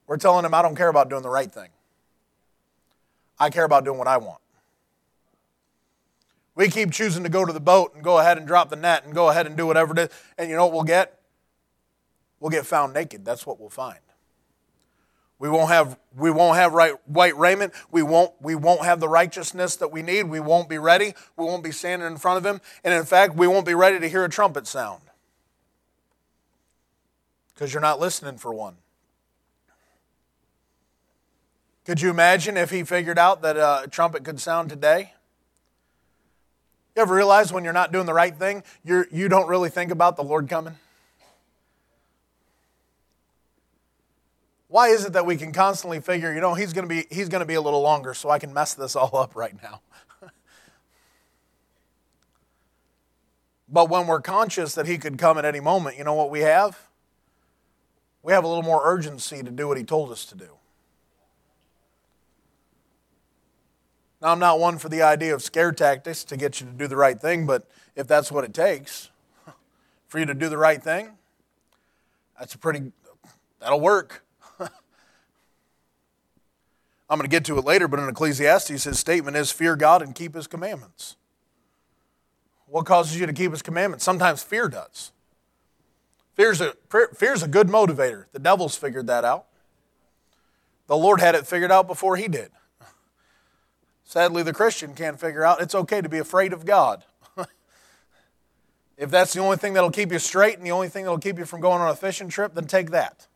We're 0.07 0.19
telling 0.19 0.45
Him, 0.45 0.53
I 0.53 0.61
don't 0.61 0.77
care 0.77 0.89
about 0.89 1.09
doing 1.09 1.23
the 1.23 1.31
right 1.31 1.51
thing, 1.51 1.71
I 3.39 3.49
care 3.49 3.65
about 3.65 3.87
doing 3.87 3.97
what 3.97 4.09
I 4.09 4.19
want. 4.19 4.41
We 6.57 6.71
keep 6.71 6.91
choosing 6.91 7.23
to 7.23 7.29
go 7.29 7.45
to 7.45 7.53
the 7.53 7.61
boat 7.61 7.95
and 7.95 8.03
go 8.03 8.19
ahead 8.19 8.39
and 8.39 8.47
drop 8.47 8.71
the 8.71 8.77
net 8.77 9.05
and 9.05 9.15
go 9.15 9.29
ahead 9.29 9.47
and 9.47 9.57
do 9.57 9.67
whatever 9.67 9.93
it 9.93 9.99
is. 9.99 10.09
And 10.39 10.49
you 10.51 10.57
know 10.57 10.65
what 10.65 10.73
we'll 10.73 10.83
get? 10.85 11.21
We'll 12.41 12.51
get 12.51 12.67
found 12.67 12.95
naked. 12.95 13.25
That's 13.25 13.47
what 13.47 13.61
we'll 13.61 13.69
find. 13.69 13.99
We 15.39 15.51
won't 15.51 15.69
have, 15.69 15.99
we 16.17 16.31
won't 16.31 16.57
have 16.57 16.73
right, 16.73 16.95
white 17.07 17.37
raiment. 17.37 17.75
We 17.91 18.03
won't, 18.03 18.33
we 18.41 18.55
won't 18.55 18.85
have 18.85 19.01
the 19.01 19.09
righteousness 19.09 19.77
that 19.77 19.93
we 19.93 20.01
need. 20.01 20.25
We 20.25 20.41
won't 20.41 20.67
be 20.67 20.79
ready. 20.79 21.13
We 21.37 21.45
won't 21.45 21.63
be 21.63 21.73
standing 21.73 22.09
in 22.09 22.17
front 22.17 22.39
of 22.39 22.47
Him. 22.47 22.63
And 22.83 22.95
in 22.95 23.05
fact, 23.05 23.37
we 23.37 23.47
won't 23.47 23.67
be 23.67 23.75
ready 23.75 24.01
to 24.01 24.09
hear 24.09 24.25
a 24.25 24.31
trumpet 24.31 24.67
sound 24.67 25.03
because 27.53 27.75
you're 27.75 27.83
not 27.83 28.01
listening 28.01 28.39
for 28.39 28.55
one. 28.55 28.77
Could 31.85 32.01
you 32.01 32.09
imagine 32.09 32.57
if 32.57 32.71
He 32.71 32.83
figured 32.83 33.19
out 33.19 33.43
that 33.43 33.59
a 33.59 33.89
trumpet 33.89 34.25
could 34.25 34.41
sound 34.41 34.71
today? 34.71 35.13
You 36.97 37.03
ever 37.03 37.15
realize 37.15 37.53
when 37.53 37.63
you're 37.63 37.75
not 37.75 37.93
doing 37.93 38.07
the 38.07 38.15
right 38.15 38.35
thing, 38.35 38.63
you're, 38.83 39.07
you 39.13 39.29
don't 39.29 39.49
really 39.49 39.69
think 39.69 39.91
about 39.91 40.17
the 40.17 40.25
Lord 40.25 40.49
coming? 40.49 40.77
Why 44.69 44.89
is 44.89 45.05
it 45.05 45.13
that 45.13 45.27
we 45.27 45.37
can 45.37 45.53
constantly 45.53 46.01
figure, 46.01 46.33
you 46.33 46.41
know, 46.41 46.55
he's 46.55 46.73
going 46.73 46.89
to 46.89 46.89
be 46.89 47.07
he's 47.11 47.29
going 47.29 47.41
to 47.41 47.47
be 47.47 47.55
a 47.55 47.61
little 47.61 47.83
longer 47.83 48.15
so 48.15 48.31
I 48.31 48.39
can 48.39 48.53
mess 48.53 48.75
this 48.75 48.97
all 48.97 49.15
up 49.17 49.37
right 49.37 49.55
now. 49.63 49.81
but 53.69 53.89
when 53.91 54.07
we're 54.07 54.23
conscious 54.23 54.75
that 54.75 54.87
he 54.87 54.97
could 54.99 55.19
come 55.19 55.37
at 55.39 55.45
any 55.45 55.61
moment, 55.61 55.99
you 55.99 56.05
know 56.05 56.15
what 56.15 56.31
we 56.31 56.41
have? 56.41 56.89
We 58.23 58.33
have 58.33 58.43
a 58.43 58.49
little 58.49 58.65
more 58.65 58.81
urgency 58.85 59.43
to 59.43 59.51
do 59.51 59.69
what 59.69 59.77
he 59.77 59.85
told 59.85 60.11
us 60.11 60.25
to 60.27 60.35
do. 60.35 60.57
Now, 64.21 64.29
I'm 64.29 64.39
not 64.39 64.59
one 64.59 64.79
for 64.79 64.89
the 64.89 65.03
idea 65.03 65.35
of 65.35 65.43
scare 65.43 65.73
tactics 65.73 66.25
to 66.25 66.37
get 66.37 66.61
you 66.61 66.67
to 66.67 66.73
do 66.73 66.87
the 66.87 66.97
right 66.97 67.21
thing, 67.21 67.47
but 67.47 67.69
if 67.95 68.07
that's 68.07 68.33
what 68.33 68.45
it 68.45 68.55
takes 68.55 69.11
for 70.09 70.19
you 70.19 70.27
to 70.27 70.35
do 70.35 70.49
the 70.49 70.57
right 70.57 70.83
thing, 70.83 71.11
that's 72.39 72.55
a 72.55 72.59
pretty, 72.59 72.93
that'll 73.61 73.81
work. 73.81 74.25
I'm 74.59 74.69
going 77.19 77.23
to 77.23 77.29
get 77.29 77.45
to 77.47 77.59
it 77.59 77.65
later, 77.65 77.89
but 77.89 78.01
in 78.01 78.09
Ecclesiastes, 78.09 78.85
his 78.85 78.99
statement 78.99 79.37
is 79.37 79.53
fear 79.53 79.77
God 79.77 80.01
and 80.01 80.15
keep 80.15 80.35
his 80.35 80.47
commandments. 80.47 81.17
What 82.67 82.87
causes 82.87 83.19
you 83.19 83.27
to 83.27 83.33
keep 83.33 83.53
his 83.53 83.63
commandments? 83.63 84.05
Sometimes 84.05 84.43
fear 84.43 84.69
does. 84.69 85.13
Fear's 86.35 86.61
a, 86.61 86.75
fear's 87.15 87.43
a 87.43 87.49
good 87.49 87.69
motivator. 87.69 88.27
The 88.33 88.39
devil's 88.39 88.77
figured 88.77 89.07
that 89.07 89.25
out. 89.25 89.47
The 90.87 90.97
Lord 90.97 91.21
had 91.21 91.35
it 91.35 91.47
figured 91.47 91.73
out 91.73 91.87
before 91.87 92.17
he 92.17 92.29
did. 92.29 92.51
Sadly, 94.07 94.45
the 94.45 94.53
Christian 94.53 94.95
can't 94.95 95.19
figure 95.19 95.45
out 95.45 95.61
it's 95.61 95.75
okay 95.75 96.01
to 96.01 96.09
be 96.09 96.19
afraid 96.19 96.53
of 96.53 96.65
God. 96.65 97.05
if 98.97 99.11
that's 99.11 99.33
the 99.33 99.41
only 99.41 99.57
thing 99.57 99.73
that'll 99.75 99.91
keep 99.91 100.13
you 100.13 100.21
straight 100.21 100.57
and 100.57 100.65
the 100.65 100.71
only 100.71 100.89
thing 100.89 101.03
that'll 101.05 101.19
keep 101.19 101.39
you 101.39 101.45
from 101.45 101.61
going 101.61 101.83
on 101.83 101.91
a 101.91 101.97
fishing 101.97 102.29
trip, 102.29 102.55
then 102.55 102.67
take 102.67 102.93
that. 102.93 103.27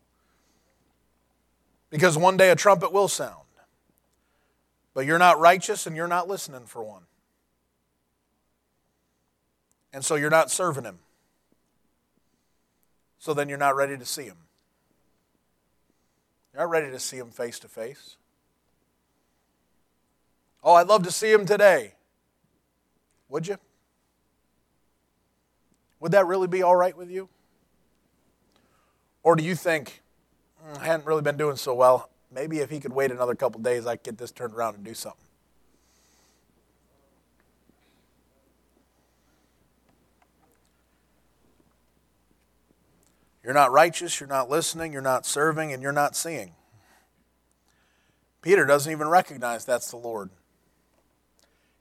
Because 1.91 2.17
one 2.17 2.37
day 2.37 2.51
a 2.51 2.57
trumpet 2.57 2.93
will 2.93 3.09
sound. 3.09 3.35
But 4.95 5.07
you're 5.07 5.19
not 5.19 5.41
righteous 5.41 5.89
and 5.89 5.97
you're 5.97 6.07
not 6.07 6.29
listening 6.29 6.67
for 6.67 6.85
one. 6.85 7.03
And 9.93 10.05
so 10.05 10.15
you're 10.15 10.31
not 10.31 10.53
serving 10.53 10.85
Him. 10.85 11.01
So 13.19 13.35
then 13.35 13.49
you're 13.49 13.59
not 13.59 13.75
ready 13.75 13.99
to 13.99 14.07
see 14.07 14.25
Him. 14.25 14.37
You're 16.53 16.63
not 16.63 16.71
ready 16.71 16.93
to 16.93 17.01
see 17.01 17.17
Him 17.17 17.31
face 17.31 17.59
to 17.59 17.69
face. 17.69 18.17
Oh, 20.63 20.75
I'd 20.75 20.89
love 20.89 21.03
to 21.05 21.11
see 21.11 21.33
him 21.33 21.47
today. 21.47 21.95
Would 23.29 23.47
you? 23.47 23.57
Would 26.01 26.13
that 26.13 26.27
really 26.27 26.49
be 26.49 26.63
all 26.63 26.77
right 26.77 26.97
with 26.97 27.11
you? 27.11 27.29
Or 29.23 29.37
do 29.37 29.45
you 29.45 29.55
think, 29.55 30.03
mm, 30.67 30.79
I 30.79 30.85
hadn't 30.85 31.07
really 31.07 31.23
been 31.23 31.37
doing 31.37 31.57
so 31.57 31.75
well. 31.75 32.11
Maybe 32.33 32.59
if 32.59 32.71
he 32.71 32.81
could 32.81 32.93
wait 32.93 33.11
another 33.11 33.35
couple 33.35 33.61
days, 33.61 33.87
I 33.87 33.97
could 33.97 34.05
get 34.05 34.19
this 34.19 34.33
turned 34.33 34.55
around 34.55 34.77
and 34.77 34.85
do 34.85 34.95
something. 34.95 35.27
You're 43.43 43.55
not 43.55 43.73
righteous, 43.73 44.21
you're 44.21 44.29
not 44.29 44.51
listening, 44.51 44.93
you're 44.93 45.03
not 45.03 45.25
serving, 45.25 45.73
and 45.73 45.83
you're 45.83 45.93
not 45.93 46.15
seeing. 46.15 46.53
Peter 48.43 48.65
doesn't 48.65 48.91
even 48.91 49.09
recognize 49.09 49.65
that's 49.65 49.91
the 49.91 49.97
Lord. 49.97 50.31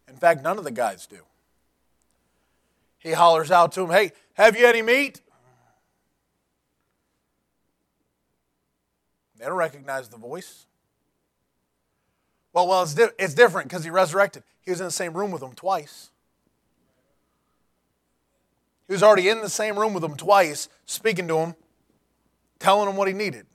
In 0.10 0.16
fact, 0.16 0.44
none 0.44 0.58
of 0.58 0.64
the 0.64 0.72
guys 0.72 1.06
do. 1.06 1.20
He 2.98 3.12
hollers 3.12 3.52
out 3.52 3.72
to 3.74 3.82
him, 3.82 3.92
Hey, 3.92 4.12
have 4.34 4.58
you 4.58 4.66
any 4.66 4.82
meat? 4.82 5.22
They 9.38 9.46
don't 9.46 9.56
recognize 9.56 10.10
the 10.10 10.18
voice. 10.18 10.66
Well, 12.52 12.68
well, 12.68 12.84
it's, 12.84 12.94
di- 12.94 13.08
it's 13.18 13.34
different 13.34 13.70
because 13.70 13.86
he 13.86 13.90
resurrected. 13.90 14.44
He 14.62 14.72
was 14.72 14.82
in 14.82 14.86
the 14.86 14.92
same 14.92 15.14
room 15.14 15.32
with 15.32 15.42
them 15.42 15.54
twice. 15.54 16.10
He 18.88 18.94
was 18.94 19.04
already 19.04 19.30
in 19.30 19.42
the 19.42 19.50
same 19.50 19.80
room 19.80 19.94
with 19.94 20.02
them 20.02 20.18
twice, 20.18 20.68
speaking 20.86 21.28
to 21.28 21.38
him, 21.38 21.56
telling 22.58 22.90
him 22.90 22.98
what 22.98 23.08
he 23.08 23.14
needed. 23.14 23.46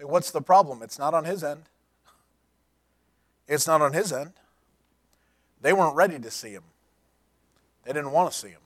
What's 0.00 0.32
the 0.32 0.40
problem? 0.40 0.82
It's 0.82 0.98
not 0.98 1.14
on 1.14 1.24
his 1.24 1.44
end. 1.44 1.62
It's 3.48 3.66
not 3.66 3.82
on 3.82 3.92
his 3.92 4.12
end. 4.12 4.32
They 5.60 5.72
weren't 5.72 5.94
ready 5.94 6.18
to 6.18 6.30
see 6.30 6.50
him. 6.50 6.64
They 7.84 7.92
didn't 7.92 8.12
want 8.12 8.32
to 8.32 8.38
see 8.38 8.48
him. 8.48 8.60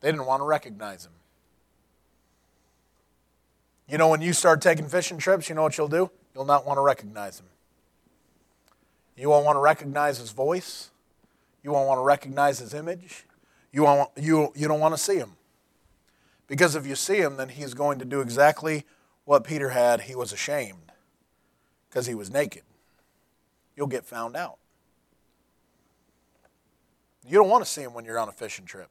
They 0.00 0.10
didn't 0.10 0.26
want 0.26 0.40
to 0.40 0.46
recognize 0.46 1.04
him. 1.04 1.12
You 3.88 3.98
know, 3.98 4.08
when 4.08 4.22
you 4.22 4.32
start 4.32 4.60
taking 4.60 4.88
fishing 4.88 5.18
trips, 5.18 5.48
you 5.48 5.54
know 5.54 5.62
what 5.62 5.76
you'll 5.76 5.88
do? 5.88 6.10
You'll 6.34 6.44
not 6.44 6.66
want 6.66 6.78
to 6.78 6.82
recognize 6.82 7.40
him. 7.40 7.46
You 9.16 9.28
won't 9.28 9.44
want 9.44 9.56
to 9.56 9.60
recognize 9.60 10.18
his 10.18 10.30
voice. 10.30 10.90
You 11.62 11.72
won't 11.72 11.86
want 11.86 11.98
to 11.98 12.02
recognize 12.04 12.58
his 12.58 12.72
image. 12.72 13.26
You, 13.72 13.82
won't, 13.82 14.10
you, 14.16 14.52
you 14.54 14.68
don't 14.68 14.80
want 14.80 14.94
to 14.94 14.98
see 14.98 15.16
him. 15.16 15.32
Because 16.46 16.74
if 16.74 16.86
you 16.86 16.94
see 16.94 17.18
him, 17.18 17.36
then 17.36 17.50
he's 17.50 17.74
going 17.74 17.98
to 17.98 18.04
do 18.04 18.20
exactly 18.20 18.84
what 19.24 19.44
Peter 19.44 19.70
had. 19.70 20.02
He 20.02 20.14
was 20.14 20.32
ashamed 20.32 20.92
because 21.88 22.06
he 22.06 22.14
was 22.14 22.30
naked 22.30 22.62
you'll 23.76 23.86
get 23.86 24.04
found 24.04 24.36
out. 24.36 24.58
You 27.26 27.36
don't 27.36 27.48
want 27.48 27.64
to 27.64 27.70
see 27.70 27.82
him 27.82 27.94
when 27.94 28.04
you're 28.04 28.18
on 28.18 28.28
a 28.28 28.32
fishing 28.32 28.64
trip. 28.64 28.88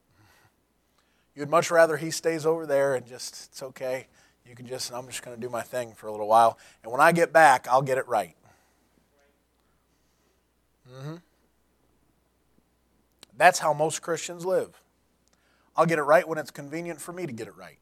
You'd 1.35 1.49
much 1.49 1.71
rather 1.71 1.97
he 1.97 2.11
stays 2.11 2.45
over 2.45 2.65
there 2.65 2.95
and 2.95 3.05
just, 3.05 3.49
it's 3.51 3.63
okay. 3.63 4.07
You 4.45 4.55
can 4.55 4.65
just, 4.65 4.91
I'm 4.93 5.07
just 5.07 5.23
going 5.23 5.35
to 5.35 5.41
do 5.41 5.49
my 5.49 5.61
thing 5.61 5.93
for 5.93 6.07
a 6.07 6.11
little 6.11 6.27
while. 6.27 6.57
And 6.83 6.91
when 6.91 7.01
I 7.01 7.11
get 7.11 7.31
back, 7.31 7.67
I'll 7.69 7.81
get 7.81 7.97
it 7.97 8.07
right. 8.07 8.35
Mm-hmm. 10.91 11.15
That's 13.37 13.59
how 13.59 13.73
most 13.73 14.01
Christians 14.01 14.45
live. 14.45 14.81
I'll 15.75 15.85
get 15.85 15.97
it 15.97 16.03
right 16.03 16.27
when 16.27 16.37
it's 16.37 16.51
convenient 16.51 16.99
for 16.99 17.13
me 17.13 17.25
to 17.25 17.31
get 17.31 17.47
it 17.47 17.55
right. 17.55 17.77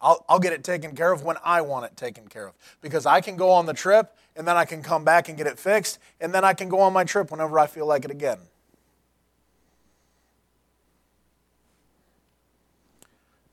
I'll, 0.00 0.24
I'll 0.28 0.38
get 0.38 0.52
it 0.52 0.64
taken 0.64 0.94
care 0.94 1.12
of 1.12 1.22
when 1.22 1.36
I 1.44 1.60
want 1.60 1.86
it 1.86 1.96
taken 1.96 2.28
care 2.28 2.46
of. 2.46 2.54
Because 2.80 3.06
I 3.06 3.20
can 3.20 3.36
go 3.36 3.50
on 3.50 3.66
the 3.66 3.74
trip 3.74 4.16
and 4.36 4.46
then 4.46 4.56
I 4.56 4.64
can 4.64 4.82
come 4.82 5.04
back 5.04 5.28
and 5.28 5.38
get 5.38 5.46
it 5.46 5.58
fixed, 5.58 5.98
and 6.20 6.34
then 6.34 6.44
I 6.44 6.54
can 6.54 6.68
go 6.68 6.80
on 6.80 6.92
my 6.92 7.04
trip 7.04 7.30
whenever 7.30 7.58
I 7.58 7.66
feel 7.66 7.86
like 7.86 8.04
it 8.04 8.10
again. 8.10 8.38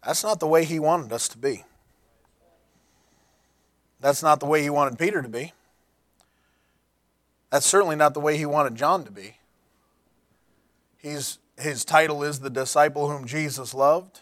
That's 0.06 0.24
not 0.24 0.40
the 0.40 0.48
way 0.48 0.66
he 0.66 0.80
wanted 0.80 1.14
us 1.14 1.28
to 1.30 1.38
be. 1.38 1.64
That's 4.00 4.24
not 4.24 4.40
the 4.40 4.48
way 4.48 4.64
he 4.64 4.70
wanted 4.70 4.98
Peter 4.98 5.22
to 5.22 5.30
be. 5.30 5.54
That's 7.52 7.66
certainly 7.66 7.96
not 7.96 8.14
the 8.14 8.20
way 8.20 8.38
he 8.38 8.46
wanted 8.46 8.76
John 8.76 9.04
to 9.04 9.12
be. 9.12 9.36
He's, 10.98 11.38
his 11.58 11.86
title 11.86 12.24
is 12.24 12.40
the 12.40 12.50
disciple 12.50 13.10
whom 13.10 13.28
Jesus 13.28 13.74
loved. 13.74 14.22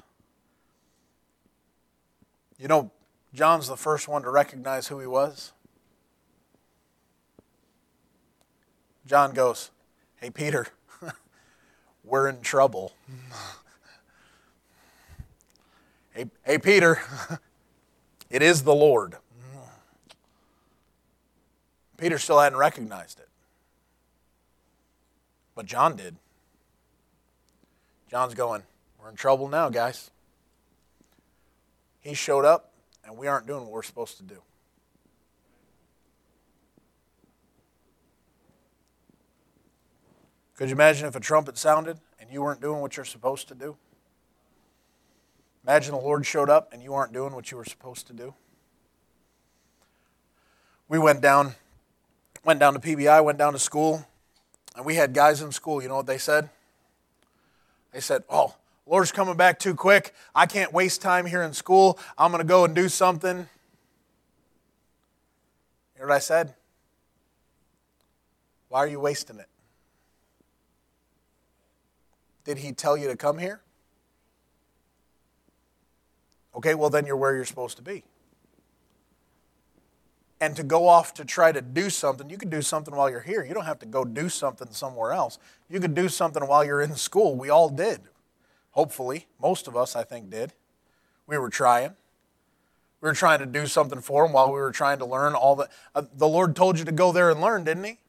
You 2.58 2.68
know, 2.68 2.92
John's 3.34 3.68
the 3.68 3.78
first 3.78 4.08
one 4.08 4.24
to 4.24 4.30
recognize 4.30 4.88
who 4.88 5.00
he 5.00 5.08
was. 5.08 5.54
John 9.10 9.32
goes, 9.32 9.72
Hey, 10.18 10.30
Peter, 10.30 10.68
we're 12.04 12.30
in 12.30 12.42
trouble. 12.42 12.94
hey, 16.14 16.26
hey, 16.44 16.60
Peter, 16.60 17.02
it 18.30 18.44
is 18.44 18.62
the 18.62 18.76
Lord. 18.76 19.16
Peter 21.98 22.20
still 22.20 22.40
hadn't 22.40 22.60
recognized 22.60 23.20
it. 23.20 23.28
But 25.56 25.66
John 25.66 25.96
did. 25.96 26.16
John's 28.12 28.36
going, 28.36 28.62
We're 29.02 29.10
in 29.10 29.16
trouble 29.16 29.48
now, 29.48 29.70
guys. 29.70 30.12
He 32.00 32.14
showed 32.14 32.46
up, 32.46 32.74
and 33.04 33.18
we 33.18 33.26
aren't 33.26 33.48
doing 33.48 33.64
what 33.64 33.72
we're 33.72 33.82
supposed 33.82 34.18
to 34.18 34.24
do. 34.24 34.44
Could 40.60 40.68
you 40.68 40.76
imagine 40.76 41.08
if 41.08 41.16
a 41.16 41.22
trumpet 41.22 41.58
sounded 41.58 42.02
and 42.20 42.30
you 42.30 42.42
weren't 42.42 42.60
doing 42.60 42.82
what 42.82 42.98
you're 42.98 43.06
supposed 43.06 43.48
to 43.48 43.56
do? 43.56 43.78
Imagine 45.64 45.94
the 45.94 46.02
Lord 46.02 46.26
showed 46.26 46.50
up 46.50 46.74
and 46.74 46.84
you 46.84 46.92
weren't 46.92 47.14
doing 47.14 47.34
what 47.34 47.50
you 47.50 47.56
were 47.56 47.64
supposed 47.64 48.08
to 48.08 48.14
do. 48.14 48.34
We 50.90 51.00
went 51.00 51.22
down, 51.22 51.56
went 52.44 52.60
down 52.60 52.74
to 52.74 52.80
PBI, 52.82 53.24
went 53.24 53.38
down 53.38 53.54
to 53.54 53.60
school, 53.60 54.06
and 54.76 54.86
we 54.86 54.96
had 54.96 55.14
guys 55.14 55.42
in 55.42 55.54
school. 55.54 55.82
You 55.82 55.88
know 55.88 55.96
what 55.96 56.08
they 56.08 56.18
said? 56.18 56.50
They 57.94 58.02
said, 58.02 58.26
"Oh, 58.30 58.56
Lord's 58.86 59.14
coming 59.14 59.38
back 59.38 59.60
too 59.60 59.76
quick. 59.76 60.14
I 60.36 60.46
can't 60.46 60.74
waste 60.74 61.02
time 61.02 61.26
here 61.26 61.42
in 61.42 61.54
school. 61.54 61.98
I'm 62.18 62.32
going 62.32 62.42
to 62.42 62.46
go 62.46 62.66
and 62.66 62.76
do 62.76 62.90
something." 62.90 63.48
You 65.96 66.02
know 66.02 66.08
what 66.08 66.16
I 66.16 66.20
said? 66.20 66.54
Why 68.68 68.80
are 68.80 68.88
you 68.88 69.00
wasting 69.00 69.40
it? 69.40 69.48
Did 72.50 72.58
he 72.58 72.72
tell 72.72 72.98
you 72.98 73.08
to 73.10 73.16
come 73.16 73.38
here? 73.38 73.62
Okay, 76.56 76.74
well, 76.74 76.90
then 76.90 77.06
you're 77.06 77.16
where 77.16 77.36
you're 77.36 77.46
supposed 77.46 77.78
to 77.78 77.84
be. 77.84 78.04
And 80.42 80.56
to 80.56 80.64
go 80.64 80.88
off 80.88 81.14
to 81.14 81.26
try 81.26 81.52
to 81.52 81.62
do 81.62 81.92
something, 81.92 82.28
you 82.28 82.40
can 82.40 82.50
do 82.50 82.64
something 82.64 82.96
while 82.96 83.08
you're 83.08 83.20
here. 83.20 83.46
You 83.46 83.54
don't 83.54 83.66
have 83.66 83.78
to 83.82 83.86
go 83.86 84.04
do 84.04 84.30
something 84.30 84.70
somewhere 84.72 85.12
else. 85.12 85.38
You 85.70 85.80
could 85.80 85.94
do 85.94 86.10
something 86.10 86.42
while 86.42 86.66
you're 86.66 86.82
in 86.82 86.96
school. 86.96 87.36
We 87.36 87.52
all 87.52 87.70
did. 87.70 88.02
Hopefully, 88.72 89.28
most 89.40 89.68
of 89.68 89.78
us, 89.78 89.96
I 89.96 90.04
think, 90.04 90.32
did. 90.32 90.54
We 91.28 91.38
were 91.38 91.52
trying. 91.52 91.92
We 93.00 93.10
were 93.10 93.14
trying 93.14 93.42
to 93.42 93.46
do 93.46 93.68
something 93.68 94.02
for 94.02 94.26
him 94.26 94.34
while 94.34 94.48
we 94.48 94.60
were 94.60 94.72
trying 94.72 94.98
to 94.98 95.06
learn 95.06 95.36
all 95.36 95.56
the. 95.56 95.70
Uh, 95.94 96.06
the 96.16 96.28
Lord 96.28 96.56
told 96.56 96.80
you 96.80 96.86
to 96.86 96.92
go 96.92 97.12
there 97.12 97.30
and 97.30 97.42
learn, 97.42 97.64
didn't 97.64 97.84
He? 97.84 98.00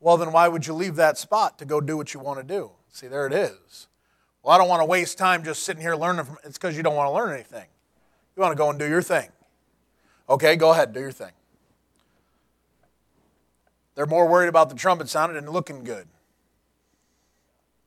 Well, 0.00 0.16
then 0.16 0.32
why 0.32 0.48
would 0.48 0.66
you 0.66 0.74
leave 0.74 0.96
that 0.96 1.18
spot 1.18 1.56
to 1.60 1.64
go 1.64 1.80
do 1.80 1.96
what 1.96 2.14
you 2.14 2.18
want 2.18 2.40
to 2.40 2.44
do? 2.44 2.72
See, 2.94 3.08
there 3.08 3.26
it 3.26 3.32
is. 3.32 3.88
Well, 4.44 4.54
I 4.54 4.58
don't 4.58 4.68
want 4.68 4.80
to 4.80 4.84
waste 4.84 5.18
time 5.18 5.42
just 5.42 5.64
sitting 5.64 5.82
here 5.82 5.96
learning. 5.96 6.26
From, 6.26 6.38
it's 6.44 6.56
because 6.56 6.76
you 6.76 6.84
don't 6.84 6.94
want 6.94 7.08
to 7.08 7.12
learn 7.12 7.34
anything. 7.34 7.66
You 8.36 8.40
want 8.40 8.52
to 8.52 8.56
go 8.56 8.70
and 8.70 8.78
do 8.78 8.88
your 8.88 9.02
thing. 9.02 9.30
Okay, 10.30 10.54
go 10.54 10.70
ahead, 10.70 10.92
do 10.92 11.00
your 11.00 11.10
thing. 11.10 11.32
They're 13.96 14.06
more 14.06 14.28
worried 14.28 14.46
about 14.46 14.68
the 14.68 14.76
trumpet 14.76 15.08
sounding 15.08 15.36
and 15.36 15.48
looking 15.48 15.82
good 15.82 16.06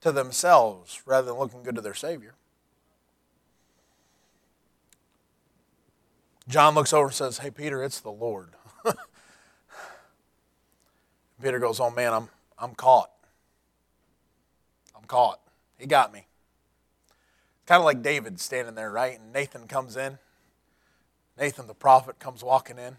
to 0.02 0.12
themselves 0.12 1.00
rather 1.06 1.28
than 1.28 1.38
looking 1.38 1.62
good 1.62 1.74
to 1.76 1.80
their 1.80 1.94
Savior. 1.94 2.34
John 6.48 6.74
looks 6.74 6.92
over 6.92 7.06
and 7.06 7.14
says, 7.14 7.38
Hey, 7.38 7.50
Peter, 7.50 7.82
it's 7.82 8.00
the 8.00 8.10
Lord. 8.10 8.50
Peter 11.42 11.58
goes, 11.58 11.80
Oh, 11.80 11.90
man, 11.90 12.12
I'm, 12.12 12.28
I'm 12.58 12.74
caught 12.74 13.10
caught. 15.08 15.40
He 15.78 15.86
got 15.86 16.12
me. 16.12 16.26
Kind 17.66 17.80
of 17.80 17.84
like 17.84 18.02
David 18.02 18.40
standing 18.40 18.74
there, 18.74 18.90
right? 18.90 19.18
And 19.18 19.32
Nathan 19.32 19.66
comes 19.66 19.96
in. 19.96 20.18
Nathan, 21.38 21.66
the 21.66 21.74
prophet, 21.74 22.18
comes 22.18 22.42
walking 22.42 22.78
in. 22.78 22.96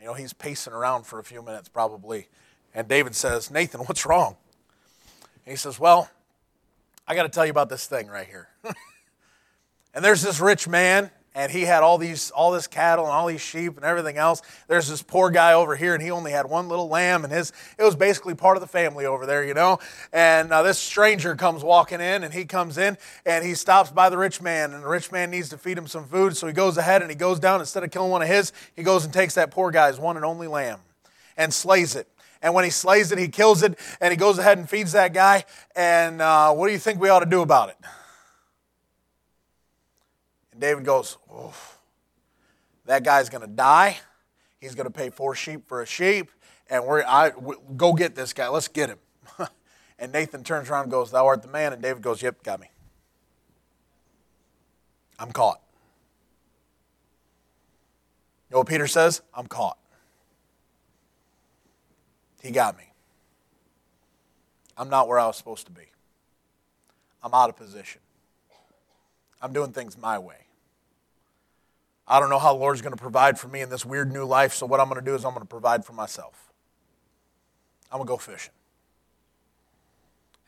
You 0.00 0.06
know, 0.06 0.14
he's 0.14 0.32
pacing 0.32 0.72
around 0.72 1.06
for 1.06 1.18
a 1.18 1.24
few 1.24 1.42
minutes 1.42 1.68
probably. 1.68 2.28
And 2.74 2.88
David 2.88 3.14
says, 3.14 3.50
Nathan, 3.50 3.80
what's 3.82 4.04
wrong? 4.04 4.36
And 5.44 5.52
he 5.52 5.56
says, 5.56 5.78
Well, 5.78 6.10
I 7.06 7.14
got 7.14 7.24
to 7.24 7.28
tell 7.28 7.44
you 7.44 7.50
about 7.50 7.68
this 7.68 7.86
thing 7.86 8.08
right 8.08 8.26
here. 8.26 8.48
and 9.94 10.04
there's 10.04 10.22
this 10.22 10.40
rich 10.40 10.68
man, 10.68 11.10
and 11.34 11.50
he 11.50 11.62
had 11.62 11.82
all 11.82 11.98
these 11.98 12.30
all 12.30 12.50
this 12.50 12.66
cattle 12.66 13.04
and 13.04 13.12
all 13.12 13.26
these 13.26 13.40
sheep 13.40 13.76
and 13.76 13.84
everything 13.84 14.18
else. 14.18 14.42
There's 14.68 14.88
this 14.88 15.02
poor 15.02 15.30
guy 15.30 15.54
over 15.54 15.76
here 15.76 15.94
and 15.94 16.02
he 16.02 16.10
only 16.10 16.32
had 16.32 16.46
one 16.46 16.68
little 16.68 16.88
lamb 16.88 17.24
and 17.24 17.32
his 17.32 17.52
it 17.78 17.82
was 17.82 17.96
basically 17.96 18.34
part 18.34 18.56
of 18.56 18.60
the 18.60 18.66
family 18.66 19.06
over 19.06 19.26
there 19.26 19.44
you 19.44 19.54
know? 19.54 19.78
And 20.12 20.52
uh, 20.52 20.62
this 20.62 20.78
stranger 20.78 21.34
comes 21.34 21.64
walking 21.64 22.00
in 22.00 22.24
and 22.24 22.32
he 22.32 22.44
comes 22.44 22.78
in 22.78 22.98
and 23.24 23.44
he 23.44 23.54
stops 23.54 23.90
by 23.90 24.10
the 24.10 24.18
rich 24.18 24.42
man 24.42 24.72
and 24.72 24.82
the 24.82 24.88
rich 24.88 25.10
man 25.10 25.30
needs 25.30 25.48
to 25.50 25.58
feed 25.58 25.78
him 25.78 25.86
some 25.86 26.06
food 26.06 26.36
so 26.36 26.46
he 26.46 26.52
goes 26.52 26.76
ahead 26.76 27.02
and 27.02 27.10
he 27.10 27.16
goes 27.16 27.38
down. 27.38 27.60
Instead 27.60 27.84
of 27.84 27.90
killing 27.90 28.10
one 28.10 28.22
of 28.22 28.28
his 28.28 28.52
he 28.76 28.82
goes 28.82 29.04
and 29.04 29.12
takes 29.12 29.34
that 29.34 29.50
poor 29.50 29.70
guy's 29.70 29.98
one 29.98 30.16
and 30.16 30.24
only 30.24 30.46
lamb 30.46 30.80
and 31.36 31.52
slays 31.52 31.96
it. 31.96 32.08
And 32.42 32.54
when 32.54 32.64
he 32.64 32.70
slays 32.70 33.12
it 33.12 33.18
he 33.18 33.28
kills 33.28 33.62
it 33.62 33.78
and 34.00 34.10
he 34.10 34.16
goes 34.16 34.38
ahead 34.38 34.58
and 34.58 34.68
feeds 34.68 34.92
that 34.92 35.14
guy. 35.14 35.44
And 35.74 36.20
uh, 36.20 36.52
what 36.52 36.66
do 36.66 36.72
you 36.72 36.78
think 36.78 37.00
we 37.00 37.08
ought 37.08 37.20
to 37.20 37.26
do 37.26 37.40
about 37.40 37.70
it 37.70 37.76
David 40.62 40.84
goes, 40.84 41.18
that 42.86 43.02
guy's 43.02 43.28
going 43.28 43.40
to 43.40 43.48
die. 43.48 43.98
He's 44.60 44.76
going 44.76 44.86
to 44.86 44.92
pay 44.92 45.10
four 45.10 45.34
sheep 45.34 45.66
for 45.66 45.82
a 45.82 45.86
sheep. 45.86 46.30
And 46.70 46.86
we're, 46.86 47.02
I, 47.02 47.30
we, 47.30 47.56
go 47.76 47.92
get 47.94 48.14
this 48.14 48.32
guy. 48.32 48.46
Let's 48.46 48.68
get 48.68 48.88
him. 48.88 48.98
and 49.98 50.12
Nathan 50.12 50.44
turns 50.44 50.70
around 50.70 50.84
and 50.84 50.92
goes, 50.92 51.10
Thou 51.10 51.26
art 51.26 51.42
the 51.42 51.48
man. 51.48 51.72
And 51.72 51.82
David 51.82 52.00
goes, 52.00 52.22
Yep, 52.22 52.44
got 52.44 52.60
me. 52.60 52.68
I'm 55.18 55.32
caught. 55.32 55.60
You 58.48 58.54
know 58.54 58.58
what 58.58 58.68
Peter 58.68 58.86
says? 58.86 59.20
I'm 59.34 59.48
caught. 59.48 59.78
He 62.40 62.52
got 62.52 62.78
me. 62.78 62.84
I'm 64.76 64.88
not 64.88 65.08
where 65.08 65.18
I 65.18 65.26
was 65.26 65.36
supposed 65.36 65.66
to 65.66 65.72
be. 65.72 65.86
I'm 67.20 67.34
out 67.34 67.50
of 67.50 67.56
position. 67.56 68.00
I'm 69.40 69.52
doing 69.52 69.72
things 69.72 69.98
my 69.98 70.20
way. 70.20 70.41
I 72.06 72.20
don't 72.20 72.30
know 72.30 72.38
how 72.38 72.52
the 72.52 72.58
Lord's 72.58 72.82
going 72.82 72.94
to 72.94 73.00
provide 73.00 73.38
for 73.38 73.48
me 73.48 73.60
in 73.60 73.70
this 73.70 73.86
weird 73.86 74.12
new 74.12 74.24
life, 74.24 74.54
so 74.54 74.66
what 74.66 74.80
I'm 74.80 74.88
going 74.88 75.00
to 75.00 75.04
do 75.04 75.14
is 75.14 75.24
I'm 75.24 75.32
going 75.32 75.42
to 75.42 75.48
provide 75.48 75.84
for 75.84 75.92
myself. 75.92 76.52
I'm 77.90 77.98
going 77.98 78.06
to 78.06 78.12
go 78.12 78.16
fishing. 78.16 78.52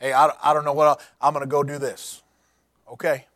Hey, 0.01 0.12
I, 0.12 0.31
I 0.43 0.53
don't 0.53 0.64
know 0.64 0.73
what 0.73 1.01
i 1.21 1.27
I'm 1.27 1.33
going 1.33 1.45
to 1.45 1.51
go 1.51 1.62
do 1.62 1.79
this. 1.79 2.23
Okay. 2.90 3.27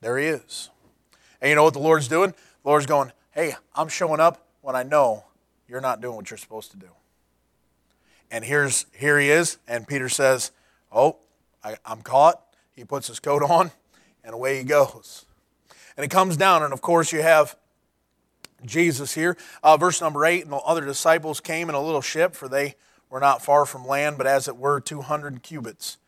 There 0.00 0.18
he 0.18 0.26
is. 0.26 0.70
And 1.40 1.48
you 1.48 1.56
know 1.56 1.64
what 1.64 1.72
the 1.72 1.80
Lord's 1.80 2.08
doing? 2.08 2.30
The 2.30 2.68
Lord's 2.68 2.86
going, 2.86 3.12
hey, 3.32 3.54
I'm 3.74 3.88
showing 3.88 4.20
up 4.20 4.46
when 4.60 4.76
I 4.76 4.82
know 4.82 5.24
you're 5.68 5.80
not 5.80 6.00
doing 6.00 6.16
what 6.16 6.30
you're 6.30 6.38
supposed 6.38 6.70
to 6.72 6.76
do. 6.76 6.88
And 8.30 8.44
here's 8.44 8.86
here 8.92 9.18
he 9.18 9.30
is, 9.30 9.58
and 9.68 9.86
Peter 9.86 10.08
says, 10.08 10.50
Oh, 10.90 11.18
I, 11.62 11.76
I'm 11.84 12.02
caught. 12.02 12.42
He 12.74 12.84
puts 12.84 13.08
his 13.08 13.20
coat 13.20 13.42
on, 13.42 13.70
and 14.24 14.34
away 14.34 14.58
he 14.58 14.64
goes. 14.64 15.25
And 15.96 16.04
it 16.04 16.10
comes 16.10 16.36
down, 16.36 16.62
and 16.62 16.72
of 16.72 16.82
course, 16.82 17.12
you 17.12 17.22
have 17.22 17.56
Jesus 18.64 19.14
here. 19.14 19.36
Uh, 19.62 19.76
verse 19.76 20.00
number 20.00 20.24
8 20.24 20.44
And 20.44 20.52
the 20.52 20.56
other 20.56 20.84
disciples 20.84 21.40
came 21.40 21.68
in 21.68 21.74
a 21.74 21.82
little 21.82 22.02
ship, 22.02 22.34
for 22.34 22.48
they 22.48 22.74
were 23.08 23.20
not 23.20 23.42
far 23.42 23.64
from 23.66 23.86
land, 23.86 24.18
but 24.18 24.26
as 24.26 24.48
it 24.48 24.56
were 24.56 24.80
200 24.80 25.42
cubits, 25.42 25.98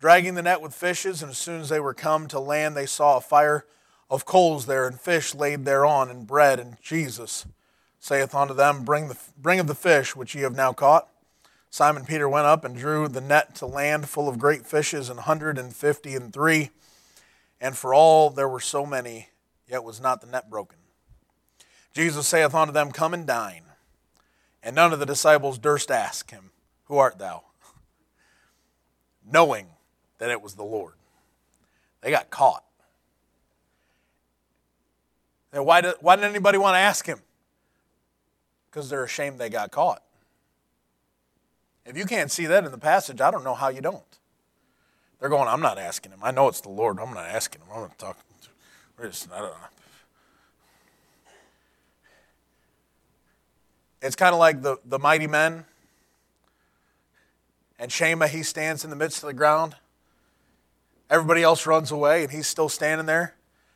dragging 0.00 0.34
the 0.34 0.42
net 0.42 0.60
with 0.60 0.74
fishes. 0.74 1.22
And 1.22 1.30
as 1.30 1.38
soon 1.38 1.60
as 1.60 1.68
they 1.68 1.80
were 1.80 1.94
come 1.94 2.26
to 2.28 2.40
land, 2.40 2.76
they 2.76 2.86
saw 2.86 3.16
a 3.16 3.20
fire 3.20 3.64
of 4.08 4.24
coals 4.24 4.66
there, 4.66 4.86
and 4.86 5.00
fish 5.00 5.34
laid 5.34 5.64
thereon, 5.64 6.10
and 6.10 6.26
bread. 6.26 6.60
And 6.60 6.76
Jesus 6.80 7.46
saith 7.98 8.34
unto 8.34 8.54
them, 8.54 8.84
Bring, 8.84 9.08
the, 9.08 9.16
bring 9.36 9.60
of 9.60 9.66
the 9.66 9.74
fish 9.74 10.14
which 10.14 10.34
ye 10.34 10.42
have 10.42 10.54
now 10.54 10.72
caught. 10.72 11.08
Simon 11.70 12.04
Peter 12.04 12.28
went 12.28 12.46
up 12.46 12.64
and 12.64 12.76
drew 12.76 13.08
the 13.08 13.20
net 13.20 13.54
to 13.56 13.66
land 13.66 14.08
full 14.08 14.28
of 14.28 14.38
great 14.38 14.64
fishes, 14.64 15.10
an 15.10 15.18
hundred 15.18 15.58
and 15.58 15.74
fifty 15.74 16.14
and 16.14 16.32
three. 16.32 16.70
And 17.60 17.76
for 17.76 17.92
all 17.92 18.30
there 18.30 18.48
were 18.48 18.60
so 18.60 18.86
many, 18.86 19.28
yet 19.68 19.84
was 19.84 20.00
not 20.00 20.20
the 20.20 20.26
net 20.26 20.50
broken. 20.50 20.78
Jesus 21.92 22.26
saith 22.26 22.54
unto 22.54 22.72
them, 22.72 22.92
Come 22.92 23.14
and 23.14 23.26
dine. 23.26 23.62
And 24.62 24.76
none 24.76 24.92
of 24.92 24.98
the 24.98 25.06
disciples 25.06 25.58
durst 25.58 25.90
ask 25.90 26.30
him, 26.30 26.50
Who 26.84 26.98
art 26.98 27.18
thou? 27.18 27.44
Knowing 29.30 29.68
that 30.18 30.30
it 30.30 30.42
was 30.42 30.54
the 30.54 30.64
Lord. 30.64 30.94
They 32.00 32.10
got 32.10 32.30
caught. 32.30 32.64
And 35.52 35.64
why, 35.64 35.80
did, 35.80 35.94
why 36.00 36.16
didn't 36.16 36.30
anybody 36.30 36.58
want 36.58 36.74
to 36.74 36.78
ask 36.78 37.06
him? 37.06 37.20
Because 38.70 38.90
they're 38.90 39.04
ashamed 39.04 39.38
they 39.38 39.48
got 39.48 39.70
caught. 39.70 40.02
If 41.86 41.96
you 41.96 42.04
can't 42.04 42.30
see 42.30 42.46
that 42.46 42.64
in 42.64 42.72
the 42.72 42.78
passage, 42.78 43.20
I 43.20 43.30
don't 43.30 43.44
know 43.44 43.54
how 43.54 43.68
you 43.68 43.80
don't. 43.80 44.02
They're 45.18 45.30
going, 45.30 45.48
I'm 45.48 45.62
not 45.62 45.78
asking 45.78 46.12
him. 46.12 46.18
I 46.22 46.30
know 46.30 46.48
it's 46.48 46.60
the 46.60 46.68
Lord. 46.68 46.98
I'm 46.98 47.14
not 47.14 47.24
asking 47.24 47.62
him. 47.62 47.68
I'm 47.72 47.78
going 47.78 47.90
to 47.90 47.96
talk. 47.96 48.18
Just, 49.02 49.30
I 49.30 49.40
don't 49.40 49.50
know. 49.50 49.56
It's 54.02 54.16
kind 54.16 54.32
of 54.32 54.38
like 54.38 54.62
the, 54.62 54.78
the 54.84 54.98
mighty 54.98 55.26
men. 55.26 55.64
And 57.78 57.92
Shammah, 57.92 58.28
he 58.28 58.42
stands 58.42 58.84
in 58.84 58.90
the 58.90 58.96
midst 58.96 59.22
of 59.22 59.26
the 59.26 59.34
ground. 59.34 59.76
Everybody 61.10 61.42
else 61.42 61.66
runs 61.66 61.90
away, 61.90 62.22
and 62.22 62.32
he's 62.32 62.46
still 62.46 62.68
standing 62.68 63.06
there. 63.06 63.34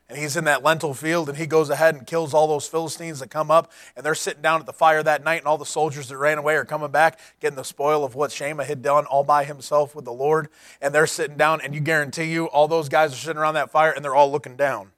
And 0.09 0.19
he's 0.19 0.37
in 0.37 0.45
that 0.45 0.65
lentil 0.65 0.95
field, 0.95 1.29
and 1.29 1.39
he 1.39 1.47
goes 1.47 1.71
ahead 1.71 1.95
and 1.95 2.05
kills 2.07 2.35
all 2.35 2.49
those 2.49 2.67
Philistines 2.67 3.21
that 3.21 3.31
come 3.31 3.51
up. 3.51 3.71
And 3.95 4.05
they're 4.05 4.17
sitting 4.17 4.43
down 4.43 4.59
at 4.59 4.67
the 4.67 4.73
fire 4.73 5.03
that 5.03 5.23
night, 5.23 5.39
and 5.39 5.47
all 5.47 5.59
the 5.59 5.67
soldiers 5.67 6.09
that 6.09 6.17
ran 6.17 6.39
away 6.39 6.55
are 6.55 6.65
coming 6.65 6.91
back, 6.91 7.21
getting 7.41 7.57
the 7.57 7.65
spoil 7.65 8.05
of 8.05 8.15
what 8.15 8.33
Shammah 8.33 8.65
had 8.65 8.83
done 8.83 9.05
all 9.07 9.23
by 9.23 9.45
himself 9.45 9.95
with 9.95 10.07
the 10.07 10.13
Lord. 10.13 10.49
And 10.81 10.95
they're 10.95 11.07
sitting 11.07 11.37
down, 11.37 11.61
and 11.61 11.75
you 11.75 11.81
guarantee 11.81 12.25
you, 12.25 12.47
all 12.47 12.67
those 12.67 12.89
guys 12.89 13.13
are 13.13 13.17
sitting 13.17 13.41
around 13.41 13.55
that 13.55 13.71
fire, 13.71 13.93
and 13.93 14.05
they're 14.05 14.17
all 14.17 14.33
looking 14.33 14.57
down. 14.57 14.91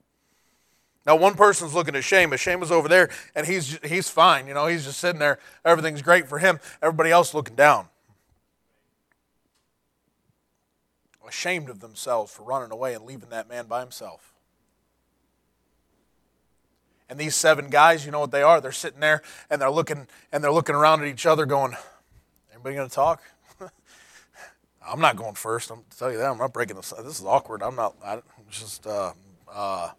Now, 1.05 1.17
one 1.17 1.35
person's 1.35 1.73
looking 1.73 1.95
at 1.95 2.03
Shame. 2.03 2.29
Shame 2.31 2.37
Shammah's 2.37 2.71
over 2.71 2.87
there, 2.87 3.09
and 3.35 3.45
he's, 3.45 3.77
he's 3.83 4.07
fine. 4.07 4.47
You 4.47 4.53
know, 4.53 4.67
he's 4.67 4.85
just 4.85 4.99
sitting 4.99 5.19
there. 5.19 5.37
Everything's 5.65 6.01
great 6.01 6.27
for 6.27 6.39
him. 6.39 6.59
Everybody 6.81 7.11
else 7.11 7.33
looking 7.33 7.55
down. 7.55 7.87
Ashamed 11.27 11.69
of 11.69 11.79
themselves 11.79 12.31
for 12.31 12.43
running 12.43 12.71
away 12.71 12.93
and 12.93 13.05
leaving 13.05 13.29
that 13.29 13.49
man 13.49 13.65
by 13.65 13.79
himself. 13.79 14.33
And 17.09 17.19
these 17.19 17.35
seven 17.35 17.69
guys, 17.69 18.05
you 18.05 18.11
know 18.11 18.19
what 18.19 18.31
they 18.31 18.43
are? 18.43 18.61
They're 18.61 18.71
sitting 18.71 18.99
there 18.99 19.23
and 19.49 19.61
they're 19.61 19.71
looking 19.71 20.07
and 20.31 20.43
they're 20.43 20.51
looking 20.51 20.75
around 20.75 21.01
at 21.01 21.07
each 21.07 21.25
other, 21.25 21.45
going, 21.45 21.75
"Anybody 22.53 22.75
going 22.75 22.87
to 22.87 22.93
talk?" 22.93 23.23
I'm 24.87 25.01
not 25.01 25.15
going 25.15 25.33
first. 25.33 25.71
I'm 25.71 25.83
tell 25.97 26.11
you 26.11 26.17
that. 26.19 26.29
I'm 26.29 26.37
not 26.37 26.53
breaking 26.53 26.75
this. 26.75 26.93
This 27.03 27.19
is 27.19 27.25
awkward. 27.25 27.61
I'm 27.61 27.75
not. 27.75 27.95
I'm 28.05 28.21
just. 28.49 28.85
Uh, 28.85 29.13
uh, 29.51 29.89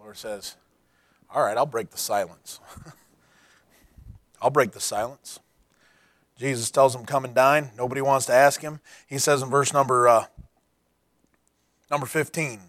Lord 0.00 0.16
says, 0.16 0.56
All 1.32 1.42
right, 1.42 1.56
I'll 1.56 1.66
break 1.66 1.90
the 1.90 1.98
silence. 1.98 2.58
I'll 4.42 4.50
break 4.50 4.72
the 4.72 4.80
silence. 4.80 5.40
Jesus 6.38 6.70
tells 6.70 6.94
him, 6.94 7.04
Come 7.04 7.24
and 7.24 7.34
dine. 7.34 7.70
Nobody 7.76 8.00
wants 8.00 8.26
to 8.26 8.32
ask 8.32 8.62
him. 8.62 8.80
He 9.06 9.18
says 9.18 9.42
in 9.42 9.50
verse 9.50 9.72
number, 9.72 10.08
uh, 10.08 10.24
number 11.90 12.06
15 12.06 12.60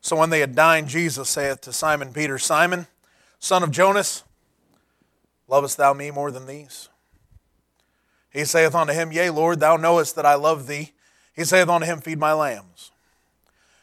So 0.00 0.16
when 0.16 0.30
they 0.30 0.40
had 0.40 0.54
dined, 0.54 0.88
Jesus 0.88 1.28
saith 1.28 1.60
to 1.62 1.72
Simon 1.72 2.12
Peter, 2.12 2.38
Simon, 2.38 2.86
son 3.38 3.62
of 3.62 3.70
Jonas, 3.70 4.24
lovest 5.46 5.76
thou 5.76 5.92
me 5.92 6.10
more 6.10 6.30
than 6.30 6.46
these? 6.46 6.88
He 8.30 8.44
saith 8.44 8.74
unto 8.74 8.94
him, 8.94 9.12
Yea, 9.12 9.28
Lord, 9.30 9.60
thou 9.60 9.76
knowest 9.76 10.16
that 10.16 10.24
I 10.24 10.34
love 10.34 10.66
thee. 10.66 10.92
He 11.34 11.44
saith 11.44 11.68
unto 11.68 11.86
him, 11.86 12.00
Feed 12.00 12.18
my 12.18 12.32
lambs. 12.32 12.89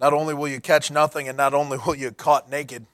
Not 0.00 0.12
only 0.12 0.34
will 0.34 0.48
you 0.48 0.60
catch 0.60 0.90
nothing, 0.90 1.28
and 1.28 1.36
not 1.36 1.54
only 1.54 1.78
will 1.86 1.94
you 1.94 2.10
caught 2.10 2.50
naked, 2.50 2.86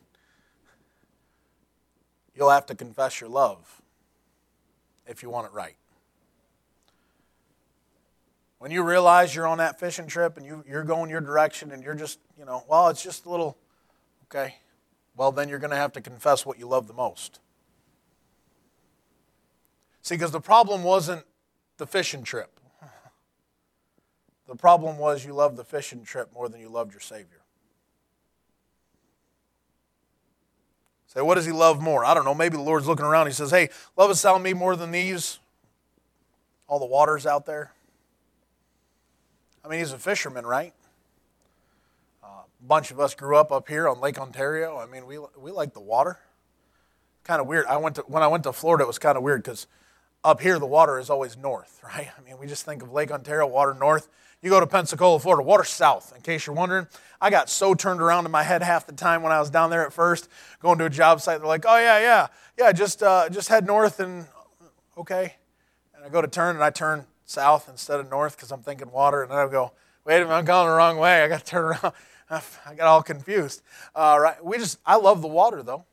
you'll 2.34 2.50
have 2.50 2.66
to 2.66 2.74
confess 2.74 3.20
your 3.20 3.30
love 3.30 3.82
if 5.06 5.22
you 5.22 5.30
want 5.30 5.46
it 5.46 5.52
right. 5.52 5.76
When 8.58 8.70
you 8.70 8.84
realize 8.84 9.34
you're 9.34 9.48
on 9.48 9.58
that 9.58 9.80
fishing 9.80 10.06
trip 10.06 10.36
and 10.36 10.46
you, 10.46 10.62
you're 10.68 10.84
going 10.84 11.10
your 11.10 11.20
direction 11.20 11.72
and 11.72 11.82
you're 11.82 11.96
just, 11.96 12.20
you 12.38 12.44
know, 12.44 12.62
well, 12.68 12.88
it's 12.88 13.02
just 13.02 13.26
a 13.26 13.28
little, 13.28 13.58
okay, 14.26 14.54
well, 15.16 15.32
then 15.32 15.48
you're 15.48 15.58
going 15.58 15.72
to 15.72 15.76
have 15.76 15.92
to 15.94 16.00
confess 16.00 16.46
what 16.46 16.60
you 16.60 16.68
love 16.68 16.86
the 16.86 16.94
most. 16.94 17.40
See, 20.00 20.14
because 20.14 20.30
the 20.30 20.40
problem 20.40 20.84
wasn't 20.84 21.24
the 21.78 21.86
fishing 21.88 22.22
trip. 22.22 22.60
The 24.48 24.57
problem 24.57 24.98
was 24.98 25.24
you 25.24 25.35
loved 25.35 25.57
the 25.57 25.64
fishing 25.64 26.05
trip 26.05 26.33
more 26.35 26.48
than 26.48 26.61
you 26.61 26.68
loved 26.68 26.92
your 26.92 27.00
Savior. 27.00 27.42
Say, 31.07 31.20
what 31.20 31.35
does 31.35 31.44
he 31.44 31.52
love 31.52 31.83
more? 31.83 32.07
I 32.07 32.14
don't 32.14 32.24
know. 32.24 32.35
Maybe 32.35 32.57
the 32.57 32.62
Lord's 32.62 32.87
looking 32.87 33.05
around. 33.05 33.26
He 33.26 33.35
says, 33.35 33.50
Hey, 33.50 33.68
lovest 33.98 34.22
thou 34.22 34.38
me 34.38 34.55
more 34.55 34.76
than 34.76 34.92
these? 34.92 35.38
All 36.66 36.78
the 36.78 36.87
waters 36.87 37.26
out 37.26 37.44
there. 37.44 37.72
I 39.62 39.68
mean, 39.68 39.81
he's 39.81 39.92
a 39.92 39.98
fisherman, 39.98 40.46
right? 40.46 40.72
Uh, 42.24 42.28
a 42.28 42.66
bunch 42.66 42.90
of 42.90 42.98
us 42.98 43.14
grew 43.14 43.37
up 43.37 43.52
up 43.52 43.68
here 43.68 43.87
on 43.88 44.00
Lake 44.00 44.18
Ontario. 44.18 44.78
I 44.78 44.87
mean, 44.87 45.07
we, 45.07 45.18
we 45.38 45.50
like 45.50 45.74
the 45.74 45.81
water. 45.81 46.18
Kind 47.24 47.42
of 47.42 47.46
weird. 47.46 47.66
I 47.66 47.76
went 47.76 47.96
to, 47.96 48.02
when 48.02 48.22
I 48.22 48.26
went 48.26 48.44
to 48.44 48.52
Florida, 48.52 48.85
it 48.85 48.87
was 48.87 48.98
kind 48.98 49.18
of 49.18 49.22
weird 49.22 49.42
because 49.42 49.66
up 50.24 50.40
here 50.40 50.59
the 50.59 50.66
water 50.66 50.98
is 50.98 51.11
always 51.11 51.37
north, 51.37 51.78
right? 51.85 52.09
I 52.18 52.22
mean, 52.22 52.38
we 52.38 52.46
just 52.46 52.64
think 52.64 52.83
of 52.83 52.90
Lake 52.90 53.11
Ontario, 53.11 53.46
water 53.46 53.74
north. 53.74 54.09
You 54.42 54.50
go 54.50 54.59
to 54.59 54.66
Pensacola, 54.66 55.20
Florida, 55.20 55.44
water 55.44 55.62
south, 55.62 56.12
in 56.16 56.20
case 56.20 56.46
you're 56.46 56.57
wondering. 56.57 56.88
I 57.20 57.31
got 57.31 57.48
so 57.48 57.74
turned 57.74 58.02
around 58.02 58.26
in 58.26 58.33
my 58.33 58.42
head 58.42 58.61
half 58.61 58.87
the 58.87 58.92
time 58.92 59.22
when 59.22 59.31
I 59.31 59.38
was 59.38 59.50
down 59.50 59.70
there 59.70 59.87
at 59.87 59.92
first, 59.92 60.28
going 60.59 60.78
to 60.78 60.87
a 60.87 60.90
job 60.90 61.20
site. 61.20 61.38
They're 61.38 61.46
like, 61.46 61.64
oh, 61.66 61.78
yeah, 61.78 62.00
yeah, 62.00 62.26
yeah, 62.59 62.72
just, 62.72 63.05
uh, 63.05 63.28
just 63.28 63.48
head 63.48 63.64
north 63.64 64.00
and, 64.00 64.26
okay. 64.98 65.37
And 65.94 66.05
I 66.05 66.09
go 66.09 66.20
to 66.20 66.26
turn 66.26 66.57
and 66.57 66.64
I 66.64 66.70
turn 66.70 67.07
south 67.24 67.68
instead 67.68 68.00
of 68.00 68.11
north 68.11 68.37
because 68.37 68.50
I'm 68.50 68.62
thinking 68.62 68.90
water. 68.90 69.22
And 69.22 69.31
then 69.31 69.38
I 69.38 69.46
go, 69.46 69.70
wait 70.05 70.16
a 70.16 70.24
minute, 70.24 70.35
I'm 70.35 70.44
going 70.44 70.66
the 70.66 70.74
wrong 70.74 70.96
way. 70.96 71.22
I 71.22 71.28
got 71.28 71.40
to 71.40 71.46
turn 71.50 71.64
around. 71.64 71.92
I 72.66 72.74
got 72.74 72.88
all 72.88 73.02
confused. 73.02 73.62
Right? 73.94 74.44
We 74.44 74.59
just, 74.59 74.78
I 74.85 74.96
love 74.96 75.22
the 75.22 75.28
water 75.28 75.62
though. 75.62 75.85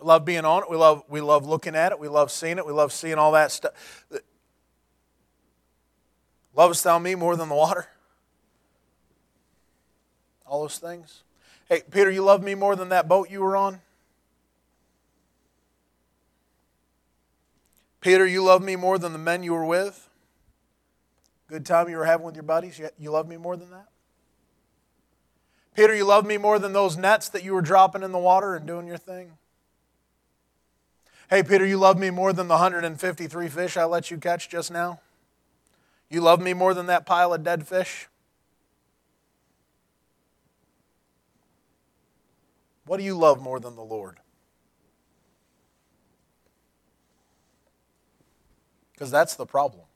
Love 0.00 0.24
being 0.24 0.44
on 0.44 0.62
it. 0.62 0.70
We 0.70 0.76
love, 0.76 1.02
we 1.08 1.20
love 1.20 1.46
looking 1.46 1.74
at 1.74 1.92
it. 1.92 1.98
We 1.98 2.08
love 2.08 2.30
seeing 2.30 2.58
it. 2.58 2.66
We 2.66 2.72
love 2.72 2.92
seeing 2.92 3.16
all 3.16 3.32
that 3.32 3.52
stuff. 3.52 4.04
Lovest 6.56 6.84
thou 6.84 6.98
me 6.98 7.14
more 7.14 7.36
than 7.36 7.48
the 7.48 7.54
water? 7.54 7.88
All 10.46 10.62
those 10.62 10.78
things. 10.78 11.22
Hey, 11.68 11.82
Peter, 11.90 12.10
you 12.10 12.22
love 12.22 12.42
me 12.42 12.54
more 12.54 12.76
than 12.76 12.90
that 12.90 13.08
boat 13.08 13.30
you 13.30 13.40
were 13.40 13.56
on? 13.56 13.80
Peter, 18.00 18.26
you 18.26 18.44
love 18.44 18.62
me 18.62 18.76
more 18.76 18.98
than 18.98 19.12
the 19.12 19.18
men 19.18 19.42
you 19.42 19.52
were 19.52 19.64
with? 19.64 20.08
Good 21.48 21.64
time 21.64 21.88
you 21.88 21.96
were 21.96 22.04
having 22.04 22.26
with 22.26 22.34
your 22.34 22.42
buddies? 22.42 22.80
You 22.98 23.10
love 23.10 23.26
me 23.26 23.36
more 23.36 23.56
than 23.56 23.70
that? 23.70 23.88
Peter, 25.74 25.94
you 25.94 26.04
love 26.04 26.24
me 26.24 26.36
more 26.36 26.58
than 26.58 26.72
those 26.72 26.96
nets 26.96 27.28
that 27.30 27.42
you 27.42 27.54
were 27.54 27.62
dropping 27.62 28.02
in 28.02 28.12
the 28.12 28.18
water 28.18 28.54
and 28.54 28.66
doing 28.66 28.86
your 28.86 28.98
thing? 28.98 29.32
Hey, 31.30 31.42
Peter, 31.42 31.66
you 31.66 31.78
love 31.78 31.98
me 31.98 32.10
more 32.10 32.32
than 32.32 32.46
the 32.46 32.54
153 32.54 33.48
fish 33.48 33.76
I 33.76 33.84
let 33.84 34.10
you 34.10 34.18
catch 34.18 34.48
just 34.48 34.70
now? 34.70 35.00
You 36.14 36.20
love 36.20 36.40
me 36.40 36.54
more 36.54 36.74
than 36.74 36.86
that 36.86 37.06
pile 37.06 37.34
of 37.34 37.42
dead 37.42 37.66
fish? 37.66 38.06
What 42.86 42.98
do 42.98 43.02
you 43.02 43.18
love 43.18 43.42
more 43.42 43.58
than 43.58 43.74
the 43.74 43.82
Lord? 43.82 44.20
Because 48.92 49.10
that's 49.10 49.34
the 49.34 49.44
problem. 49.44 49.86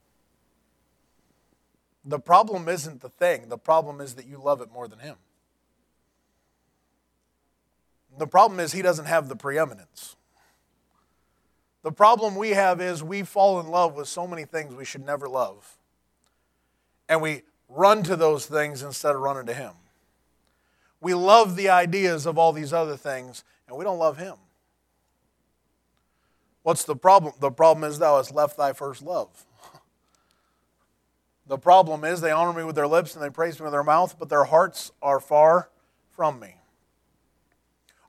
The 2.05 2.19
problem 2.19 2.69
isn't 2.69 3.01
the 3.01 3.11
thing, 3.11 3.49
the 3.49 3.57
problem 3.57 4.01
is 4.01 4.15
that 4.15 4.27
you 4.27 4.43
love 4.43 4.61
it 4.61 4.73
more 4.73 4.89
than 4.89 4.99
Him. 4.99 5.15
The 8.19 8.27
problem 8.27 8.59
is 8.59 8.73
He 8.73 8.83
doesn't 8.83 9.05
have 9.05 9.29
the 9.29 9.37
preeminence. 9.37 10.17
The 11.85 11.93
problem 11.93 12.35
we 12.35 12.51
have 12.51 12.81
is 12.81 13.05
we 13.05 13.23
fall 13.23 13.61
in 13.61 13.69
love 13.69 13.95
with 13.95 14.09
so 14.09 14.27
many 14.27 14.45
things 14.45 14.75
we 14.75 14.85
should 14.85 15.07
never 15.07 15.29
love 15.29 15.78
and 17.09 17.23
we 17.23 17.43
run 17.69 18.03
to 18.05 18.17
those 18.17 18.47
things 18.47 18.83
instead 18.83 19.15
of 19.15 19.21
running 19.21 19.47
to 19.47 19.55
Him. 19.55 19.73
We 21.01 21.15
love 21.15 21.57
the 21.57 21.69
ideas 21.69 22.27
of 22.27 22.39
all 22.39 22.53
these 22.53 22.73
other 22.73 22.97
things, 22.97 23.45
and 23.67 23.77
we 23.77 23.85
don't 23.85 23.99
love 23.99 24.19
Him. 24.19 24.35
What's 26.63 26.85
the 26.85 26.97
problem? 26.97 27.35
The 27.41 27.51
problem 27.51 27.89
is 27.89 27.99
thou 27.99 28.17
hast 28.17 28.35
left 28.35 28.57
thy 28.57 28.73
first 28.73 29.03
love. 29.03 29.29
The 31.47 31.57
problem 31.57 32.05
is 32.05 32.21
they 32.21 32.31
honor 32.31 32.53
me 32.53 32.63
with 32.63 32.77
their 32.77 32.87
lips 32.87 33.15
and 33.15 33.25
they 33.25 33.31
praise 33.31 33.59
me 33.59 33.65
with 33.65 33.73
their 33.73 33.83
mouth, 33.83 34.17
but 34.19 34.29
their 34.29 34.45
hearts 34.45 34.93
are 35.01 35.19
far 35.19 35.71
from 36.11 36.39
me. 36.39 36.58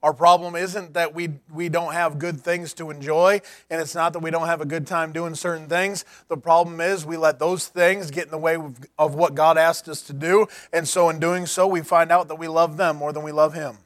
Our 0.02 0.14
problem 0.14 0.56
isn't 0.56 0.94
that 0.94 1.14
we, 1.14 1.30
we 1.54 1.68
don't 1.68 1.92
have 1.92 2.20
good 2.20 2.40
things 2.40 2.74
to 2.76 2.90
enjoy, 2.90 3.42
and 3.70 3.82
it's 3.82 3.94
not 3.94 4.14
that 4.14 4.20
we 4.20 4.32
don't 4.32 4.48
have 4.48 4.62
a 4.62 4.66
good 4.66 4.88
time 4.88 5.12
doing 5.12 5.36
certain 5.36 5.68
things. 5.68 6.06
The 6.30 6.38
problem 6.38 6.80
is 6.80 7.06
we 7.06 7.18
let 7.18 7.38
those 7.38 7.68
things 7.68 8.10
get 8.10 8.26
in 8.26 8.32
the 8.32 8.38
way 8.38 8.56
of, 8.56 8.78
of 8.98 9.16
what 9.16 9.36
God 9.36 9.58
asked 9.58 9.90
us 9.90 10.02
to 10.04 10.14
do, 10.14 10.48
and 10.72 10.88
so 10.88 11.10
in 11.10 11.20
doing 11.20 11.46
so, 11.46 11.68
we 11.68 11.82
find 11.82 12.12
out 12.12 12.30
that 12.30 12.36
we 12.36 12.48
love 12.48 12.78
them 12.78 12.96
more 12.96 13.12
than 13.12 13.24
we 13.24 13.34
love 13.34 13.54
Him. 13.54 13.78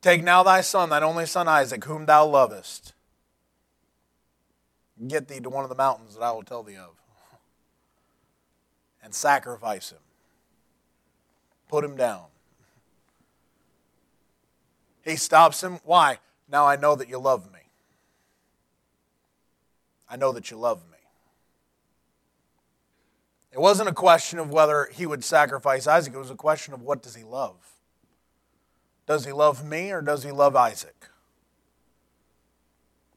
Take 0.00 0.24
now 0.24 0.42
thy 0.42 0.62
son, 0.62 0.88
thine 0.88 1.02
only 1.04 1.26
son 1.26 1.46
Isaac, 1.46 1.84
whom 1.84 2.06
thou 2.06 2.26
lovest. 2.26 2.94
Get 5.06 5.28
thee 5.28 5.40
to 5.40 5.50
one 5.50 5.64
of 5.64 5.68
the 5.68 5.76
mountains 5.76 6.14
that 6.14 6.22
I 6.22 6.32
will 6.32 6.42
tell 6.42 6.62
thee 6.62 6.76
of, 6.76 6.94
and 9.02 9.14
sacrifice 9.14 9.90
him. 9.90 9.98
Put 11.68 11.84
him 11.84 11.96
down 11.96 12.31
he 15.04 15.16
stops 15.16 15.62
him. 15.62 15.80
Why? 15.84 16.18
Now 16.50 16.66
I 16.66 16.76
know 16.76 16.94
that 16.94 17.08
you 17.08 17.18
love 17.18 17.52
me. 17.52 17.60
I 20.08 20.16
know 20.16 20.32
that 20.32 20.50
you 20.50 20.56
love 20.56 20.82
me. 20.90 20.98
It 23.52 23.60
wasn't 23.60 23.88
a 23.88 23.94
question 23.94 24.38
of 24.38 24.50
whether 24.50 24.88
he 24.92 25.06
would 25.06 25.24
sacrifice 25.24 25.86
Isaac, 25.86 26.14
it 26.14 26.18
was 26.18 26.30
a 26.30 26.34
question 26.34 26.72
of 26.72 26.82
what 26.82 27.02
does 27.02 27.14
he 27.14 27.22
love? 27.22 27.56
Does 29.06 29.24
he 29.24 29.32
love 29.32 29.64
me 29.64 29.90
or 29.90 30.00
does 30.00 30.22
he 30.22 30.30
love 30.30 30.56
Isaac? 30.56 31.08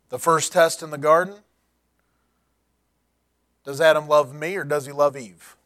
The 0.10 0.20
first 0.20 0.52
test 0.52 0.84
in 0.84 0.92
the 0.92 0.98
garden 0.98 1.36
does 3.66 3.82
Adam 3.82 4.08
love 4.08 4.34
me 4.34 4.56
or 4.56 4.64
does 4.64 4.86
he 4.86 4.92
love 4.92 5.18
Eve? 5.18 5.58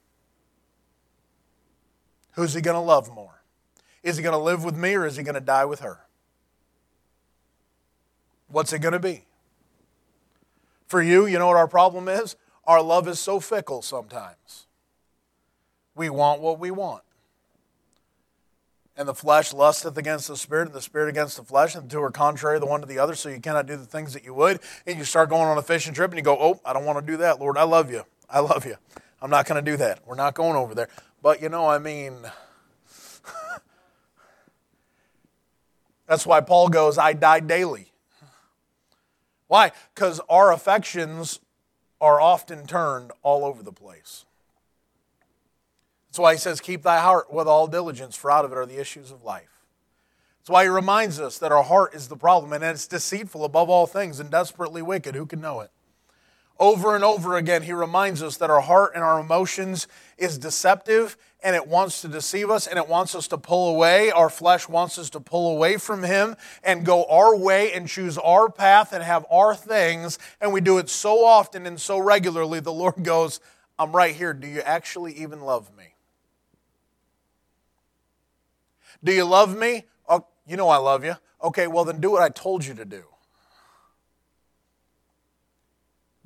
Who's 2.32 2.54
he 2.54 2.62
going 2.62 2.76
to 2.76 2.82
love 2.82 3.14
more? 3.14 3.42
Is 4.02 4.18
he 4.18 4.24
going 4.24 4.34
to 4.34 4.44
live 4.44 4.64
with 4.64 4.78
me 4.78 4.96
or 4.96 5.06
is 5.06 5.18
he 5.18 5.24
going 5.24 5.36
to 5.36 5.42
die 5.42 5.66
with 5.66 5.82
her? 5.82 6.06
What's 8.50 8.74
it 8.74 8.80
going 8.80 8.94
to 8.94 9.00
be? 9.00 9.26
For 10.88 11.02
you, 11.02 11.26
you 11.28 11.38
know 11.38 11.48
what 11.48 11.58
our 11.58 11.68
problem 11.68 12.08
is? 12.08 12.36
Our 12.66 12.82
love 12.82 13.08
is 13.08 13.20
so 13.20 13.40
fickle 13.40 13.82
sometimes. 13.82 14.68
We 15.96 16.10
want 16.10 16.42
what 16.42 16.60
we 16.60 16.72
want. 16.72 17.04
And 18.98 19.08
the 19.08 19.14
flesh 19.14 19.54
lusteth 19.54 19.98
against 19.98 20.28
the 20.28 20.36
spirit, 20.36 20.68
and 20.68 20.76
the 20.76 20.82
spirit 20.82 21.10
against 21.10 21.38
the 21.38 21.44
flesh, 21.44 21.74
and 21.74 21.86
the 21.86 21.90
two 21.94 22.02
are 22.02 22.12
contrary 22.12 22.60
the 22.60 22.66
one 22.66 22.82
to 22.82 22.88
the 22.88 23.00
other, 23.00 23.16
so 23.16 23.30
you 23.30 23.40
cannot 23.40 23.66
do 23.66 23.78
the 23.78 23.86
things 23.86 24.14
that 24.14 24.26
you 24.26 24.34
would. 24.34 24.60
And 24.86 24.98
you 24.98 25.06
start 25.06 25.30
going 25.30 25.48
on 25.48 25.58
a 25.58 25.62
fishing 25.62 25.94
trip, 25.94 26.12
and 26.12 26.18
you 26.18 26.24
go, 26.24 26.38
Oh, 26.38 26.60
I 26.66 26.74
don't 26.74 26.86
want 26.86 27.00
to 27.00 27.12
do 27.12 27.18
that, 27.18 27.40
Lord. 27.40 27.58
I 27.58 27.64
love 27.64 27.90
you. 27.90 28.04
I 28.30 28.40
love 28.40 28.66
you. 28.66 28.76
I'm 29.22 29.30
not 29.30 29.46
going 29.46 29.64
to 29.64 29.72
do 29.72 29.78
that. 29.78 30.02
We're 30.06 30.16
not 30.16 30.34
going 30.34 30.56
over 30.56 30.76
there. 30.76 30.90
But 31.22 31.42
you 31.42 31.50
know, 31.50 31.68
I 31.68 31.80
mean, 31.80 32.16
that's 36.08 36.26
why 36.26 36.42
Paul 36.42 36.70
goes, 36.70 36.98
I 36.98 37.14
die 37.14 37.40
daily. 37.40 37.89
Why? 39.50 39.72
Because 39.94 40.22
our 40.30 40.54
affections 40.54 41.40
are 42.00 42.22
often 42.22 42.68
turned 42.68 43.12
all 43.24 43.44
over 43.44 43.64
the 43.64 43.74
place. 43.74 44.24
That's 46.08 46.20
why 46.20 46.34
he 46.34 46.40
says, 46.40 46.62
Keep 46.62 46.84
thy 46.84 47.00
heart 47.00 47.34
with 47.34 47.48
all 47.48 47.68
diligence, 47.68 48.16
for 48.16 48.32
out 48.32 48.46
of 48.46 48.52
it 48.52 48.58
are 48.58 48.66
the 48.68 48.80
issues 48.80 49.12
of 49.12 49.24
life. 49.24 49.66
That's 50.40 50.52
why 50.52 50.64
he 50.64 50.70
reminds 50.70 51.20
us 51.20 51.40
that 51.40 51.52
our 51.52 51.64
heart 51.64 51.96
is 51.96 52.08
the 52.08 52.16
problem 52.16 52.54
and 52.54 52.64
it's 52.64 52.88
deceitful 52.88 53.44
above 53.44 53.70
all 53.70 53.88
things 53.88 54.20
and 54.20 54.30
desperately 54.30 54.84
wicked. 54.84 55.16
Who 55.16 55.26
can 55.26 55.42
know 55.42 55.62
it? 55.62 55.72
Over 56.60 56.94
and 56.94 57.06
over 57.06 57.38
again, 57.38 57.64
he 57.64 57.72
reminds 57.72 58.22
us 58.22 58.38
that 58.38 58.50
our 58.50 58.60
heart 58.60 58.92
and 58.94 59.04
our 59.04 59.20
emotions 59.20 59.88
is 60.18 60.38
deceptive 60.38 61.16
and 61.42 61.56
it 61.56 61.68
wants 61.68 62.02
to 62.02 62.10
deceive 62.10 62.50
us 62.50 62.68
and 62.68 62.78
it 62.78 62.90
wants 62.90 63.16
us 63.16 63.30
to 63.30 63.38
pull 63.38 63.70
away. 63.70 64.12
Our 64.12 64.30
flesh 64.30 64.68
wants 64.68 65.00
us 65.00 65.10
to 65.12 65.22
pull 65.22 65.56
away 65.56 65.78
from 65.78 66.04
him 66.04 66.36
and 66.62 66.86
go 66.86 67.06
our 67.06 67.36
way 67.36 67.72
and 67.72 67.88
choose 67.88 68.18
our 68.18 68.50
path 68.50 68.92
and 68.92 69.02
have 69.02 69.26
our 69.32 69.56
things. 69.56 70.20
And 70.42 70.52
we 70.52 70.60
do 70.60 70.78
it 70.80 70.90
so 70.90 71.26
often 71.26 71.66
and 71.66 71.80
so 71.80 71.98
regularly, 71.98 72.60
the 72.60 72.74
Lord 72.74 73.04
goes, 73.04 73.40
I'm 73.78 73.94
right 73.94 74.14
here. 74.14 74.34
Do 74.34 74.48
you 74.48 74.60
actually 74.60 75.14
even 75.14 75.40
love 75.40 75.76
me? 75.78 75.96
Do 79.02 79.14
you 79.14 79.24
love 79.24 79.58
me? 79.58 79.86
Oh, 80.10 80.26
you 80.46 80.58
know 80.58 80.68
I 80.68 80.78
love 80.78 81.06
you. 81.06 81.16
Okay, 81.42 81.68
well, 81.68 81.86
then 81.86 82.02
do 82.02 82.12
what 82.12 82.22
I 82.22 82.28
told 82.28 82.66
you 82.66 82.74
to 82.74 82.84
do. 82.84 83.04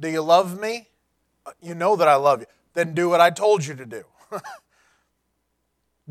Do 0.03 0.09
you 0.09 0.21
love 0.21 0.59
me? 0.59 0.89
You 1.61 1.75
know 1.75 1.95
that 1.95 2.09
I 2.09 2.15
love 2.15 2.41
you. 2.41 2.45
Then 2.73 2.93
do 2.93 3.07
what 3.07 3.21
I 3.21 3.29
told 3.29 3.65
you 3.65 3.73
to 3.73 3.85
do. 3.85 4.03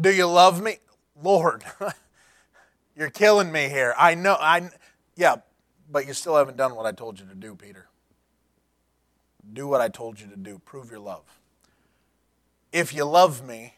do 0.01 0.11
you 0.11 0.27
love 0.27 0.63
me? 0.63 0.79
Lord, 1.23 1.63
you're 2.97 3.11
killing 3.11 3.53
me 3.53 3.69
here. 3.69 3.95
I 3.99 4.15
know 4.15 4.39
I 4.41 4.71
yeah, 5.15 5.37
but 5.91 6.07
you 6.07 6.15
still 6.15 6.37
haven't 6.37 6.57
done 6.57 6.75
what 6.75 6.87
I 6.87 6.93
told 6.93 7.21
you 7.21 7.27
to 7.27 7.35
do, 7.35 7.55
Peter. 7.55 7.89
Do 9.53 9.69
what 9.69 9.83
I 9.83 9.89
told 9.89 10.19
you 10.19 10.27
to 10.29 10.37
do. 10.37 10.59
Prove 10.65 10.91
your 10.91 11.01
love. 11.01 11.25
If 12.73 12.95
you 12.95 13.05
love 13.05 13.47
me, 13.47 13.75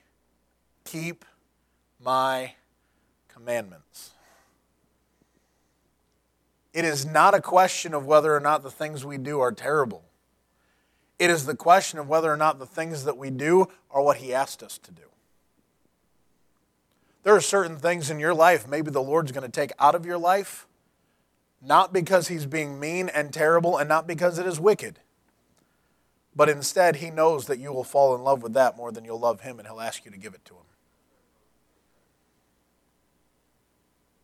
keep 0.85 1.25
my 2.01 2.53
commandments. 3.27 4.13
It 6.75 6.85
is 6.85 7.07
not 7.07 7.35
a 7.35 7.41
question 7.41 7.95
of 7.95 8.05
whether 8.05 8.35
or 8.35 8.41
not 8.41 8.65
the 8.65 8.71
things 8.71 9.05
we 9.05 9.17
do 9.17 9.39
are 9.39 9.53
terrible. 9.53 10.03
It 11.21 11.31
is 11.31 11.47
the 11.47 11.55
question 11.55 12.01
of 12.01 12.09
whether 12.09 12.31
or 12.31 12.37
not 12.37 12.59
the 12.59 12.67
things 12.67 13.05
that 13.05 13.17
we 13.17 13.31
do 13.31 13.69
are 13.93 14.03
what 14.03 14.17
He 14.17 14.35
asked 14.35 14.61
us 14.61 14.77
to 14.79 14.91
do. 14.91 15.03
There 17.23 17.35
are 17.35 17.41
certain 17.41 17.79
things 17.79 18.11
in 18.11 18.19
your 18.19 18.35
life 18.35 18.67
maybe 18.69 18.91
the 18.91 19.01
Lord's 19.01 19.31
going 19.31 19.47
to 19.47 19.61
take 19.61 19.71
out 19.79 19.95
of 19.95 20.05
your 20.05 20.19
life, 20.19 20.67
not 21.63 21.93
because 21.93 22.27
He's 22.27 22.45
being 22.45 22.81
mean 22.81 23.09
and 23.09 23.33
terrible 23.33 23.79
and 23.79 23.89
not 23.89 24.09
because 24.09 24.41
it 24.41 24.47
is 24.47 24.59
wicked, 24.59 24.99
but 26.35 26.49
instead 26.49 26.97
He 26.97 27.09
knows 27.09 27.47
that 27.47 27.61
you 27.61 27.73
will 27.73 27.85
fall 27.85 28.17
in 28.17 28.25
love 28.25 28.43
with 28.43 28.53
that 28.55 28.77
more 28.77 28.91
than 28.91 29.05
you'll 29.05 29.21
love 29.21 29.43
Him 29.43 29.61
and 29.61 29.69
He'll 29.69 29.81
ask 29.81 30.05
you 30.05 30.11
to 30.11 30.19
give 30.19 30.35
it 30.35 30.45
to 30.47 30.55
Him. 30.55 30.65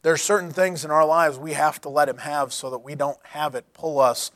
There's 0.03 0.23
certain 0.23 0.51
things 0.51 0.85
in 0.85 0.91
our 0.91 1.07
lives 1.07 1.39
we 1.39 1.53
have 1.53 1.81
to 1.83 1.89
let 1.89 2.09
Him 2.09 2.19
have 2.19 2.53
so 2.53 2.71
that 2.71 2.79
we 2.79 2.95
don't 2.95 3.19
have 3.27 3.55
it 3.55 3.73
pull 3.75 4.01
us 4.01 4.31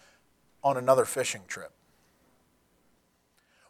on 0.63 0.77
another 0.77 1.05
fishing 1.05 1.43
trip. 1.47 1.73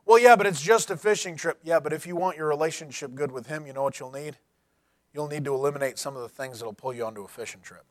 Well, 0.05 0.19
yeah, 0.19 0.37
but 0.37 0.47
it's 0.47 0.61
just 0.61 0.91
a 0.91 0.97
fishing 0.97 1.37
trip. 1.37 1.59
Yeah, 1.63 1.81
but 1.81 1.93
if 1.93 2.07
you 2.07 2.17
want 2.17 2.37
your 2.37 2.49
relationship 2.49 3.15
good 3.15 3.31
with 3.33 3.47
Him, 3.47 3.67
you 3.67 3.73
know 3.73 3.83
what 3.83 4.01
you'll 4.01 4.11
need? 4.11 4.37
You'll 5.13 5.29
need 5.29 5.45
to 5.45 5.55
eliminate 5.55 5.99
some 5.99 6.17
of 6.17 6.23
the 6.23 6.29
things 6.29 6.59
that'll 6.59 6.75
pull 6.75 6.93
you 6.93 7.05
onto 7.05 7.23
a 7.23 7.29
fishing 7.29 7.61
trip. 7.61 7.85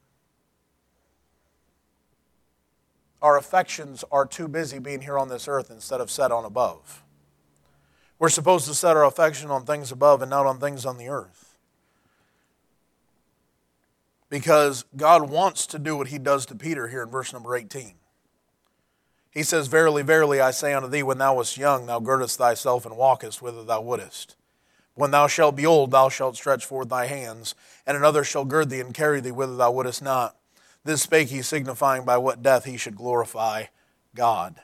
Our 3.22 3.38
affections 3.38 4.04
are 4.12 4.26
too 4.26 4.50
busy 4.50 4.80
being 4.80 5.02
here 5.02 5.18
on 5.18 5.30
this 5.30 5.48
earth 5.48 5.72
instead 5.72 6.02
of 6.02 6.12
set 6.12 6.30
on 6.30 6.44
above. 6.44 7.04
We're 8.20 8.28
supposed 8.28 8.68
to 8.68 8.74
set 8.74 8.98
our 8.98 9.06
affection 9.06 9.50
on 9.50 9.66
things 9.66 9.94
above 9.94 10.22
and 10.22 10.30
not 10.30 10.46
on 10.46 10.60
things 10.60 10.86
on 10.86 10.98
the 10.98 11.08
earth 11.08 11.43
because 14.34 14.84
God 14.98 15.30
wants 15.30 15.68
to 15.68 15.78
do 15.78 15.96
what 15.96 16.08
he 16.08 16.18
does 16.18 16.48
to 16.48 16.56
Peter 16.56 16.88
here 16.88 17.04
in 17.04 17.10
verse 17.10 17.32
number 17.32 17.56
18. 17.56 17.94
He 19.30 19.44
says, 19.44 19.68
Verily, 19.68 20.02
verily, 20.02 20.42
I 20.42 20.50
say 20.50 20.74
unto 20.74 20.90
thee, 20.90 21.04
when 21.04 21.20
thou 21.20 21.36
wast 21.36 21.56
young, 21.56 21.86
thou 21.86 22.00
girdest 22.00 22.40
thyself 22.40 22.84
and 22.84 22.98
walkest 22.98 23.44
whither 23.44 23.64
thou 23.64 23.82
wouldest. 23.82 24.36
When 24.96 25.12
thou 25.12 25.28
shalt 25.28 25.56
be 25.56 25.68
old, 25.68 25.92
thou 25.92 26.10
shalt 26.10 26.36
stretch 26.36 26.66
forth 26.66 26.90
thy 26.90 27.06
hands, 27.06 27.54
and 27.86 27.96
another 27.96 28.24
shall 28.24 28.44
gird 28.44 28.72
thee 28.72 28.80
and 28.80 28.92
carry 28.92 29.22
thee 29.22 29.30
whither 29.30 29.56
thou 29.56 29.70
wouldest 29.70 30.02
not. 30.02 30.36
This 30.84 31.04
spake 31.04 31.28
he, 31.28 31.44
signifying 31.44 32.04
by 32.04 32.18
what 32.18 32.42
death 32.42 32.66
he 32.66 32.76
should 32.76 32.96
glorify 32.96 33.66
God. 34.16 34.56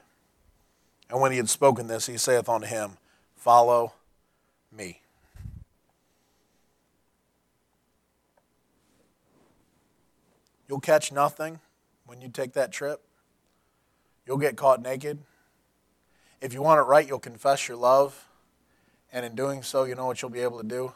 And 1.12 1.22
when 1.22 1.32
he 1.32 1.38
had 1.38 1.48
spoken 1.48 1.86
this, 1.86 2.08
he 2.08 2.18
saith 2.18 2.50
unto 2.50 2.66
him, 2.66 2.98
Follow 3.36 3.94
me. 4.76 4.99
You'll 10.70 10.80
catch 10.80 11.12
nothing 11.12 11.60
when 12.06 12.22
you 12.22 12.30
take 12.30 12.54
that 12.54 12.72
trip. 12.72 13.02
You'll 14.28 14.38
get 14.38 14.56
caught 14.56 14.82
naked. 14.82 15.18
If 16.42 16.54
you 16.54 16.62
want 16.62 16.80
it 16.80 16.84
right, 16.84 17.08
you'll 17.08 17.20
confess 17.20 17.68
your 17.68 17.76
love. 17.76 18.28
And 19.12 19.26
in 19.26 19.34
doing 19.34 19.64
so, 19.64 19.86
you 19.86 19.96
know 19.96 20.06
what 20.06 20.22
you'll 20.22 20.30
be 20.30 20.42
able 20.42 20.62
to 20.62 20.68
do? 20.68 20.94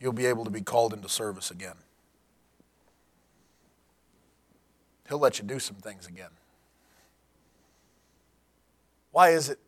You'll 0.00 0.12
be 0.12 0.26
able 0.26 0.44
to 0.44 0.50
be 0.50 0.60
called 0.60 0.92
into 0.92 1.08
service 1.08 1.52
again. 1.52 1.76
He'll 5.08 5.20
let 5.20 5.38
you 5.38 5.44
do 5.44 5.60
some 5.60 5.76
things 5.76 6.08
again. 6.08 6.30
Why 9.12 9.30
is 9.30 9.48
it? 9.48 9.60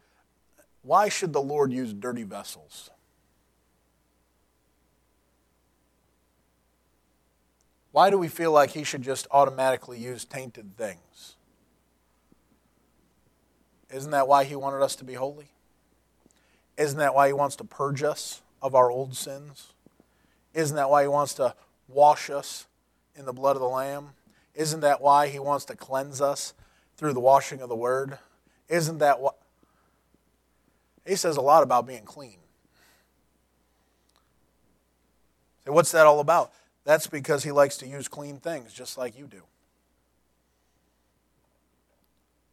Why 0.82 1.09
should 1.09 1.32
the 1.32 1.41
Lord 1.41 1.72
use 1.72 1.93
dirty 1.93 2.24
vessels? 2.24 2.91
Why 7.99 8.11
do 8.11 8.18
we 8.18 8.28
feel 8.28 8.53
like 8.53 8.70
he 8.70 8.84
should 8.84 9.03
just 9.03 9.26
automatically 9.32 9.99
use 9.99 10.24
tainted 10.24 10.76
things? 10.76 11.34
Isn't 13.90 14.12
that 14.12 14.28
why 14.28 14.44
he 14.44 14.55
wanted 14.55 14.84
us 14.84 14.94
to 14.94 15.05
be 15.05 15.14
holy? 15.14 15.49
Isn't 16.76 17.01
that 17.01 17.12
why 17.12 17.26
he 17.26 17.32
wants 17.32 17.57
to 17.57 17.64
purge 17.64 18.05
us 18.05 18.40
of 18.62 18.76
our 18.76 18.88
old 18.88 19.16
sins? 19.16 19.72
Isn't 20.55 20.76
that 20.76 20.88
why 20.88 21.03
he 21.03 21.09
wants 21.09 21.34
to 21.34 21.57
wash 21.88 22.30
us 22.30 22.68
in 23.16 23.24
the 23.24 23.32
blood 23.32 23.57
of 23.57 23.62
the 23.62 23.68
Lamb? 23.68 24.11
Isn't 24.55 24.78
that 24.78 25.01
why 25.01 25.26
he 25.26 25.40
wants 25.40 25.64
to 25.64 25.74
cleanse 25.74 26.20
us 26.20 26.55
through 26.96 27.14
the 27.14 27.18
washing 27.18 27.61
of 27.62 27.68
the 27.68 27.74
word? 27.74 28.16
Isn't 28.68 28.99
that 28.99 29.18
what? 29.18 29.38
He 31.05 31.16
says 31.16 31.36
a 31.36 31.40
lot 31.40 31.64
about 31.64 31.84
being 31.84 32.05
clean. 32.05 32.38
So 35.64 35.72
what's 35.72 35.90
that 35.90 36.07
all 36.07 36.20
about? 36.20 36.53
That's 36.89 37.07
because 37.07 37.45
he 37.45 37.53
likes 37.53 37.76
to 37.78 37.86
use 37.86 38.09
clean 38.09 38.39
things 38.39 38.72
just 38.72 38.97
like 38.97 39.18
you 39.18 39.26
do. 39.26 39.43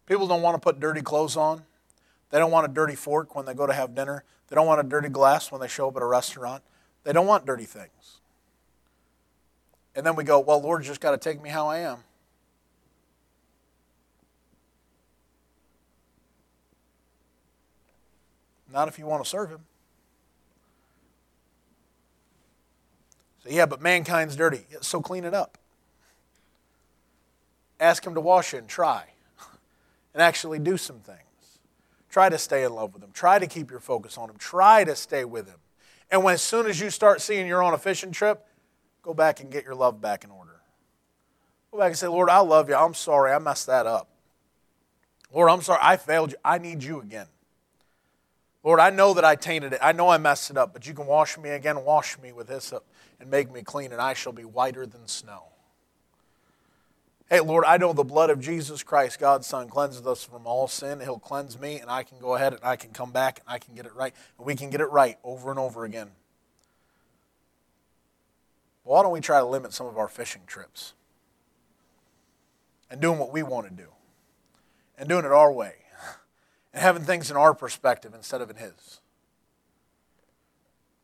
People 0.07 0.27
don't 0.27 0.41
want 0.41 0.55
to 0.55 0.59
put 0.59 0.77
dirty 0.77 1.01
clothes 1.01 1.37
on. 1.37 1.63
They 2.31 2.39
don't 2.39 2.51
want 2.51 2.69
a 2.69 2.73
dirty 2.73 2.95
fork 2.95 3.33
when 3.33 3.45
they 3.45 3.53
go 3.53 3.65
to 3.65 3.71
have 3.71 3.95
dinner. 3.95 4.25
They 4.49 4.55
don't 4.57 4.67
want 4.67 4.81
a 4.81 4.83
dirty 4.83 5.07
glass 5.07 5.53
when 5.53 5.61
they 5.61 5.69
show 5.69 5.87
up 5.87 5.95
at 5.95 6.01
a 6.01 6.05
restaurant. 6.05 6.63
They 7.05 7.13
don't 7.13 7.27
want 7.27 7.45
dirty 7.45 7.63
things. 7.63 8.19
And 9.95 10.05
then 10.05 10.17
we 10.17 10.25
go, 10.25 10.41
well, 10.41 10.61
Lord, 10.61 10.83
just 10.83 10.99
got 10.99 11.11
to 11.11 11.17
take 11.17 11.41
me 11.41 11.49
how 11.49 11.67
I 11.69 11.77
am. 11.77 11.99
Not 18.69 18.89
if 18.89 18.99
you 18.99 19.05
want 19.05 19.23
to 19.23 19.29
serve 19.29 19.49
Him. 19.49 19.61
Yeah, 23.47 23.65
but 23.65 23.81
mankind's 23.81 24.35
dirty. 24.35 24.65
So 24.81 25.01
clean 25.01 25.23
it 25.23 25.33
up. 25.33 25.57
Ask 27.79 28.05
Him 28.05 28.15
to 28.15 28.21
wash 28.21 28.53
it 28.53 28.57
and 28.57 28.67
try 28.67 29.05
and 30.13 30.21
actually 30.21 30.59
do 30.59 30.77
some 30.77 30.99
things. 30.99 31.19
Try 32.09 32.29
to 32.29 32.37
stay 32.37 32.63
in 32.63 32.73
love 32.73 32.93
with 32.93 33.03
Him. 33.03 33.11
Try 33.13 33.39
to 33.39 33.47
keep 33.47 33.69
your 33.69 33.79
focus 33.79 34.17
on 34.17 34.29
Him. 34.29 34.37
Try 34.37 34.83
to 34.83 34.95
stay 34.95 35.25
with 35.25 35.47
Him. 35.47 35.57
And 36.09 36.23
when 36.23 36.33
as 36.33 36.41
soon 36.41 36.65
as 36.65 36.79
you 36.79 36.89
start 36.89 37.21
seeing 37.21 37.47
you're 37.47 37.63
on 37.63 37.73
a 37.73 37.77
fishing 37.77 38.11
trip, 38.11 38.45
go 39.01 39.13
back 39.13 39.39
and 39.41 39.51
get 39.51 39.63
your 39.63 39.75
love 39.75 39.99
back 40.01 40.23
in 40.23 40.31
order. 40.31 40.61
Go 41.71 41.79
back 41.79 41.87
and 41.87 41.97
say, 41.97 42.07
Lord, 42.07 42.29
I 42.29 42.39
love 42.39 42.69
you. 42.69 42.75
I'm 42.75 42.93
sorry. 42.93 43.33
I 43.33 43.39
messed 43.39 43.67
that 43.67 43.85
up. 43.85 44.07
Lord, 45.33 45.49
I'm 45.49 45.61
sorry. 45.61 45.79
I 45.81 45.97
failed 45.97 46.31
you. 46.31 46.37
I 46.45 46.57
need 46.57 46.83
you 46.83 47.01
again. 47.01 47.27
Lord, 48.65 48.79
I 48.79 48.89
know 48.89 49.13
that 49.13 49.23
I 49.23 49.35
tainted 49.35 49.73
it. 49.73 49.79
I 49.79 49.91
know 49.91 50.09
I 50.09 50.17
messed 50.17 50.49
it 50.49 50.57
up, 50.57 50.73
but 50.73 50.87
you 50.87 50.95
can 50.95 51.05
wash 51.05 51.37
me 51.37 51.51
again. 51.51 51.85
Wash 51.85 52.17
me 52.17 52.31
with 52.31 52.49
hyssop 52.49 52.83
and 53.19 53.29
make 53.29 53.51
me 53.51 53.61
clean, 53.61 53.91
and 53.91 54.01
I 54.01 54.15
shall 54.15 54.33
be 54.33 54.43
whiter 54.43 54.87
than 54.87 55.07
snow. 55.07 55.43
Hey, 57.29 57.41
Lord, 57.41 57.63
I 57.67 57.77
know 57.77 57.93
the 57.93 58.03
blood 58.03 58.31
of 58.31 58.39
Jesus 58.39 58.81
Christ, 58.81 59.19
God's 59.19 59.45
Son, 59.45 59.69
cleanses 59.69 60.05
us 60.07 60.23
from 60.23 60.47
all 60.47 60.67
sin. 60.67 60.99
He'll 60.99 61.19
cleanse 61.19 61.59
me, 61.59 61.79
and 61.79 61.91
I 61.91 62.01
can 62.01 62.17
go 62.17 62.33
ahead 62.33 62.53
and 62.53 62.63
I 62.63 62.75
can 62.75 62.89
come 62.89 63.11
back 63.11 63.39
and 63.39 63.53
I 63.53 63.59
can 63.59 63.75
get 63.75 63.85
it 63.85 63.93
right. 63.93 64.15
And 64.39 64.47
we 64.47 64.55
can 64.55 64.71
get 64.71 64.81
it 64.81 64.89
right 64.89 65.19
over 65.23 65.51
and 65.51 65.59
over 65.59 65.85
again. 65.85 66.09
Why 68.83 69.03
don't 69.03 69.11
we 69.11 69.21
try 69.21 69.39
to 69.39 69.45
limit 69.45 69.73
some 69.73 69.85
of 69.85 69.99
our 69.99 70.07
fishing 70.07 70.41
trips 70.47 70.93
and 72.89 72.99
doing 72.99 73.19
what 73.19 73.31
we 73.31 73.43
want 73.43 73.67
to 73.67 73.73
do 73.73 73.89
and 74.97 75.07
doing 75.07 75.25
it 75.25 75.31
our 75.31 75.51
way 75.51 75.84
and 76.75 76.83
having 76.83 77.03
things 77.03 77.31
in 77.31 77.37
our 77.37 77.55
perspective 77.55 78.13
instead 78.13 78.41
of 78.41 78.51
in 78.51 78.57
His? 78.57 78.99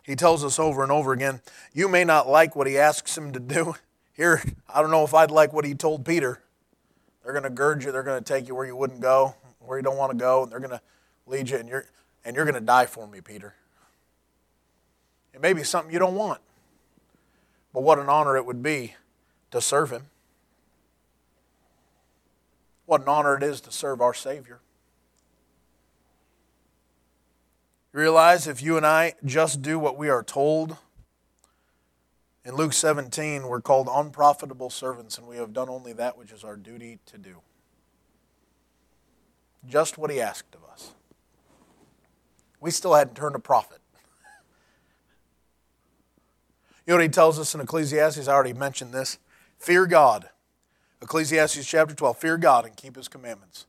He 0.03 0.15
tells 0.15 0.43
us 0.43 0.59
over 0.59 0.83
and 0.83 0.91
over 0.91 1.13
again 1.13 1.41
you 1.73 1.87
may 1.87 2.03
not 2.03 2.27
like 2.27 2.55
what 2.55 2.67
He 2.67 2.77
asks 2.77 3.17
him 3.17 3.31
to 3.31 3.39
do. 3.39 3.75
Here, 4.13 4.43
I 4.71 4.81
don't 4.81 4.91
know 4.91 5.05
if 5.05 5.15
I'd 5.15 5.31
like 5.31 5.53
what 5.53 5.65
He 5.65 5.73
told 5.73 6.05
Peter. 6.05 6.43
They're 7.23 7.33
going 7.33 7.43
to 7.43 7.49
gird 7.49 7.83
you, 7.83 7.91
they're 7.91 8.03
going 8.03 8.21
to 8.21 8.33
take 8.33 8.47
you 8.47 8.53
where 8.53 8.65
you 8.65 8.75
wouldn't 8.75 8.99
go, 8.99 9.35
where 9.59 9.77
you 9.77 9.83
don't 9.83 9.97
want 9.97 10.11
to 10.11 10.17
go, 10.17 10.43
and 10.43 10.51
they're 10.51 10.59
going 10.59 10.71
to 10.71 10.81
lead 11.25 11.49
you, 11.49 11.57
and 11.57 11.69
you're, 11.69 11.85
and 12.25 12.35
you're 12.35 12.45
going 12.45 12.55
to 12.55 12.61
die 12.61 12.85
for 12.85 13.07
me, 13.07 13.21
Peter. 13.21 13.55
It 15.33 15.41
may 15.41 15.53
be 15.53 15.63
something 15.63 15.93
you 15.93 15.99
don't 15.99 16.15
want. 16.15 16.41
But 17.73 17.83
what 17.83 17.99
an 17.99 18.09
honor 18.09 18.35
it 18.35 18.45
would 18.45 18.61
be 18.61 18.95
to 19.51 19.61
serve 19.61 19.91
Him. 19.91 20.07
What 22.85 23.01
an 23.01 23.07
honor 23.07 23.37
it 23.37 23.43
is 23.43 23.61
to 23.61 23.71
serve 23.71 24.01
our 24.01 24.13
Savior. 24.13 24.59
You 27.79 27.80
realize 27.93 28.47
if 28.47 28.61
you 28.61 28.77
and 28.77 28.85
I 28.85 29.13
just 29.25 29.61
do 29.61 29.77
what 29.77 29.97
we 29.97 30.09
are 30.09 30.23
told, 30.23 30.77
in 32.43 32.55
Luke 32.55 32.73
17, 32.73 33.47
we're 33.47 33.61
called 33.61 33.87
unprofitable 33.91 34.69
servants, 34.69 35.17
and 35.17 35.27
we 35.27 35.37
have 35.37 35.53
done 35.53 35.69
only 35.69 35.93
that 35.93 36.17
which 36.17 36.31
is 36.31 36.43
our 36.43 36.55
duty 36.55 36.97
to 37.05 37.17
do. 37.17 37.41
Just 39.67 39.97
what 39.97 40.09
he 40.09 40.19
asked 40.19 40.55
of 40.55 40.63
us. 40.71 40.93
We 42.59 42.71
still 42.71 42.95
hadn't 42.95 43.15
turned 43.15 43.35
a 43.35 43.39
profit. 43.39 43.79
You 46.87 46.93
know 46.93 46.97
what 46.97 47.03
he 47.03 47.09
tells 47.09 47.37
us 47.37 47.53
in 47.53 47.61
Ecclesiastes? 47.61 48.27
I 48.27 48.33
already 48.33 48.53
mentioned 48.53 48.91
this. 48.91 49.19
Fear 49.59 49.85
God. 49.85 50.29
Ecclesiastes 50.99 51.65
chapter 51.65 51.93
12. 51.93 52.17
Fear 52.17 52.37
God 52.39 52.65
and 52.65 52.75
keep 52.75 52.95
his 52.95 53.07
commandments. 53.07 53.67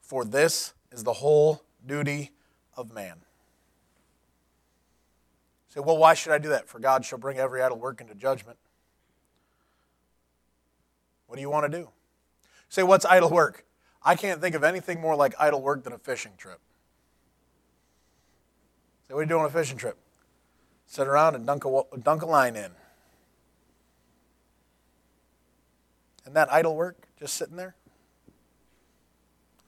For 0.00 0.24
this 0.24 0.72
is 0.90 1.04
the 1.04 1.12
whole 1.12 1.62
duty 1.86 2.30
of 2.74 2.90
man. 2.90 3.20
Say, 5.74 5.80
well, 5.80 5.98
why 5.98 6.14
should 6.14 6.32
I 6.32 6.38
do 6.38 6.50
that? 6.50 6.68
For 6.68 6.78
God 6.78 7.04
shall 7.04 7.18
bring 7.18 7.38
every 7.38 7.60
idle 7.60 7.78
work 7.78 8.00
into 8.00 8.14
judgment. 8.14 8.58
What 11.26 11.36
do 11.36 11.42
you 11.42 11.50
want 11.50 11.70
to 11.70 11.78
do? 11.78 11.88
say, 12.68 12.82
what's 12.82 13.04
idle 13.04 13.30
work? 13.30 13.64
I 14.02 14.16
can't 14.16 14.40
think 14.40 14.54
of 14.54 14.64
anything 14.64 15.00
more 15.00 15.14
like 15.14 15.34
idle 15.38 15.62
work 15.62 15.84
than 15.84 15.92
a 15.92 15.98
fishing 15.98 16.32
trip. 16.36 16.58
Say, 19.06 19.14
what 19.14 19.20
are 19.20 19.22
you 19.22 19.28
doing 19.28 19.42
on 19.42 19.46
a 19.46 19.50
fishing 19.50 19.76
trip? 19.76 19.96
sit 20.86 21.08
around 21.08 21.34
and 21.34 21.46
dunk 21.46 21.64
a, 21.64 21.82
dunk 22.02 22.22
a 22.22 22.26
line 22.26 22.56
in. 22.56 22.70
And 26.24 26.36
that 26.36 26.52
idle 26.52 26.76
work 26.76 27.08
just 27.18 27.34
sitting 27.34 27.56
there? 27.56 27.74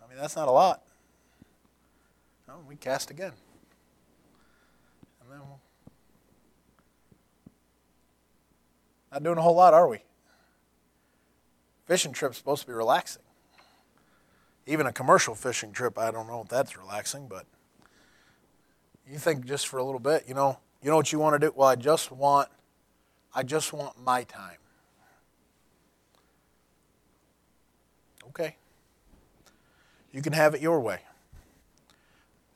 I 0.03 0.09
mean, 0.09 0.19
that's 0.19 0.37
not 0.37 0.49
a 0.49 0.53
lot. 0.53 0.83
No, 2.49 2.55
we 2.69 2.77
cast 2.77 3.11
again. 3.11 3.33
And 5.21 5.31
then 5.31 5.41
we'll, 5.41 5.61
not 9.17 9.23
doing 9.23 9.39
a 9.39 9.43
whole 9.43 9.55
lot, 9.55 9.73
are 9.73 9.89
we? 9.89 10.03
Fishing 11.87 12.12
trip's 12.12 12.37
supposed 12.37 12.61
to 12.61 12.67
be 12.67 12.75
relaxing. 12.75 13.23
Even 14.67 14.87
a 14.87 14.93
commercial 14.93 15.35
fishing 15.35 15.73
trip, 15.73 15.99
I 15.99 16.11
don't 16.11 16.27
know 16.27 16.43
if 16.43 16.49
that's 16.49 16.77
relaxing, 16.77 17.27
but 17.27 17.47
you 19.11 19.17
think 19.17 19.47
just 19.47 19.69
for 19.69 19.79
a 19.79 19.85
little 19.85 20.01
bit, 20.01 20.25
you 20.29 20.35
know, 20.35 20.59
you 20.83 20.91
know 20.91 20.97
what 20.97 21.12
you 21.12 21.19
want 21.19 21.41
to 21.41 21.47
do? 21.47 21.53
Well, 21.57 21.69
I 21.69 21.77
just 21.77 22.12
want 22.12 22.51
I 23.35 23.43
just 23.43 23.73
want 23.73 24.03
my 24.03 24.25
time. 24.25 24.59
Okay. 28.29 28.57
You 30.12 30.21
can 30.21 30.35
have 30.35 30.55
it 30.55 30.61
your 30.61 30.81
way. 30.81 31.01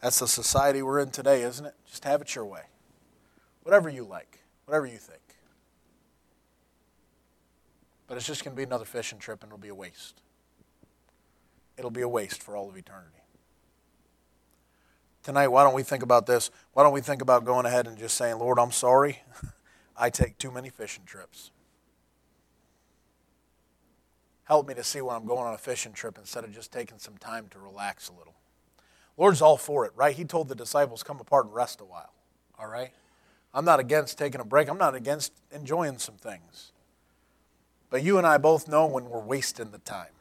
That's 0.02 0.18
the 0.18 0.28
society 0.28 0.82
we're 0.82 1.00
in 1.00 1.10
today, 1.10 1.42
isn't 1.42 1.64
it? 1.64 1.74
Just 1.86 2.04
have 2.04 2.20
it 2.20 2.34
your 2.34 2.44
way. 2.44 2.62
Whatever 3.62 3.88
you 3.88 4.04
like, 4.04 4.40
whatever 4.66 4.86
you 4.86 4.98
think. 4.98 5.29
But 8.10 8.16
it's 8.16 8.26
just 8.26 8.42
going 8.42 8.56
to 8.56 8.56
be 8.58 8.64
another 8.64 8.84
fishing 8.84 9.20
trip 9.20 9.44
and 9.44 9.52
it'll 9.52 9.62
be 9.62 9.68
a 9.68 9.74
waste. 9.74 10.20
It'll 11.78 11.92
be 11.92 12.00
a 12.00 12.08
waste 12.08 12.42
for 12.42 12.56
all 12.56 12.68
of 12.68 12.76
eternity 12.76 13.20
tonight, 15.22 15.48
why 15.48 15.62
don't 15.62 15.74
we 15.74 15.82
think 15.82 16.02
about 16.02 16.26
this? 16.26 16.50
Why 16.72 16.82
don't 16.82 16.92
we 16.92 17.00
think 17.00 17.22
about 17.22 17.44
going 17.44 17.66
ahead 17.66 17.86
and 17.86 17.96
just 17.96 18.16
saying, 18.16 18.38
Lord, 18.38 18.58
I'm 18.58 18.72
sorry. 18.72 19.22
I 19.96 20.10
take 20.10 20.38
too 20.38 20.50
many 20.50 20.70
fishing 20.70 21.04
trips. 21.04 21.50
Help 24.44 24.66
me 24.66 24.74
to 24.74 24.82
see 24.82 25.00
when 25.00 25.14
I'm 25.14 25.26
going 25.26 25.46
on 25.46 25.54
a 25.54 25.58
fishing 25.58 25.92
trip 25.92 26.18
instead 26.18 26.44
of 26.44 26.52
just 26.52 26.72
taking 26.72 26.98
some 26.98 27.16
time 27.18 27.46
to 27.50 27.58
relax 27.58 28.08
a 28.08 28.12
little. 28.12 28.34
Lord's 29.16 29.42
all 29.42 29.56
for 29.56 29.84
it, 29.84 29.92
right? 29.94 30.16
He 30.16 30.24
told 30.24 30.48
the 30.48 30.54
disciples, 30.54 31.02
come 31.02 31.20
apart 31.20 31.46
and 31.46 31.54
rest 31.54 31.80
a 31.80 31.84
while, 31.84 32.12
all 32.58 32.66
right? 32.66 32.90
I'm 33.52 33.64
not 33.64 33.78
against 33.78 34.18
taking 34.18 34.40
a 34.40 34.44
break. 34.44 34.68
I'm 34.68 34.78
not 34.78 34.94
against 34.94 35.32
enjoying 35.52 35.98
some 35.98 36.16
things. 36.16 36.72
But 37.90 38.04
you 38.04 38.18
and 38.18 38.26
I 38.26 38.38
both 38.38 38.68
know 38.68 38.86
when 38.86 39.10
we're 39.10 39.20
wasting 39.20 39.72
the 39.72 39.78
time. 39.78 40.12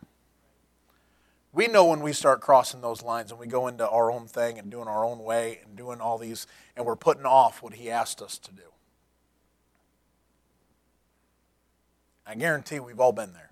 We 1.52 1.68
know 1.68 1.86
when 1.86 2.02
we 2.02 2.14
start 2.14 2.42
crossing 2.42 2.82
those 2.82 3.02
lines 3.02 3.32
and 3.32 3.40
we 3.40 3.48
go 3.48 3.68
into 3.68 3.88
our 3.88 4.12
own 4.12 4.28
thing 4.28 4.60
and 4.60 4.70
doing 4.70 4.88
our 4.88 5.06
own 5.06 5.20
way 5.20 5.62
and 5.64 5.76
doing 5.76 6.02
all 6.02 6.18
these, 6.18 6.46
and 6.76 6.86
we're 6.86 6.96
putting 6.96 7.26
off 7.26 7.64
what 7.64 7.76
He 7.76 7.90
asked 7.90 8.22
us 8.22 8.38
to 8.40 8.52
do. 8.52 8.62
I 12.26 12.36
guarantee 12.36 12.80
we've 12.80 13.00
all 13.00 13.12
been 13.12 13.34
there. 13.34 13.52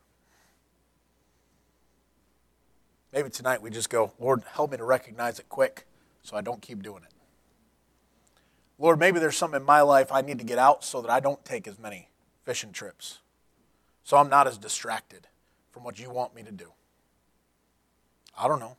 Maybe 3.11 3.29
tonight 3.29 3.61
we 3.61 3.71
just 3.71 3.89
go, 3.89 4.11
Lord, 4.19 4.43
help 4.51 4.71
me 4.71 4.77
to 4.77 4.83
recognize 4.83 5.39
it 5.39 5.49
quick 5.49 5.87
so 6.21 6.37
I 6.37 6.41
don't 6.41 6.61
keep 6.61 6.83
doing 6.83 7.01
it. 7.03 7.13
Lord, 8.77 8.99
maybe 8.99 9.19
there's 9.19 9.37
something 9.37 9.61
in 9.61 9.65
my 9.65 9.81
life 9.81 10.11
I 10.11 10.21
need 10.21 10.37
to 10.37 10.45
get 10.45 10.59
out 10.59 10.83
so 10.83 11.01
that 11.01 11.09
I 11.09 11.19
don't 11.19 11.43
take 11.43 11.67
as 11.67 11.79
many 11.79 12.09
fishing 12.43 12.71
trips. 12.71 13.19
So 14.07 14.15
I'm 14.15 14.29
not 14.29 14.47
as 14.47 14.57
distracted 14.57 15.27
from 15.69 15.83
what 15.83 15.99
you 15.99 16.09
want 16.09 16.33
me 16.33 16.41
to 16.43 16.51
do. 16.53 16.71
I 18.39 18.47
don't 18.47 18.61
know. 18.61 18.77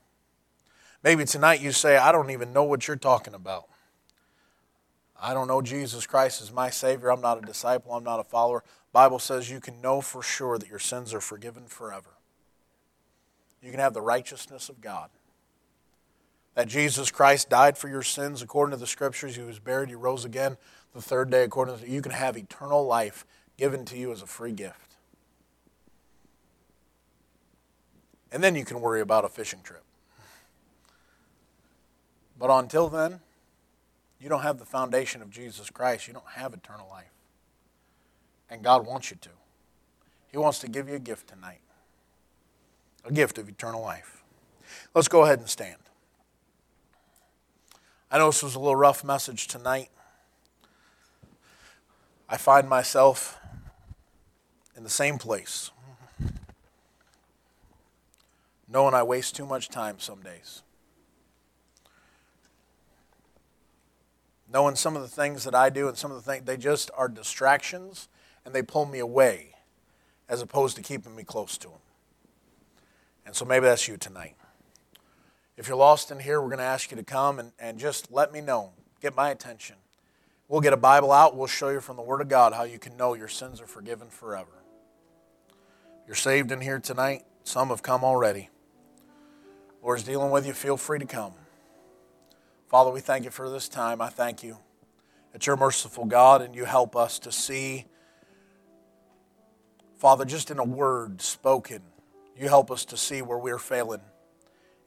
Maybe 1.04 1.26
tonight 1.26 1.60
you 1.60 1.70
say, 1.70 1.98
I 1.98 2.12
don't 2.12 2.30
even 2.30 2.54
know 2.54 2.64
what 2.64 2.88
you're 2.88 2.96
talking 2.96 3.34
about. 3.34 3.68
I 5.20 5.34
don't 5.34 5.46
know 5.46 5.60
Jesus 5.60 6.06
Christ 6.06 6.40
as 6.40 6.50
my 6.50 6.70
Savior. 6.70 7.12
I'm 7.12 7.20
not 7.20 7.36
a 7.36 7.46
disciple. 7.46 7.92
I'm 7.92 8.04
not 8.04 8.20
a 8.20 8.24
follower. 8.24 8.64
Bible 8.90 9.18
says 9.18 9.50
you 9.50 9.60
can 9.60 9.82
know 9.82 10.00
for 10.00 10.22
sure 10.22 10.56
that 10.56 10.70
your 10.70 10.78
sins 10.78 11.12
are 11.12 11.20
forgiven 11.20 11.66
forever. 11.66 12.16
You 13.62 13.70
can 13.70 13.80
have 13.80 13.92
the 13.92 14.00
righteousness 14.00 14.70
of 14.70 14.80
God. 14.80 15.10
That 16.54 16.68
Jesus 16.68 17.10
Christ 17.10 17.50
died 17.50 17.76
for 17.76 17.90
your 17.90 18.02
sins 18.02 18.40
according 18.40 18.70
to 18.70 18.80
the 18.80 18.86
Scriptures. 18.86 19.36
He 19.36 19.42
was 19.42 19.58
buried. 19.58 19.90
He 19.90 19.94
rose 19.94 20.24
again 20.24 20.56
the 20.94 21.02
third 21.02 21.28
day 21.28 21.42
according 21.44 21.80
to. 21.80 21.86
You 21.86 22.00
can 22.00 22.12
have 22.12 22.34
eternal 22.38 22.86
life 22.86 23.26
given 23.58 23.84
to 23.84 23.98
you 23.98 24.10
as 24.10 24.22
a 24.22 24.26
free 24.26 24.52
gift. 24.52 24.87
And 28.30 28.42
then 28.42 28.54
you 28.54 28.64
can 28.64 28.80
worry 28.80 29.00
about 29.00 29.24
a 29.24 29.28
fishing 29.28 29.60
trip. 29.62 29.84
But 32.38 32.50
until 32.50 32.88
then, 32.88 33.20
you 34.20 34.28
don't 34.28 34.42
have 34.42 34.58
the 34.58 34.64
foundation 34.64 35.22
of 35.22 35.30
Jesus 35.30 35.70
Christ. 35.70 36.06
You 36.06 36.14
don't 36.14 36.28
have 36.34 36.52
eternal 36.52 36.88
life. 36.90 37.12
And 38.50 38.62
God 38.62 38.86
wants 38.86 39.10
you 39.10 39.16
to. 39.22 39.30
He 40.30 40.38
wants 40.38 40.58
to 40.60 40.68
give 40.68 40.88
you 40.88 40.94
a 40.94 41.00
gift 41.00 41.28
tonight 41.28 41.60
a 43.08 43.12
gift 43.12 43.38
of 43.38 43.48
eternal 43.48 43.82
life. 43.82 44.22
Let's 44.94 45.08
go 45.08 45.24
ahead 45.24 45.38
and 45.38 45.48
stand. 45.48 45.76
I 48.10 48.18
know 48.18 48.26
this 48.26 48.42
was 48.42 48.54
a 48.54 48.58
little 48.58 48.76
rough 48.76 49.02
message 49.02 49.48
tonight. 49.48 49.88
I 52.28 52.36
find 52.36 52.68
myself 52.68 53.38
in 54.76 54.82
the 54.82 54.90
same 54.90 55.18
place, 55.18 55.70
knowing 58.70 58.94
I 58.94 59.02
waste 59.02 59.34
too 59.34 59.46
much 59.46 59.68
time 59.68 59.98
some 59.98 60.22
days. 60.22 60.62
knowing 64.52 64.76
some 64.76 64.96
of 64.96 65.02
the 65.02 65.08
things 65.08 65.44
that 65.44 65.54
I 65.54 65.70
do 65.70 65.88
and 65.88 65.96
some 65.96 66.10
of 66.10 66.16
the 66.16 66.30
things, 66.30 66.44
they 66.44 66.56
just 66.56 66.90
are 66.96 67.08
distractions 67.08 68.08
and 68.44 68.54
they 68.54 68.62
pull 68.62 68.86
me 68.86 68.98
away 68.98 69.54
as 70.28 70.40
opposed 70.40 70.76
to 70.76 70.82
keeping 70.82 71.14
me 71.14 71.22
close 71.22 71.58
to 71.58 71.68
Him. 71.68 71.78
And 73.26 73.34
so 73.34 73.44
maybe 73.44 73.66
that's 73.66 73.88
you 73.88 73.96
tonight. 73.96 74.36
If 75.56 75.68
you're 75.68 75.76
lost 75.76 76.10
in 76.10 76.20
here, 76.20 76.40
we're 76.40 76.48
going 76.48 76.58
to 76.58 76.64
ask 76.64 76.90
you 76.90 76.96
to 76.96 77.02
come 77.02 77.38
and, 77.38 77.52
and 77.58 77.78
just 77.78 78.10
let 78.10 78.32
me 78.32 78.40
know. 78.40 78.72
Get 79.02 79.14
my 79.14 79.30
attention. 79.30 79.76
We'll 80.46 80.60
get 80.60 80.72
a 80.72 80.78
Bible 80.78 81.12
out. 81.12 81.36
We'll 81.36 81.46
show 81.46 81.68
you 81.68 81.80
from 81.80 81.96
the 81.96 82.02
Word 82.02 82.20
of 82.20 82.28
God 82.28 82.54
how 82.54 82.62
you 82.62 82.78
can 82.78 82.96
know 82.96 83.14
your 83.14 83.28
sins 83.28 83.60
are 83.60 83.66
forgiven 83.66 84.08
forever. 84.08 84.62
You're 86.06 86.16
saved 86.16 86.52
in 86.52 86.60
here 86.62 86.78
tonight. 86.78 87.24
Some 87.44 87.68
have 87.68 87.82
come 87.82 88.02
already. 88.02 88.48
Lord's 89.88 90.02
dealing 90.02 90.30
with 90.30 90.46
you. 90.46 90.52
Feel 90.52 90.76
free 90.76 90.98
to 90.98 91.06
come. 91.06 91.32
Father, 92.68 92.90
we 92.90 93.00
thank 93.00 93.24
you 93.24 93.30
for 93.30 93.48
this 93.48 93.70
time. 93.70 94.02
I 94.02 94.10
thank 94.10 94.42
you 94.42 94.58
that 95.32 95.46
you're 95.46 95.56
merciful 95.56 96.04
God 96.04 96.42
and 96.42 96.54
you 96.54 96.66
help 96.66 96.94
us 96.94 97.18
to 97.20 97.32
see, 97.32 97.86
Father, 99.96 100.26
just 100.26 100.50
in 100.50 100.58
a 100.58 100.64
word 100.64 101.22
spoken, 101.22 101.80
you 102.36 102.50
help 102.50 102.70
us 102.70 102.84
to 102.84 102.98
see 102.98 103.22
where 103.22 103.38
we're 103.38 103.58
failing 103.58 104.02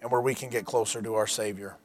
and 0.03 0.11
where 0.11 0.21
we 0.21 0.35
can 0.35 0.51
get 0.51 0.65
closer 0.65 1.01
to 1.01 1.15
our 1.15 1.25
Savior. 1.25 1.77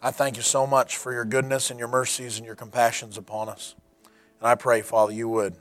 I 0.00 0.12
thank 0.12 0.36
you 0.36 0.44
so 0.44 0.68
much 0.68 0.98
for 0.98 1.12
your 1.12 1.24
goodness 1.24 1.68
and 1.68 1.80
your 1.80 1.88
mercies 1.88 2.36
and 2.36 2.46
your 2.46 2.54
compassions 2.54 3.18
upon 3.18 3.48
us. 3.48 3.74
And 4.38 4.46
I 4.46 4.54
pray, 4.54 4.82
Father, 4.82 5.12
you 5.12 5.28
would 5.28 5.56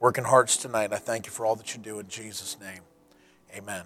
work 0.00 0.16
in 0.16 0.24
hearts 0.24 0.56
tonight. 0.56 0.94
I 0.94 0.96
thank 0.96 1.26
you 1.26 1.32
for 1.32 1.44
all 1.44 1.54
that 1.56 1.74
you 1.74 1.82
do 1.82 1.98
in 1.98 2.08
Jesus' 2.08 2.56
name. 2.58 2.80
Amen. 3.54 3.84